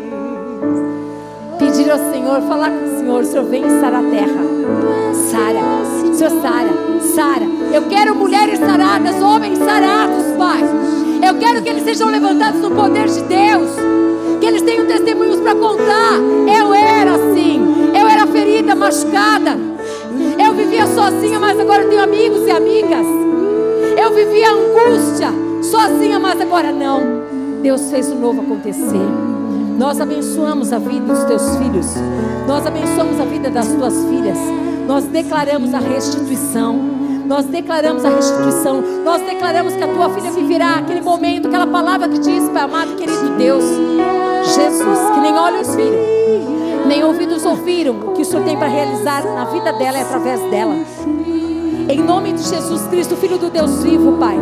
pedir 1.57 1.89
ao 1.89 2.11
Senhor, 2.11 2.41
falar 2.43 2.69
com 2.69 2.85
o 2.85 2.99
Senhor, 2.99 3.21
o 3.21 3.25
Senhor 3.25 3.45
vem 3.45 3.65
e 3.65 3.79
sara 3.81 3.99
a 3.99 4.03
terra. 4.03 4.48
Sara, 5.13 6.13
Senhor 6.13 6.41
Sara, 6.41 6.69
Sara. 7.15 7.45
Eu 7.73 7.83
quero 7.83 8.15
mulheres 8.15 8.59
saradas, 8.59 9.21
homens 9.21 9.57
sarados, 9.59 10.25
Pai. 10.37 10.61
Eu 11.27 11.35
quero 11.35 11.61
que 11.61 11.69
eles 11.69 11.83
sejam 11.83 12.09
levantados 12.09 12.61
no 12.61 12.71
poder 12.71 13.07
de 13.07 13.21
Deus. 13.23 13.69
Que 14.39 14.47
eles 14.47 14.61
tenham 14.61 14.85
testemunhos 14.85 15.39
para 15.41 15.55
contar. 15.55 16.15
Eu 16.47 16.73
era 16.73 17.15
assim. 17.15 17.91
Eu 17.93 18.07
era 18.07 18.25
ferida, 18.27 18.73
machucada. 18.75 19.57
Eu 20.43 20.53
vivia 20.53 20.87
sozinha, 20.87 21.39
mas 21.39 21.59
agora 21.59 21.83
tenho 21.85 22.01
amigos 22.01 22.47
e 22.47 22.51
amigas. 22.51 23.05
Eu 24.01 24.13
vivia 24.13 24.51
angústia, 24.51 25.29
sozinha, 25.61 26.19
mas 26.19 26.39
agora 26.39 26.71
não. 26.71 27.01
Deus 27.61 27.91
fez 27.91 28.09
o 28.09 28.15
novo 28.15 28.41
acontecer. 28.41 29.38
Nós 29.79 30.01
abençoamos 30.01 30.73
a 30.73 30.77
vida 30.77 31.05
dos 31.05 31.23
teus 31.23 31.55
filhos. 31.55 31.87
Nós 32.45 32.67
abençoamos 32.67 33.17
a 33.17 33.23
vida 33.23 33.49
das 33.49 33.65
tuas 33.65 33.93
filhas. 34.09 34.37
Nós 34.85 35.05
declaramos 35.05 35.73
a 35.73 35.79
restituição. 35.79 36.75
Nós 37.25 37.45
declaramos 37.45 38.03
a 38.03 38.09
restituição. 38.09 38.81
Nós 39.05 39.21
declaramos 39.21 39.73
que 39.75 39.83
a 39.83 39.87
tua 39.87 40.09
filha 40.09 40.31
viverá 40.31 40.79
aquele 40.79 40.99
momento, 40.99 41.47
aquela 41.47 41.65
palavra 41.65 42.09
que 42.09 42.19
diz, 42.19 42.49
Pai 42.49 42.63
amado, 42.63 42.97
querido 42.97 43.37
Deus, 43.37 43.63
Jesus, 44.53 44.99
que 45.13 45.19
nem 45.21 45.33
olhos 45.33 45.73
viram, 45.73 46.85
nem 46.85 47.01
ouvidos 47.05 47.45
ouviram 47.45 47.93
o 48.01 48.11
que 48.11 48.23
o 48.23 48.25
Senhor 48.25 48.43
tem 48.43 48.57
para 48.57 48.67
realizar 48.67 49.23
na 49.23 49.45
vida 49.45 49.71
dela 49.71 49.97
e 49.97 50.01
através 50.01 50.41
dela. 50.51 50.75
Em 51.87 52.01
nome 52.03 52.33
de 52.33 52.43
Jesus 52.43 52.81
Cristo, 52.87 53.15
Filho 53.15 53.37
do 53.37 53.49
Deus 53.49 53.81
vivo, 53.81 54.17
Pai. 54.17 54.35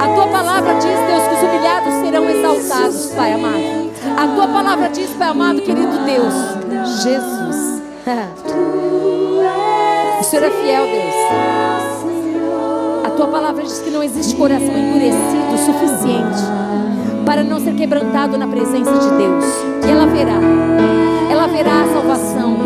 A 0.00 0.14
tua 0.16 0.26
palavra 0.26 0.74
diz, 0.74 0.82
Deus, 0.82 1.22
que 1.28 1.34
os 1.36 1.42
humilhados 1.48 1.94
serão 2.02 2.28
exaltados, 2.28 3.12
Pai 3.14 3.32
amado. 3.32 3.75
A 4.14 4.28
tua 4.34 4.48
palavra 4.48 4.88
diz, 4.88 5.10
Pai 5.10 5.28
amado, 5.28 5.60
querido 5.62 5.98
Deus, 6.04 6.34
Jesus. 7.02 7.82
o 10.20 10.24
Senhor 10.24 10.44
é 10.44 10.50
fiel, 10.50 10.84
Deus. 10.84 11.14
A 13.04 13.10
tua 13.10 13.26
palavra 13.28 13.62
diz 13.62 13.78
que 13.80 13.90
não 13.90 14.02
existe 14.02 14.34
coração 14.36 14.76
endurecido 14.76 15.54
o 15.54 15.58
suficiente 15.58 16.42
para 17.24 17.42
não 17.42 17.58
ser 17.58 17.74
quebrantado 17.74 18.36
na 18.38 18.46
presença 18.46 18.92
de 18.92 19.10
Deus. 19.16 19.44
E 19.86 19.90
ela 19.90 20.06
verá. 20.06 20.38
Ela 21.30 21.46
verá 21.48 21.82
a 21.82 21.88
salvação 21.92 22.56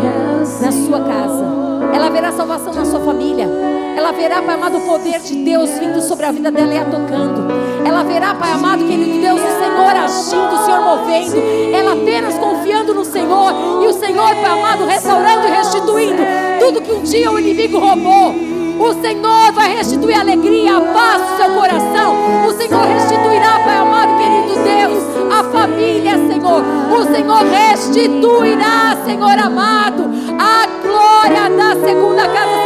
na 0.61 0.71
sua 0.71 1.01
casa. 1.01 1.45
Ela 1.93 2.09
verá 2.09 2.31
salvação 2.31 2.73
na 2.73 2.85
sua 2.85 2.99
família. 2.99 3.49
Ela 3.97 4.11
verá, 4.11 4.41
Pai 4.41 4.55
amado, 4.55 4.77
o 4.77 4.81
poder 4.81 5.19
de 5.21 5.35
Deus 5.43 5.69
vindo 5.79 6.01
sobre 6.01 6.25
a 6.25 6.31
vida 6.31 6.51
dela 6.51 6.73
e 6.73 6.77
a 6.77 6.85
tocando. 6.85 7.60
Ela 8.01 8.09
verá, 8.09 8.33
Pai 8.33 8.51
amado, 8.51 8.83
querido 8.83 9.21
Deus, 9.21 9.39
o 9.39 9.59
Senhor 9.59 9.95
agindo, 9.95 10.55
o 10.55 10.65
Senhor 10.65 10.81
movendo. 10.81 11.37
Ela 11.71 11.93
apenas 11.93 12.33
confiando 12.33 12.95
no 12.95 13.05
Senhor. 13.05 13.53
E 13.83 13.85
o 13.85 13.93
Senhor, 13.93 14.35
Pai 14.37 14.59
amado, 14.59 14.85
restaurando 14.85 15.47
e 15.47 15.51
restituindo 15.51 16.23
tudo 16.59 16.81
que 16.81 16.91
um 16.91 17.03
dia 17.03 17.31
o 17.31 17.37
inimigo 17.37 17.77
roubou. 17.77 18.33
O 18.79 19.01
Senhor 19.03 19.51
vai 19.51 19.75
restituir 19.75 20.15
a 20.15 20.21
alegria, 20.21 20.77
a 20.77 20.81
paz 20.81 21.21
seu 21.37 21.51
coração. 21.51 22.15
O 22.47 22.51
Senhor 22.53 22.87
restituirá, 22.87 23.59
Pai 23.59 23.77
amado, 23.77 24.17
querido 24.17 24.63
Deus, 24.63 25.31
a 25.31 25.43
família, 25.51 26.17
Senhor. 26.27 26.63
O 26.91 27.03
Senhor 27.03 27.43
restituirá, 27.43 28.97
Senhor 29.05 29.37
amado, 29.37 30.09
a 30.39 30.65
glória 30.81 31.55
da 31.55 31.85
segunda 31.85 32.27
casa 32.29 32.60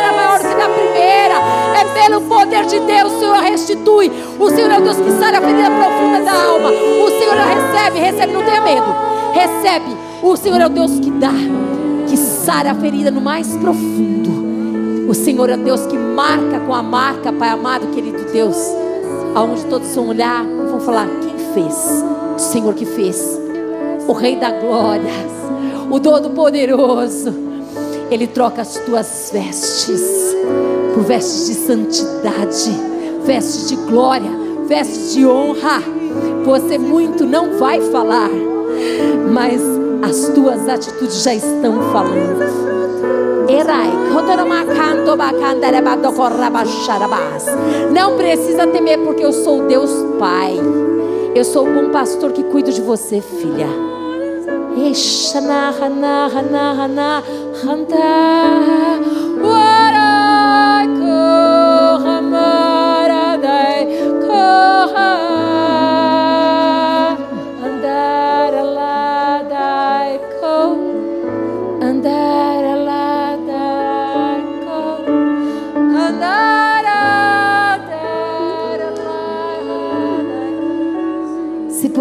da 0.65 0.69
primeira. 0.69 1.35
É 1.79 2.01
pelo 2.01 2.21
poder 2.21 2.65
de 2.65 2.79
Deus, 2.79 3.13
o 3.13 3.19
Senhor 3.19 3.37
restitui. 3.37 4.11
O 4.39 4.49
Senhor 4.49 4.71
é 4.71 4.77
o 4.79 4.81
Deus 4.81 4.97
que 4.97 5.11
sai 5.11 5.35
a 5.35 5.41
ferida 5.41 5.69
profunda 5.69 6.21
da 6.23 6.33
alma. 6.33 6.69
O 6.69 7.09
Senhor 7.09 7.35
recebe, 7.35 7.99
recebe, 7.99 8.33
não 8.33 8.43
tenha 8.43 8.61
medo. 8.61 8.95
Recebe. 9.33 9.95
O 10.23 10.35
Senhor 10.35 10.59
é 10.59 10.65
o 10.65 10.69
Deus 10.69 10.99
que 10.99 11.11
dá, 11.11 11.33
que 12.07 12.17
sara 12.17 12.71
a 12.71 12.75
ferida 12.75 13.11
no 13.11 13.21
mais 13.21 13.55
profundo. 13.57 15.05
O 15.07 15.13
Senhor 15.13 15.49
é 15.49 15.57
Deus 15.57 15.85
que 15.85 15.97
marca 15.97 16.59
com 16.59 16.73
a 16.73 16.81
marca, 16.81 17.31
Pai 17.31 17.49
amado, 17.49 17.87
querido 17.87 18.25
Deus. 18.31 18.57
Aonde 19.35 19.65
todos 19.65 19.93
vão 19.93 20.07
olhar 20.07 20.43
vão 20.43 20.79
falar: 20.79 21.07
quem 21.21 21.53
fez? 21.53 22.03
O 22.35 22.39
Senhor 22.39 22.73
que 22.73 22.85
fez. 22.85 23.39
O 24.07 24.13
Rei 24.13 24.35
da 24.35 24.51
Glória, 24.51 25.11
o 25.91 25.99
Todo-Poderoso. 25.99 27.44
Ele 28.11 28.27
troca 28.27 28.61
as 28.61 28.76
tuas 28.76 29.32
vestes 29.34 30.02
por 30.94 31.03
vestes 31.03 31.48
de 31.48 31.53
santidade, 31.56 32.72
vestes 33.23 33.69
de 33.69 33.76
glória, 33.76 34.30
vestes 34.68 35.14
de 35.14 35.26
honra. 35.26 35.82
Você 36.45 36.77
muito 36.77 37.26
não 37.26 37.57
vai 37.57 37.82
falar, 37.91 38.30
mas 39.32 39.61
as 40.03 40.30
tuas 40.30 40.69
atitudes 40.69 41.23
já 41.23 41.34
estão 41.34 41.91
falando. 41.91 42.65
Não 47.91 48.15
precisa 48.15 48.68
temer, 48.68 48.99
porque 48.99 49.26
eu 49.26 49.34
sou 49.34 49.68
Deus 49.68 49.91
Pai. 50.19 50.56
Eu 51.36 51.44
sou 51.44 51.68
o 51.68 51.73
bom 51.73 51.90
pastor 51.90 52.32
que 52.32 52.44
cuido 52.44 52.72
de 52.72 52.82
você, 52.82 53.19
filha. 53.19 53.94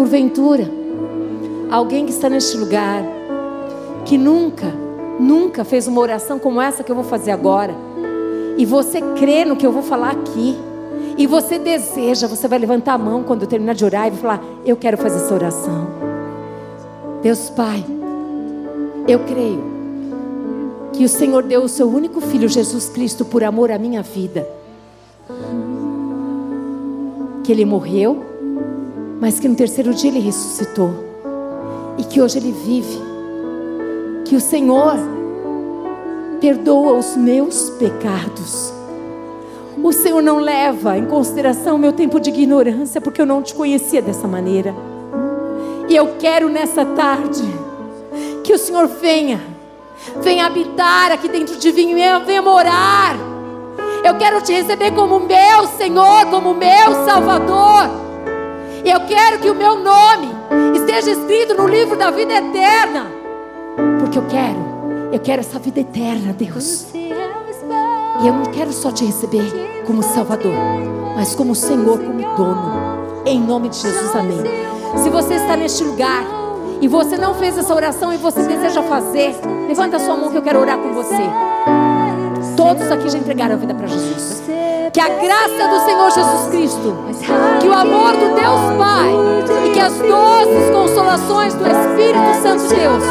Porventura, 0.05 0.69
alguém 1.71 2.05
que 2.05 2.11
está 2.11 2.29
neste 2.29 2.57
lugar, 2.57 3.03
que 4.05 4.17
nunca, 4.17 4.73
nunca 5.19 5.63
fez 5.63 5.87
uma 5.87 6.01
oração 6.01 6.39
como 6.39 6.61
essa 6.61 6.83
que 6.83 6.91
eu 6.91 6.95
vou 6.95 7.03
fazer 7.03 7.31
agora, 7.31 7.73
e 8.57 8.65
você 8.65 9.01
crê 9.17 9.45
no 9.45 9.55
que 9.55 9.65
eu 9.65 9.71
vou 9.71 9.83
falar 9.83 10.11
aqui, 10.11 10.57
e 11.17 11.27
você 11.27 11.57
deseja, 11.57 12.27
você 12.27 12.47
vai 12.47 12.59
levantar 12.59 12.93
a 12.93 12.97
mão 12.97 13.23
quando 13.23 13.43
eu 13.43 13.47
terminar 13.47 13.73
de 13.73 13.85
orar 13.85 14.07
e 14.07 14.11
vai 14.11 14.19
falar: 14.19 14.43
Eu 14.65 14.75
quero 14.75 14.97
fazer 14.97 15.17
essa 15.17 15.33
oração. 15.33 15.87
Deus 17.21 17.49
Pai, 17.49 17.85
eu 19.07 19.19
creio 19.19 19.63
que 20.91 21.05
o 21.05 21.09
Senhor 21.09 21.43
deu 21.43 21.63
o 21.63 21.69
seu 21.69 21.89
único 21.89 22.19
filho, 22.19 22.49
Jesus 22.49 22.89
Cristo, 22.89 23.23
por 23.23 23.43
amor 23.43 23.71
à 23.71 23.77
minha 23.77 24.01
vida. 24.01 24.47
Que 27.43 27.51
ele 27.51 27.63
morreu 27.63 28.35
mas 29.19 29.39
que 29.39 29.47
no 29.47 29.55
terceiro 29.55 29.93
dia 29.93 30.09
ele 30.09 30.19
ressuscitou 30.19 31.14
e 31.97 32.03
que 32.03 32.21
hoje 32.21 32.37
ele 32.37 32.51
vive. 32.51 33.01
Que 34.25 34.35
o 34.35 34.41
Senhor 34.41 34.95
perdoa 36.39 36.93
os 36.93 37.15
meus 37.15 37.69
pecados. 37.71 38.73
O 39.81 39.91
Senhor 39.91 40.21
não 40.21 40.39
leva 40.39 40.97
em 40.97 41.05
consideração 41.05 41.75
o 41.75 41.79
meu 41.79 41.93
tempo 41.93 42.19
de 42.19 42.29
ignorância, 42.29 42.99
porque 42.99 43.21
eu 43.21 43.25
não 43.25 43.41
te 43.41 43.53
conhecia 43.53 44.01
dessa 44.01 44.27
maneira. 44.27 44.73
E 45.87 45.95
eu 45.95 46.15
quero 46.17 46.49
nessa 46.49 46.83
tarde 46.83 47.43
que 48.43 48.53
o 48.53 48.57
Senhor 48.57 48.87
venha, 48.87 49.39
venha 50.21 50.45
habitar 50.45 51.11
aqui 51.11 51.27
dentro 51.27 51.57
de 51.57 51.71
mim, 51.71 51.95
venha 52.25 52.41
morar. 52.41 53.15
Eu 54.03 54.15
quero 54.17 54.41
te 54.41 54.53
receber 54.53 54.91
como 54.91 55.19
meu 55.19 55.67
Senhor, 55.77 56.25
como 56.31 56.53
meu 56.53 57.05
Salvador. 57.05 57.89
Eu 58.83 59.01
quero 59.07 59.39
que 59.39 59.49
o 59.49 59.55
meu 59.55 59.79
nome 59.79 60.34
esteja 60.75 61.11
escrito 61.11 61.55
no 61.55 61.67
livro 61.67 61.97
da 61.97 62.11
vida 62.11 62.33
eterna. 62.33 63.11
Porque 63.99 64.17
eu 64.17 64.25
quero, 64.27 65.11
eu 65.11 65.19
quero 65.19 65.41
essa 65.41 65.59
vida 65.59 65.79
eterna, 65.79 66.33
Deus. 66.33 66.87
E 66.93 68.27
eu 68.27 68.33
não 68.33 68.45
quero 68.45 68.71
só 68.71 68.91
te 68.91 69.05
receber 69.05 69.83
como 69.85 70.01
Salvador, 70.01 70.55
mas 71.15 71.35
como 71.35 71.53
Senhor, 71.53 71.99
como 71.99 72.35
dono. 72.35 73.23
Em 73.25 73.39
nome 73.39 73.69
de 73.69 73.77
Jesus, 73.77 74.15
amém. 74.15 74.41
Se 74.97 75.09
você 75.09 75.35
está 75.35 75.57
neste 75.57 75.83
lugar 75.83 76.23
e 76.79 76.87
você 76.87 77.17
não 77.17 77.33
fez 77.35 77.57
essa 77.57 77.73
oração 77.73 78.13
e 78.13 78.17
você 78.17 78.43
deseja 78.43 78.81
fazer, 78.83 79.35
levanta 79.67 79.99
sua 79.99 80.15
mão 80.15 80.31
que 80.31 80.37
eu 80.37 80.41
quero 80.41 80.59
orar 80.59 80.77
com 80.77 80.93
você. 80.93 81.54
Todos 82.55 82.89
aqui 82.91 83.09
já 83.09 83.17
entregaram 83.17 83.55
a 83.55 83.57
vida 83.57 83.73
para 83.73 83.87
Jesus. 83.87 84.43
Que 84.93 84.99
a 85.01 85.09
graça 85.09 85.67
do 85.67 85.85
Senhor 85.85 86.11
Jesus 86.11 86.49
Cristo, 86.49 86.95
que 87.59 87.67
o 87.67 87.73
amor 87.73 88.13
do 88.13 88.33
Deus 88.33 88.77
Pai 88.77 89.11
e 89.65 89.71
que 89.71 89.79
as 89.79 89.93
doces 89.93 90.69
consolações 90.71 91.53
do 91.55 91.65
Espírito 91.67 92.41
Santo 92.41 92.67
de 92.67 92.75
Deus 92.75 93.03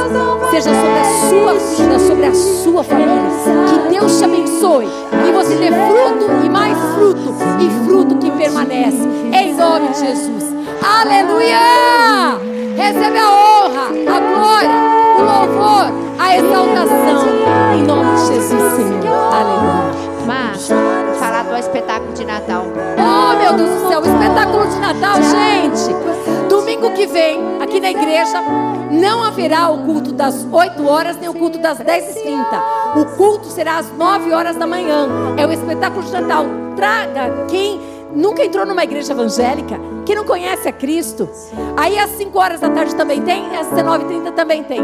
seja 0.51 0.71
sobre 0.73 0.99
a 0.99 1.29
sua 1.29 1.55
vida, 1.55 1.99
sobre 1.99 2.27
a 2.27 2.35
sua 2.35 2.85
família. 2.85 3.23
Que 3.69 3.91
Deus 3.91 4.19
te 4.19 4.25
abençoe 4.25 4.89
e 5.29 5.33
você 5.33 5.57
dê 5.57 5.69
fruto 5.69 6.47
e 6.47 6.49
mais 6.49 6.79
fruto 6.95 7.35
e 7.61 7.87
fruto 7.87 8.16
que 8.16 8.31
permanece. 8.31 9.07
Em 9.33 9.55
nome 9.55 9.89
de 9.89 9.99
Jesus. 10.01 10.45
Aleluia! 10.83 12.39
Recebe 12.77 13.19
a 13.19 13.31
honra, 13.31 13.87
a 13.89 14.21
glória, 14.21 14.71
o 15.19 15.23
louvor, 15.23 16.03
a 16.19 16.36
exaltação. 16.36 17.28
Em 17.77 17.82
nome 17.82 18.15
de 18.15 18.27
Jesus, 18.27 18.73
Senhor. 18.74 19.35
Aleluia. 19.35 20.05
Mas 20.27 20.69
falar 21.19 21.45
do 21.45 21.57
espetáculo 21.57 22.12
de 22.12 22.24
Natal. 22.24 22.65
Oh, 22.99 23.36
meu 23.36 23.53
Deus 23.55 23.82
do 23.82 23.89
céu, 23.89 24.01
espetáculo 24.01 24.66
de 24.66 24.78
Natal, 24.78 25.16
gente. 25.23 26.49
Domingo 26.49 26.91
que 26.93 27.07
vem, 27.07 27.41
aqui 27.61 27.81
na 27.81 27.91
igreja, 27.91 28.41
não 28.91 29.23
haverá 29.23 29.69
o 29.70 29.85
culto 29.85 30.12
das 30.12 30.47
8 30.51 30.86
horas 30.86 31.16
nem 31.16 31.28
o 31.28 31.35
culto 31.35 31.59
das 31.59 31.78
10h30. 31.78 32.47
O 32.97 33.05
culto 33.16 33.47
será 33.47 33.78
às 33.78 33.91
9 33.93 34.32
horas 34.32 34.57
da 34.57 34.66
manhã. 34.66 35.09
É 35.36 35.47
o 35.47 35.53
espetáculo 35.53 36.03
de 36.05 36.12
Natal. 36.12 36.47
Traga 36.77 37.45
quem 37.49 37.81
nunca 38.15 38.45
entrou 38.45 38.65
numa 38.65 38.85
igreja 38.85 39.12
evangélica, 39.12 39.78
que 40.07 40.15
não 40.15 40.24
conhece 40.24 40.69
a 40.69 40.73
Cristo. 40.73 41.28
Aí 41.77 41.99
às 41.99 42.11
5 42.11 42.39
horas 42.39 42.61
da 42.61 42.70
tarde 42.70 42.95
também 42.95 43.20
tem, 43.23 43.57
às 43.57 43.66
19h30 43.69 44.32
também 44.32 44.62
tem. 44.62 44.81